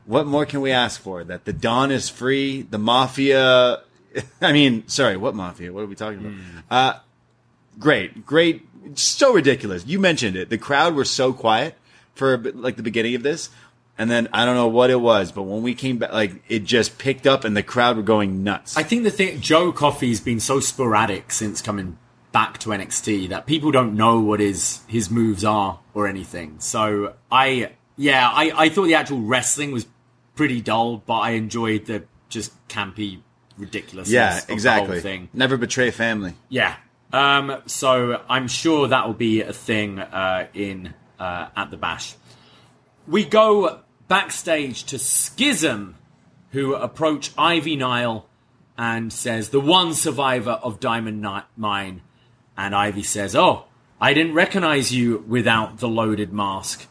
[0.07, 1.25] what more can we ask for?
[1.25, 2.63] That the Don is free.
[2.63, 3.83] The Mafia.
[4.41, 5.73] I mean, sorry, what Mafia?
[5.73, 6.33] What are we talking about?
[6.71, 6.99] Uh,
[7.79, 9.85] great, great, so ridiculous.
[9.87, 10.49] You mentioned it.
[10.49, 11.75] The crowd were so quiet
[12.15, 13.51] for like the beginning of this,
[13.99, 16.65] and then I don't know what it was, but when we came back, like it
[16.65, 18.77] just picked up, and the crowd were going nuts.
[18.77, 21.99] I think the thing Joe Coffey's been so sporadic since coming
[22.33, 26.57] back to NXT that people don't know what his his moves are or anything.
[26.61, 29.87] So I yeah, I, I thought the actual wrestling was
[30.37, 33.21] pretty dull, but I enjoyed the just campy
[33.59, 34.95] ridiculousness yeah, of the exactly.
[34.95, 35.29] whole thing.
[35.33, 36.35] Never betray family.
[36.49, 36.77] Yeah.
[37.13, 42.15] Um, so I'm sure that will be a thing uh, in uh, at the bash.
[43.09, 45.97] We go backstage to Schism,
[46.51, 48.29] who approach Ivy Nile
[48.77, 52.03] and says, "The one survivor of Diamond Ni- Mine."
[52.57, 53.65] And Ivy says, "Oh,
[54.01, 56.87] I didn't recognize you without the loaded mask."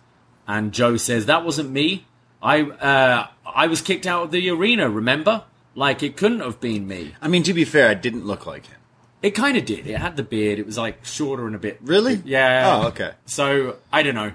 [0.47, 2.05] And Joe says, "That wasn't me.
[2.41, 4.89] I uh, I was kicked out of the arena.
[4.89, 5.43] Remember?
[5.73, 8.67] Like it couldn't have been me." I mean, to be fair, I didn't look like
[8.67, 8.77] him.
[9.21, 9.87] It kind of did.
[9.87, 10.59] It had the beard.
[10.59, 11.79] It was like shorter and a bit.
[11.81, 12.21] Really?
[12.25, 12.81] Yeah.
[12.83, 13.11] Oh, okay.
[13.25, 14.33] So I don't know.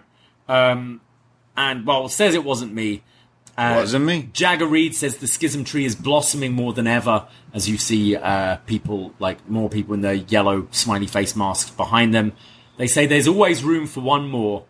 [0.49, 1.01] Um,
[1.57, 3.03] and well, says it wasn't me.
[3.59, 4.31] Uh, Wasn't me.
[4.33, 8.57] Jagger Reed says the schism tree is blossoming more than ever as you see uh,
[8.65, 12.33] people, like more people in the yellow smiley face masks behind them.
[12.79, 14.65] They say there's always room for one more.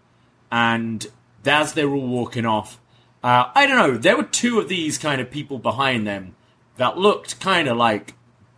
[0.50, 1.06] And
[1.46, 2.80] as they're all walking off,
[3.22, 6.34] uh, I don't know, there were two of these kind of people behind them
[6.76, 8.14] that looked kind of like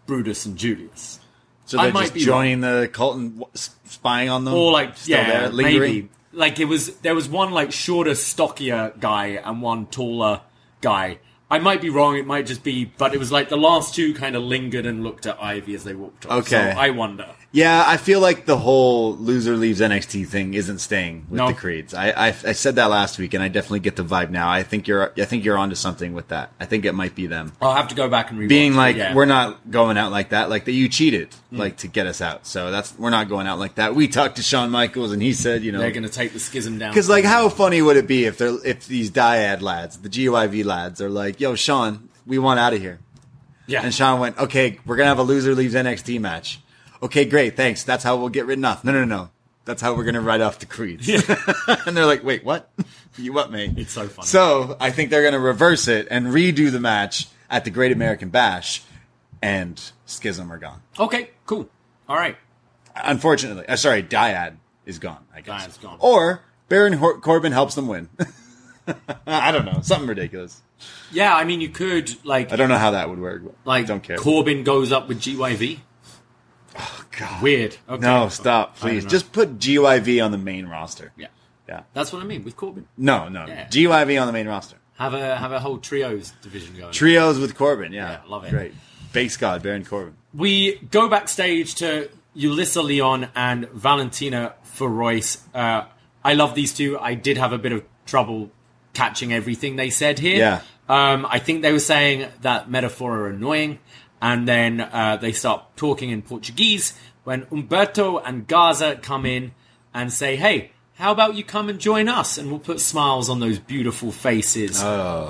[0.06, 1.18] Brutus and Julius.
[1.66, 5.18] So they're might just be joining the cult and spying on them, Or like, Still
[5.18, 5.80] yeah, there, lingering?
[5.80, 6.08] maybe.
[6.32, 10.40] Like it was, there was one like shorter, stockier guy and one taller
[10.80, 11.18] guy.
[11.50, 12.16] I might be wrong.
[12.16, 15.02] It might just be, but it was like the last two kind of lingered and
[15.02, 16.46] looked at Ivy as they walked off.
[16.46, 16.72] Okay.
[16.72, 17.26] So I wonder.
[17.54, 21.48] Yeah, I feel like the whole loser leaves NXT thing isn't staying with No.
[21.48, 21.92] the creeds.
[21.92, 24.50] I, I I said that last week, and I definitely get the vibe now.
[24.50, 26.50] I think you're I think you're onto something with that.
[26.58, 28.48] I think it might be them I'll have to go back and rewatch.
[28.48, 29.14] being like yeah.
[29.14, 30.48] we're not going out like that.
[30.48, 31.58] Like that you cheated, mm.
[31.58, 32.46] like to get us out.
[32.46, 33.94] So that's we're not going out like that.
[33.94, 36.40] We talked to Shawn Michaels, and he said, you know, they're going to take the
[36.40, 36.92] schism down.
[36.92, 40.64] Because like, how funny would it be if they're if these dyad lads, the GYV
[40.64, 42.98] lads, are like, "Yo, Shawn, we want out of here,"
[43.66, 46.60] yeah, and Shawn went, "Okay, we're gonna have a loser leaves NXT match."
[47.02, 47.82] Okay, great, thanks.
[47.84, 48.84] That's how we'll get written off.
[48.84, 49.30] No, no, no, no.
[49.64, 51.08] that's how we're gonna write off the creeds.
[51.86, 52.70] and they're like, "Wait, what?
[53.18, 54.26] you what, mate?" It's so funny.
[54.26, 58.28] So I think they're gonna reverse it and redo the match at the Great American
[58.30, 58.82] Bash,
[59.42, 60.80] and Schism are gone.
[60.98, 61.68] okay, cool.
[62.08, 62.36] All right.
[62.94, 64.56] Unfortunately, uh, sorry, Dyad
[64.86, 65.24] is gone.
[65.34, 65.66] I guess.
[65.66, 65.96] Dyad's gone.
[66.00, 68.08] Or Baron Hor- Corbin helps them win.
[69.26, 70.60] I don't know, something ridiculous.
[71.12, 73.42] Yeah, I mean, you could like I don't know how that would work.
[73.44, 74.16] But like don't care.
[74.16, 75.78] Corbin goes up with GYV.
[77.18, 77.42] God.
[77.42, 77.76] Weird.
[77.88, 78.00] Okay.
[78.02, 79.04] No, stop, please.
[79.04, 81.12] Just put GYV on the main roster.
[81.16, 81.28] yeah.
[81.68, 81.82] Yeah.
[81.94, 82.86] That's what I mean with Corbin.
[82.98, 83.46] No, no.
[83.46, 83.66] Yeah.
[83.68, 84.76] GYV on the main roster.
[84.98, 86.92] Have a have a whole trios division going.
[86.92, 87.92] Trios with Corbin.
[87.92, 88.50] Yeah, Yeah, love it.
[88.50, 88.74] Great.
[89.12, 90.14] Base God, Baron Corbin.
[90.34, 95.38] we go backstage to Yulisa Leon and Valentina Feroz.
[95.54, 95.84] Uh,
[96.24, 96.98] I love these two.
[96.98, 98.50] I did have a bit of trouble
[98.92, 100.36] catching everything they said here.
[100.38, 100.60] Yeah.
[100.88, 103.78] Um, I think they were saying that Meta-Four are annoying,
[104.22, 106.94] and then uh, they start talking in Portuguese
[107.24, 109.52] when Humberto and Garza come in
[109.92, 113.40] and say, "Hey." How about you come and join us, and we'll put smiles on
[113.40, 114.80] those beautiful faces.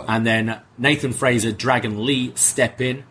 [0.07, 3.05] And then Nathan Frazer, Dragon Lee step in,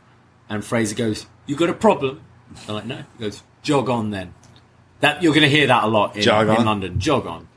[0.48, 2.22] and Frazer goes, "You got a problem?"
[2.68, 4.36] I'm like, "No." He goes, "Jog on then."
[5.00, 6.66] That you're going to hear that a lot in, Jog in on?
[6.66, 7.00] London.
[7.00, 7.48] Jog on.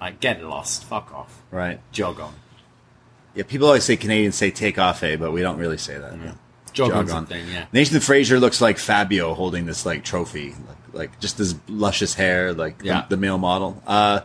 [0.00, 0.84] Like, get lost.
[0.84, 1.42] Fuck off.
[1.50, 1.80] Right.
[1.92, 2.32] Jog on.
[3.34, 6.12] Yeah, people always say Canadians say take off, eh, but we don't really say that.
[6.12, 6.36] Jog,
[6.72, 7.26] Jog on's on.
[7.26, 7.46] thing.
[7.48, 7.66] Yeah.
[7.72, 12.52] Nathan Frazer looks like Fabio holding this like trophy, like, like just this luscious hair,
[12.52, 13.02] like Yeah.
[13.02, 13.82] the, the male model.
[13.86, 14.20] Uh,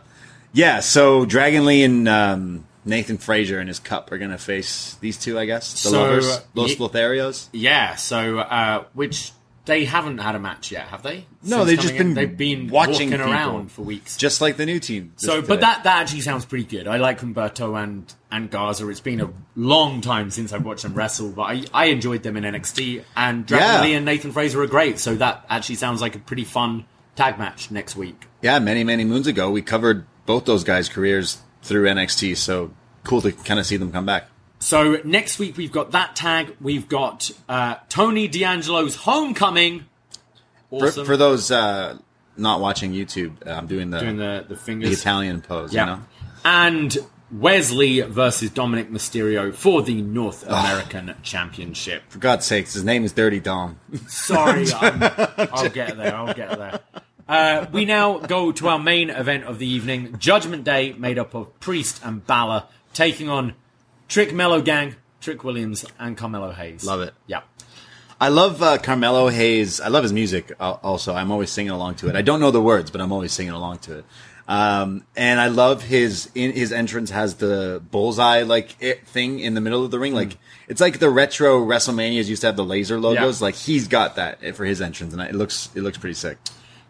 [0.53, 0.79] yeah.
[0.79, 5.37] So Dragon Lee and um, Nathan Frazer and his cup are gonna face these two,
[5.39, 5.71] I guess.
[5.73, 7.47] The So, lovers, Los ye- Lotharios.
[7.51, 7.95] Yeah.
[7.95, 9.31] So, uh, which
[9.65, 11.25] they haven't had a match yet, have they?
[11.43, 12.13] No, Since they've just coming in?
[12.13, 13.31] been they've been watching walking people.
[13.31, 14.15] around for weeks.
[14.17, 15.13] just like the new team.
[15.17, 15.47] So, today.
[15.47, 16.87] but that that actually sounds pretty good.
[16.87, 18.87] I like Humberto and and Garza.
[18.89, 22.37] It's been a long time since I've watched them wrestle, but I, I enjoyed them
[22.37, 23.03] in NXT.
[23.15, 23.81] And Dragon Yeah.
[23.81, 24.99] Lee and Nathan Frazer are great.
[24.99, 26.85] So that actually sounds like a pretty fun
[27.15, 28.25] tag match next week.
[28.41, 32.35] yeah, many many moons ago, we covered both those guys' careers through NXT.
[32.37, 32.71] So
[33.03, 34.27] cool to kind of see them come back.
[34.59, 36.55] So next week we've got that tag.
[36.61, 39.85] We've got uh, Tony D'Angelo's homecoming.
[40.69, 41.05] For, Awesome.
[41.05, 41.97] for those uh,
[42.37, 44.99] not watching YouTube, uh, I'm doing the doing the the the fingers.
[44.99, 45.73] Italian pose.
[45.73, 45.81] Yeah.
[45.81, 46.01] You know?
[46.43, 46.97] And
[47.31, 52.03] Wes Lee versus Dominic Mysterio for the North American Championship.
[52.09, 53.79] For God's sakes, his name is Dirty Dom.
[54.07, 55.01] Sorry, I'm,
[55.53, 56.15] I'll get there.
[56.15, 56.79] I'll get there.
[57.27, 61.33] Uh, we now go to our main event of the evening Judgment Day, made up
[61.33, 63.55] of Priest and Balor, taking on
[64.07, 66.83] Trick Melo Gang, Trick Williams, and Carmelo Hayes.
[66.85, 67.13] Love it.
[67.27, 67.41] Yeah.
[68.19, 69.81] I love uh, Carmelo Hayes.
[69.81, 70.51] I love his music.
[70.59, 72.15] al- Also, I'm always singing along to it.
[72.15, 74.05] I don't know the words, but I'm always singing along to it.
[74.47, 79.55] Um, and I love his in his entrance has the bullseye like it thing in
[79.55, 80.13] the middle of the ring.
[80.13, 80.37] Like
[80.67, 83.41] it's like the retro WrestleManias used to have the laser logos.
[83.41, 83.45] Yeah.
[83.45, 86.37] Like he's got that for his entrance, and it looks it looks pretty sick.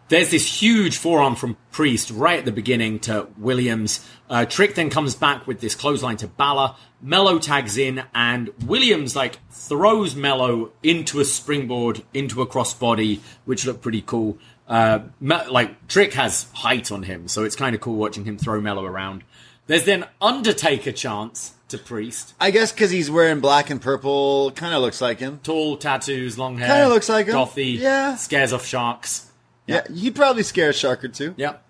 [0.08, 4.06] There's this huge forearm from Priest right at the beginning to Williams.
[4.30, 6.76] Uh, Trick then comes back with this clothesline to Balor.
[7.02, 13.66] Melo tags in, and Williams like throws Melo into a springboard, into a crossbody, which
[13.66, 14.38] looked pretty cool.
[14.68, 18.38] Uh, Me- like Trick has height on him, so it's kind of cool watching him
[18.38, 19.24] throw Melo around.
[19.66, 22.34] There's then Undertaker chance to Priest.
[22.40, 25.40] I guess because he's wearing black and purple, kind of looks like him.
[25.42, 26.68] Tall tattoos, long hair.
[26.68, 27.34] Kinda looks like him.
[27.34, 27.76] Gothy.
[27.78, 28.14] Yeah.
[28.14, 29.25] Scares off sharks.
[29.66, 31.34] Yeah, he'd probably scare a shark or two.
[31.36, 31.62] Yep.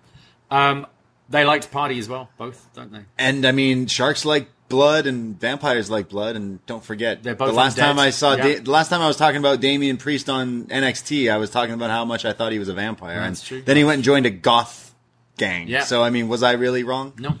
[0.51, 0.87] Um,
[1.29, 3.01] they like to party as well, both, don't they?
[3.17, 6.35] And I mean, sharks like blood, and vampires like blood.
[6.35, 7.81] And don't forget, They're both the last undead.
[7.81, 8.43] time I saw, Yeah.
[8.43, 11.73] da- the last time I was talking about Damian Priest on NXT, I was talking
[11.73, 13.19] about how much I thought he was a vampire.
[13.19, 13.61] That's and true.
[13.61, 14.93] Then he went and joined a goth
[15.37, 15.67] gang.
[15.67, 15.83] Yeah.
[15.83, 17.13] So I mean, was I really wrong?
[17.17, 17.35] No.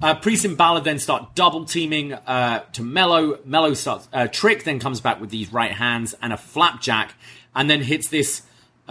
[0.00, 3.38] Uh, Priest and Balor then start double teaming uh, to Melo.
[3.44, 4.08] Melo starts.
[4.12, 7.14] Uh, Trick then comes back with these right hands and a flapjack,
[7.54, 8.42] and then hits this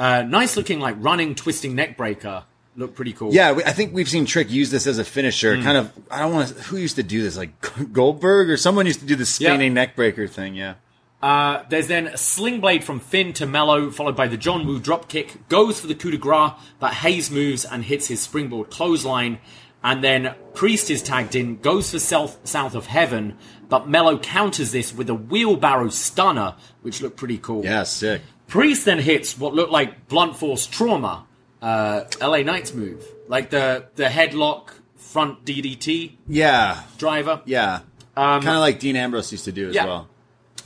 [0.02, 2.46] uh, nice looking like running twisting neck breaker.
[2.76, 3.32] Look pretty cool.
[3.34, 5.58] Yeah, I think we've seen Trick use this as a finisher.
[5.58, 5.64] Hmm.
[5.64, 5.92] Kind of.
[6.10, 6.56] I don't want to.
[6.56, 7.38] Who used to do this?
[7.38, 7.52] Like
[7.94, 10.56] Goldberg or someone used to do the spinning neck breaker thing.
[10.56, 10.76] Yeah.
[11.22, 14.80] Uh, there's then a sling blade from Finn to Melo, followed by the John Woo
[14.80, 15.48] drop kick.
[15.50, 19.38] Goes for the coup de grace, but Hayes moves and hits his springboard clothesline.
[19.84, 23.38] And then Priest is tagged in, goes for south, south of heaven,
[23.68, 27.64] but Melo counters this with a wheelbarrow stunner, which looked pretty cool.
[27.64, 27.84] Yeah.
[27.84, 28.22] Sick.
[28.52, 31.26] Priest then hits what looked like blunt force trauma,
[31.62, 37.42] uh, LA Knight's move, like the the headlock front DDT Yeah, driver.
[37.46, 37.80] yeah.
[38.16, 39.86] kind of like Dean Ambrose used to do as Um, yeah.
[39.86, 40.08] well.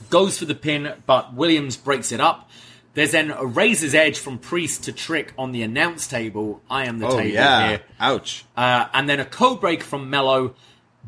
[0.10, 2.50] goes for the pin, but Williams breaks it up.
[2.96, 6.62] There's then a razor's edge from Priest to Trick on the announce table.
[6.70, 7.82] I am the Oh table yeah, here.
[8.00, 8.46] ouch.
[8.58, 10.56] Uh, and then a code break from Melo.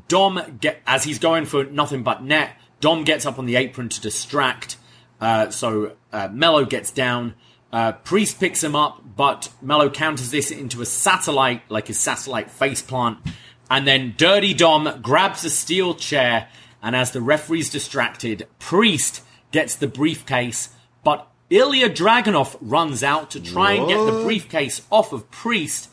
[0.08, 2.52] Dom, get, as he's going for nothing but net,
[2.82, 4.78] Dom gets up on the apron to distract.
[5.20, 7.34] Uh, so uh, Melo gets down.
[7.72, 12.50] Uh, Priest picks him up, but Melo counters this into a satellite, like his satellite
[12.50, 13.18] face plant.
[13.70, 16.48] And then Dirty Dom grabs a steel chair,
[16.82, 19.22] and as the referee's distracted, Priest
[19.52, 20.70] gets the briefcase,
[21.04, 25.90] but Ilja Dragunov runs out to try and get the briefcase off of Priest,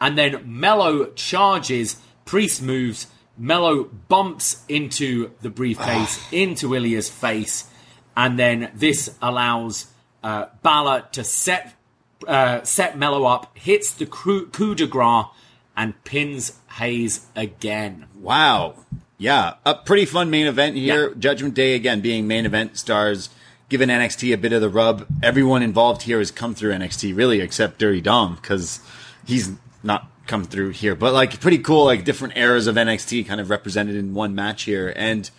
[0.00, 7.70] and then Melo charges, Priest moves, Melo bumps into the briefcase, into Ilja's face,
[8.18, 9.86] and then this allows
[10.24, 11.74] uh, Balor to set
[12.26, 15.26] uh, set Melo up, hits the coup, coup de grace,
[15.76, 18.06] and pins Hayes again.
[18.16, 18.74] Wow.
[19.18, 21.10] Yeah, a pretty fun main event here.
[21.10, 21.14] Yeah.
[21.16, 23.30] Judgment Day again being main event stars,
[23.68, 25.06] giving NXT a bit of the rub.
[25.22, 28.80] Everyone involved here has come through NXT, really, except Dirty Dom because
[29.26, 29.52] he's
[29.84, 30.96] not come through here.
[30.96, 34.64] But like, pretty cool, like different eras of NXT kind of represented in one match
[34.64, 35.30] here, and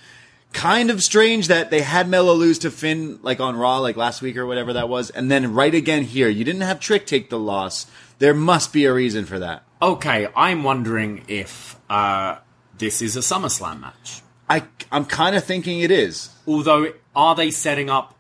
[0.53, 4.21] kind of strange that they had Melo lose to Finn like on Raw like last
[4.21, 7.29] week or whatever that was, and then right again here, you didn't have Trick take
[7.29, 7.85] the loss.
[8.19, 9.63] There must be a reason for that.
[9.81, 12.37] Okay, I'm wondering if uh,
[12.77, 14.21] this is a SummerSlam match.
[14.49, 16.29] I I'm kind of thinking it is.
[16.47, 18.15] Although, are they setting up?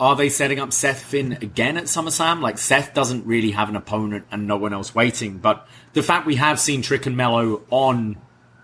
[0.00, 2.40] Are they setting up Seth Finn again at SummerSlam?
[2.40, 5.38] Like Seth doesn't really have an opponent and no one else waiting.
[5.38, 8.16] But the fact we have seen Trick and Melo on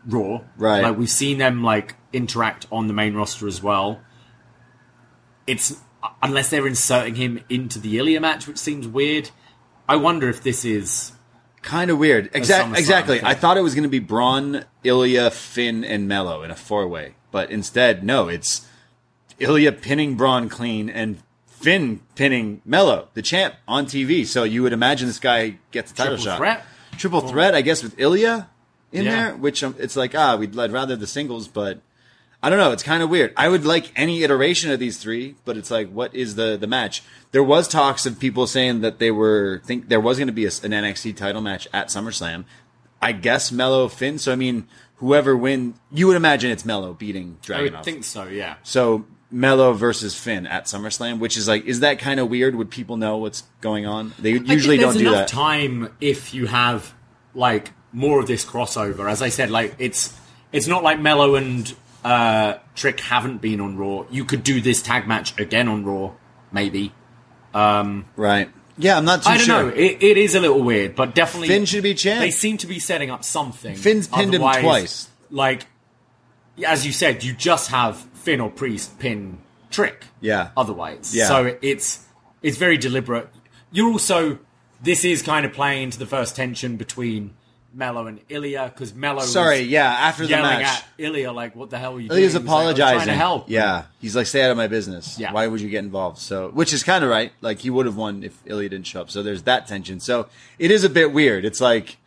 [0.07, 0.83] Raw, Right.
[0.83, 4.01] Like we've seen them like interact on the main roster as well.
[5.47, 5.77] It's
[6.23, 9.31] unless they're inserting him into the Ilja match, which seems weird.
[9.89, 11.13] I wonder if this is
[11.63, 12.31] Kind of weird.
[12.35, 12.79] Exactly.
[12.79, 13.21] Exactly.
[13.23, 16.87] I thought it was going to be Bron, Ilja, Finn, and Melo in a four
[16.87, 18.29] way, but instead, no.
[18.29, 18.67] It's
[19.41, 24.25] Ilja pinning Bron clean and Finn pinning Melo, the champ, on TV.
[24.25, 26.39] So you would imagine this guy gets a title Triple shot.
[26.39, 26.65] threat?
[26.97, 28.47] Triple threat, I guess, with Ilja
[28.93, 29.29] in Yeah.
[29.29, 29.37] there.
[29.37, 31.81] Which um, it's like ah, we'd I'd rather the singles, but
[32.43, 32.71] I don't know.
[32.73, 33.33] It's kind of weird.
[33.37, 36.67] I would like any iteration of these three, but it's like, what is the the
[36.67, 37.03] match?
[37.33, 40.45] There was talks of people saying that they were think there was going to be
[40.45, 42.45] a, an NXT title match at SummerSlam.
[43.03, 44.19] I guess Melo Finn.
[44.19, 44.67] So I mean,
[44.97, 47.75] whoever win, you would imagine it's Melo beating Dragon.
[47.75, 48.25] I would think so.
[48.29, 48.57] Yeah.
[48.63, 52.55] so Melo versus Finn at SummerSlam, which is like, is that kind of weird?
[52.55, 54.15] Would people know what's going on?
[54.19, 55.29] They usually don't do enough that.
[55.29, 56.95] time if you have
[57.35, 59.11] like more of this crossover.
[59.11, 60.19] As I said, like it's
[60.53, 61.75] it's not like Melo and
[62.05, 64.05] uh, Trick haven't been on Raw.
[64.11, 66.13] You could do this tag match again on Raw,
[66.53, 66.93] maybe.
[67.55, 68.51] Um, Right.
[68.81, 69.63] Yeah, I'm not too I don't sure.
[69.65, 69.69] know.
[69.71, 72.21] It, it is a little weird, but definitely Finn should be champ.
[72.21, 73.75] They seem to be setting up something.
[73.75, 75.09] Finn's pinned him twice.
[75.31, 75.67] Like
[76.65, 79.39] as you said, you just have Finn or Priest pin
[79.71, 80.05] Trick.
[80.21, 80.51] Yeah.
[80.57, 81.27] Otherwise, Yeah.
[81.27, 82.07] So it's
[82.41, 83.29] it's very deliberate.
[83.73, 84.39] You're also
[84.81, 87.35] this is kind of playing into the first tension between
[87.75, 90.67] Melo and Ilja because Melo Sorry, yeah, after the yelling match.
[90.83, 92.97] at Ilja like, "What the hell are you Ilja's doing?" He's like, "I was apologizing.
[92.97, 93.51] trying to help.
[93.51, 95.19] Yeah, he's like, "Stay out of my business.
[95.19, 95.33] Yeah.
[95.33, 97.33] Why would you get involved?" So, which is kind of right.
[97.41, 99.11] Like he would have won if Ilja didn't show up.
[99.11, 100.01] So there's that tension.
[100.01, 100.29] So
[100.59, 101.45] it is a bit weird.
[101.45, 101.99] It's like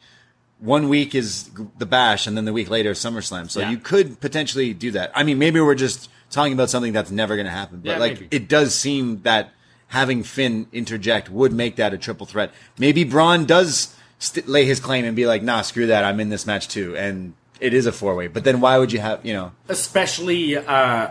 [0.59, 3.49] one week is the Bash, and then the week later is SummerSlam.
[3.49, 3.71] So Yeah.
[3.71, 5.11] you could potentially do that.
[5.15, 7.81] I mean, maybe we're just talking about something that's never going to happen.
[7.83, 8.27] But Yeah, like, maybe.
[8.31, 9.51] it does seem that
[9.87, 12.51] having Finn interject would make that a triple threat.
[12.77, 16.03] Maybe Braun does st- lay his claim and be like, "Nah, screw that.
[16.05, 18.27] I'm in this match too." And it is a four way.
[18.27, 19.51] But then why would you have you know?
[19.67, 21.09] especially uh,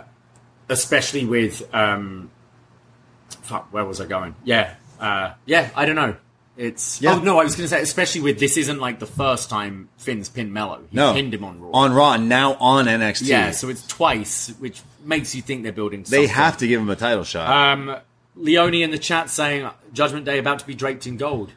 [0.69, 2.31] especially with um,
[3.43, 4.35] fuck, where was I going?
[4.45, 6.16] Yeah, uh, yeah, I don't know.
[6.57, 7.15] It's Yeah.
[7.15, 9.89] oh no, I was going to say especially with this isn't like the first time
[9.97, 10.82] Finn's pinned Melo.
[10.91, 11.70] He No, pinned him on Raw.
[11.73, 13.28] on Raw, and now on NXT.
[13.28, 16.05] yeah, so it's twice, which makes you think they're building.
[16.05, 16.20] Something.
[16.23, 17.49] they have to give him a title shot.
[17.49, 17.97] Um,
[18.37, 21.53] Leone in the chat saying Judgment Day about to be draped in gold.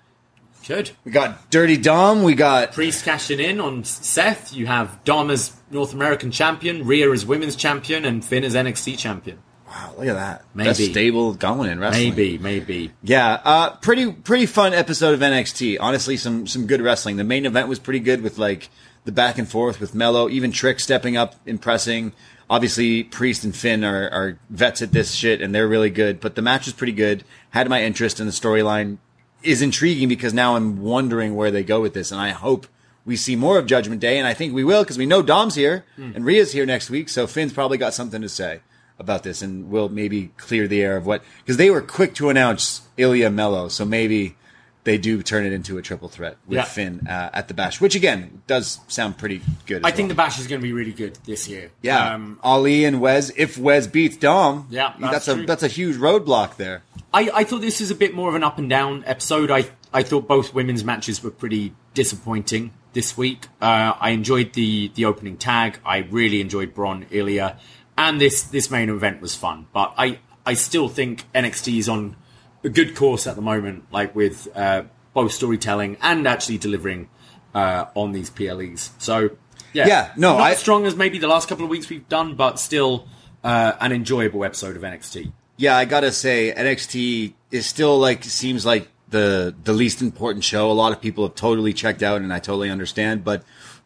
[0.66, 0.92] Good.
[1.04, 2.24] we got Dirty Dom.
[2.24, 4.54] We got Priest cashing in on Seth.
[4.54, 8.98] You have Dom as North American champion, Rhea as women's champion, and Finn as NXT
[8.98, 9.40] champion.
[9.68, 10.46] wow, look at that.
[10.54, 10.92] Maybe.
[10.92, 12.10] Stable going in wrestling.
[12.10, 12.92] Maybe, maybe.
[13.04, 15.78] Yeah, uh, pretty pretty fun episode of NXT.
[15.80, 17.18] Honestly, some some good wrestling.
[17.18, 18.70] The main event was pretty good with like
[19.06, 22.14] the back and forth with Melo, even Trick stepping up, impressing.
[22.50, 26.20] Obviously, Priest and Finn are, are vets at this shit, and they're really good.
[26.20, 27.24] But the match was pretty good.
[27.50, 28.98] Had my interest, in the storyline
[29.44, 32.68] is intriguing because now I'm wondering where they go with this, and I hope
[33.06, 35.56] we see more of Judgment Day, and I think we will because we know Dom's
[35.56, 36.12] here hmm.
[36.16, 38.62] and Rhea's here next week, so Finn's probably got something to say
[38.98, 42.30] about this, and we'll maybe clear the air of what because they were quick to
[42.30, 44.36] announce Ilja Melo, so maybe
[44.84, 46.64] they do turn it into a triple threat with Yeah.
[46.66, 49.82] Finn uh, at the Bash, which again does sound pretty good.
[49.86, 51.72] I think the Bash is going to be really good this year.
[51.82, 53.32] yeah, Um, Ali and Wes.
[53.38, 56.84] If Wes beats Dom, Yeah, that's, that's a that's a huge roadblock there.
[57.14, 59.50] I, I thought this was a bit more of an up and down episode.
[59.52, 63.48] I I thought both women's matches were pretty disappointing this week.
[63.62, 65.80] Uh, I enjoyed the the opening tag.
[65.86, 67.58] I really enjoyed Bron Ilja,
[67.98, 69.68] and this this main event was fun.
[69.74, 72.16] But I I still think NXT is on
[72.64, 74.84] a good course at the moment, like with uh,
[75.14, 77.10] both storytelling and actually delivering
[77.54, 78.92] uh, on these PLEs.
[78.98, 79.32] So
[79.74, 82.08] yeah, Yeah, no, not I- as strong as maybe the last couple of weeks we've
[82.10, 83.08] done, but still
[83.44, 85.32] uh, an enjoyable episode of NXT.
[85.58, 90.72] Yeah, I gotta say NXT is still like seems like the the least important show.
[90.72, 93.24] A lot of people have totally checked out, and I totally understand.
[93.24, 93.44] But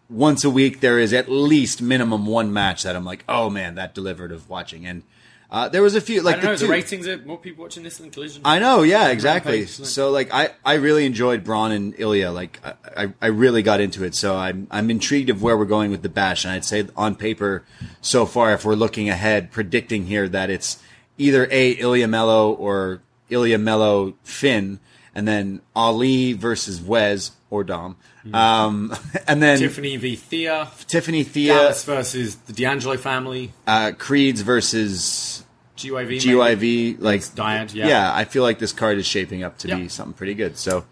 [0.09, 3.75] once a week, there is at least minimum one match that I'm like, oh man,
[3.75, 4.85] that delivered of watching.
[4.85, 5.03] And
[5.49, 6.51] uh, there was a few I like don't know.
[6.51, 8.41] the The two- ratings are more people watching this than Collision.
[8.43, 9.65] I know, yeah, exactly.
[9.65, 12.33] So like I, I really enjoyed Bron and Ilja.
[12.33, 14.13] Like I, I, I really got into it.
[14.15, 16.43] So I'm I'm intrigued of where we're going with the bash.
[16.43, 17.63] And I'd say on paper
[18.01, 20.79] so far, if we're looking ahead, predicting here that it's
[21.17, 23.01] either A Ilja Melo or
[23.31, 24.79] Ilja Melo Finn,
[25.18, 27.98] and then Ali versus Wes or Dom.
[28.31, 28.95] Um,
[29.27, 30.69] and then Tiffany v Thea.
[30.85, 33.52] Tiffany Thea, Gallus versus the D'Angelo family.
[33.65, 35.44] uh, Creeds versus
[35.76, 35.94] GYV.
[36.07, 36.19] maybe?
[36.19, 37.02] GYV.
[37.02, 37.88] Like Dyad, yeah.
[37.88, 40.56] yeah, I feel like this card is shaping up to be something pretty good.
[40.56, 40.85] So.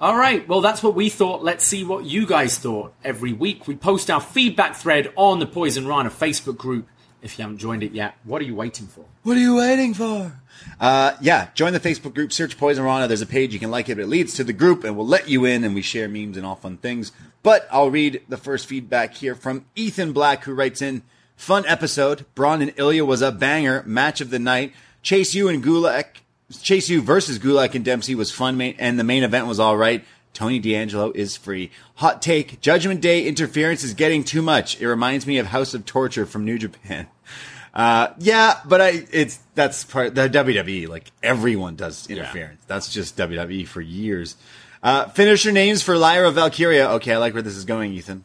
[0.00, 0.48] All right.
[0.48, 1.44] Well, that's what we thought.
[1.44, 2.92] Let's see what you guys thought.
[3.04, 6.88] Every week we post our feedback thread on the Poisonrana Facebook group.
[7.22, 9.04] If you haven't joined it yet, what are you waiting for?
[9.22, 10.39] What are you waiting for?
[10.78, 13.08] Uh, yeah, join the Facebook group, search Poisonrana.
[13.08, 15.06] There's a page, you can like it, but it leads to the group, and we'll
[15.06, 17.12] let you in, and we share memes and all fun things.
[17.42, 21.02] But I'll read the first feedback here from Ethan Black, who writes in
[21.40, 22.26] Fun episode.
[22.34, 23.82] Bron and Ilja was a banger.
[23.86, 24.74] Match of the night.
[25.02, 26.20] Chase U and Gulak.
[26.60, 30.04] Chase U versus Gulak and Dempsey was fun, and the main event was all right.
[30.34, 31.70] Tony D'Angelo is free.
[31.94, 32.60] Hot take.
[32.60, 34.82] Judgment Day interference is getting too much.
[34.82, 37.06] It reminds me of House of Torture from New Japan.
[37.72, 42.60] Uh, yeah, but I, it's, that's part, the WWE, like everyone does interference.
[42.66, 44.36] That's just WWE for years.
[44.82, 46.90] Uh, finisher names for Lyra Valkyria.
[46.92, 48.24] Okay, I like where this is going, Ethan.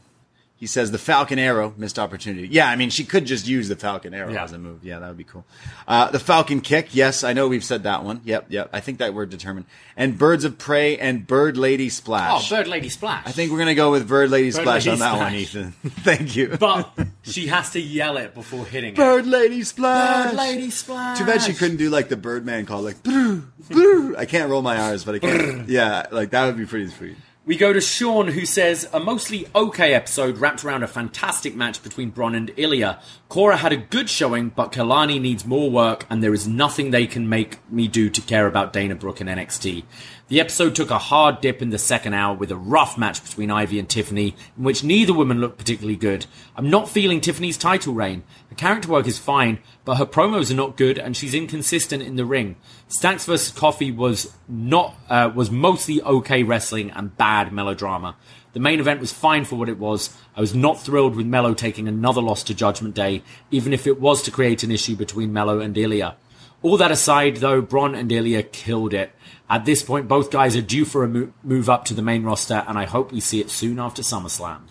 [0.57, 2.47] He says the Falcon Arrow, missed opportunity.
[2.47, 4.45] Yeah, I mean, she could just use the Falcon Arrow Yeah.
[4.45, 4.85] as a move.
[4.85, 5.43] Yeah, that would be cool.
[5.85, 6.95] Uh, the Falcon Kick.
[6.95, 8.21] Yes, I know we've said that one.
[8.23, 8.69] Yep, yep.
[8.71, 9.65] I think that we're determined.
[9.97, 12.49] And Birds of Prey and Bird Lady Splash.
[12.51, 13.27] Oh, Bird Lady Splash.
[13.27, 15.31] I think we're going to go with Bird Lady Bird Splash Lady on that Splash.
[15.31, 15.71] one, Ethan.
[16.03, 16.55] Thank you.
[16.57, 16.89] But
[17.23, 18.95] she has to yell it before hitting it.
[18.95, 20.27] Bird Lady Splash.
[20.31, 21.17] Bird Lady Splash.
[21.17, 24.15] Too bad she couldn't do like the Birdman call, like brr, brr.
[24.17, 25.65] I can't roll my R's, but I can.
[25.67, 27.17] yeah, like that would be pretty sweet.
[27.47, 31.83] We go to Sean, who says a mostly okay episode wrapped around a fantastic match
[31.83, 32.99] between Bron and Ilja.
[33.29, 37.05] Cora had a good showing, but Kelani needs more work, and there is nothing they
[37.05, 39.83] can make me do to care about Dana Brooke and NXT.
[40.27, 43.51] The episode took a hard dip in the second hour with a rough match between
[43.51, 46.25] Ivy and Tiffany, in which neither woman looked particularly good.
[46.55, 48.23] I'm not feeling Tiffany's title reign.
[48.57, 52.25] Character work is fine, but her promos are not good, and she's inconsistent in the
[52.25, 52.55] ring.
[52.87, 53.51] Stacks vs.
[53.51, 58.15] Coffey was not uh, was mostly okay wrestling and bad melodrama.
[58.53, 60.15] The main event was fine for what it was.
[60.35, 63.21] I was not thrilled with Melo taking another loss to Judgment Day,
[63.51, 66.15] even if it was to create an issue between Melo and Ilja.
[66.61, 69.11] All that aside, though, Bron and Ilja killed it.
[69.49, 72.23] At this point, both guys are due for a mo- move up to the main
[72.23, 74.61] roster, and I hope we see it soon after SummerSlam.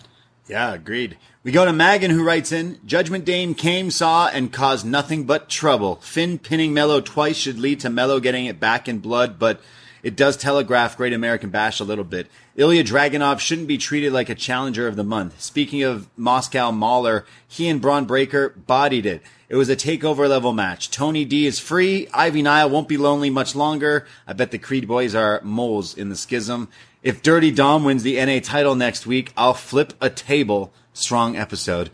[0.47, 1.17] Yeah, agreed.
[1.45, 5.47] We go to Magan, who writes in Judgment Dame came, saw, and caused nothing but
[5.47, 5.97] trouble.
[5.97, 9.61] Finn pinning Melo twice should lead to Melo getting it back in blood, but
[10.01, 12.31] it does telegraph Great American Bash a little bit.
[12.57, 15.39] Ilja Dragunov shouldn't be treated like a challenger of the month.
[15.39, 19.21] Speaking of Moscow Mauler, he and Bron Breakker bodied it.
[19.47, 20.89] It was a takeover level match.
[20.89, 22.07] Tony D is free.
[22.11, 24.07] Ivy Nile won't be lonely much longer.
[24.25, 26.69] I bet the Creed boys are moles in the schism.
[27.03, 30.73] If Dirty Dom wins the NA title next week, I'll flip a table.
[30.95, 31.91] Strong episode.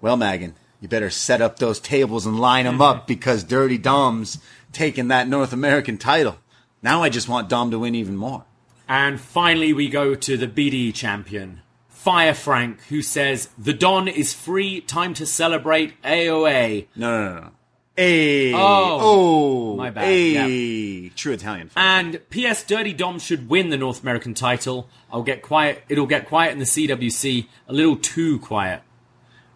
[0.00, 3.06] Well, Magan, you better set up those tables and line them up mm-hmm.
[3.06, 4.38] because Dirty Dom's
[4.72, 6.38] taking that North American title.
[6.80, 8.44] Now I just want Dom to win even more.
[8.88, 14.34] And finally, we go to the BDE champion, Fire Frank, who says, The Don is
[14.34, 16.86] free, time to celebrate AOA.
[16.94, 17.50] No, no, no, no.
[17.96, 18.52] Hey.
[18.54, 18.58] Oh.
[19.00, 19.76] Oh.
[19.76, 21.10] My bad, Hey.
[21.10, 21.70] True Italian.
[21.76, 22.64] And P.S.
[22.64, 24.88] Dirty Dom should win the North American title.
[25.12, 25.84] I'll get quiet.
[25.88, 27.46] It'll get quiet in the CWC.
[27.68, 28.82] A little too quiet.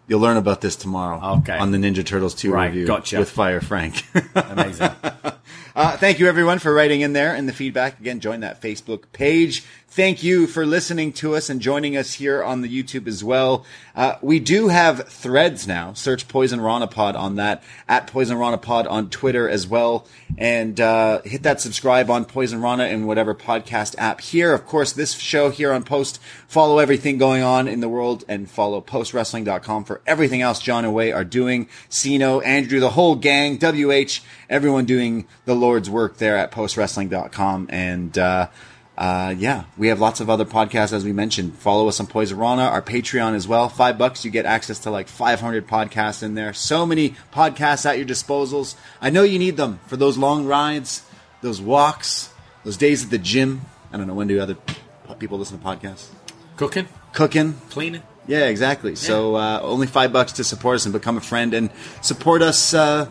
[0.07, 1.37] You'll learn about this tomorrow.
[1.39, 1.57] Okay.
[1.57, 3.19] On the Ninja Turtles 2 Right, review gotcha.
[3.19, 4.03] with Fire Frank.
[4.35, 4.89] Amazing.
[5.75, 7.99] Uh, thank you everyone for writing in there and the feedback.
[8.01, 9.63] Again, join that Facebook page.
[9.99, 13.65] Thank you for listening to us and joining us here on the YouTube as well.
[13.93, 15.91] Uh, we do have threads now.
[15.91, 20.07] Search Poisonrana Pod on that at Poisonrana Pod on Twitter as well,
[20.37, 24.53] and uh, hit that subscribe on Poisonrana in whatever podcast app here.
[24.53, 26.21] Of course, this show here on Post.
[26.47, 30.95] Follow everything going on in the world and follow postwrestling.com for everything else John and
[30.95, 31.67] Wai are doing.
[31.89, 38.17] Siino, Andrew, the whole gang, WH, everyone doing the Lord's work there at postwrestling.com and.
[38.17, 38.47] Uh,
[38.99, 41.55] uh, yeah, we have lots of other podcasts as we mentioned.
[41.55, 43.69] Follow us on Poisonrana, our Patreon as well.
[43.69, 46.51] Five bucks, you get access to like 500 podcasts in there.
[46.51, 48.75] So many podcasts at your disposals.
[48.99, 51.03] I know you need them for those long rides,
[51.41, 52.33] those walks,
[52.65, 53.61] those days at the gym.
[53.93, 54.57] I don't know when do other
[55.17, 56.09] people listen to podcasts?
[56.57, 57.53] Cooking, Cooking.
[57.69, 58.03] cleaning.
[58.27, 58.95] Yeah, exactly.
[58.95, 61.71] So uh, only five bucks to support us and become a friend and
[62.01, 63.07] support us uh,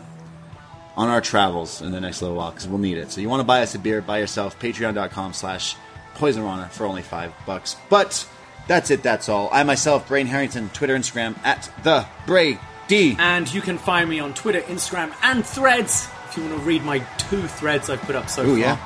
[0.99, 3.09] on our travels in the next little while because we'll need it.
[3.09, 4.59] So you want to buy us a beer, buy yourself.
[4.59, 5.77] Patreon.com slash
[6.15, 7.77] Poisonrana for only five bucks.
[7.89, 8.27] But
[8.67, 9.01] that's it.
[9.01, 9.47] That's all.
[9.53, 12.59] I myself, Brain Herrington, Twitter, Instagram at the Bray
[12.89, 13.15] D.
[13.17, 16.83] And you can find me on Twitter, Instagram, and Threads if you want to read
[16.83, 18.57] my two threads I've put up so Ooh, far.
[18.57, 18.77] yeah.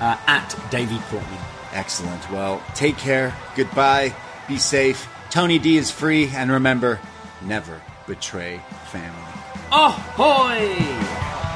[0.00, 1.38] Uh, at Davie Portman.
[1.74, 2.30] Excellent.
[2.30, 3.36] Well, take care.
[3.56, 4.14] Goodbye.
[4.48, 5.06] Be safe.
[5.28, 6.98] Tony D is free, and remember,
[7.42, 9.20] never betray family.
[9.70, 11.47] Ahoy!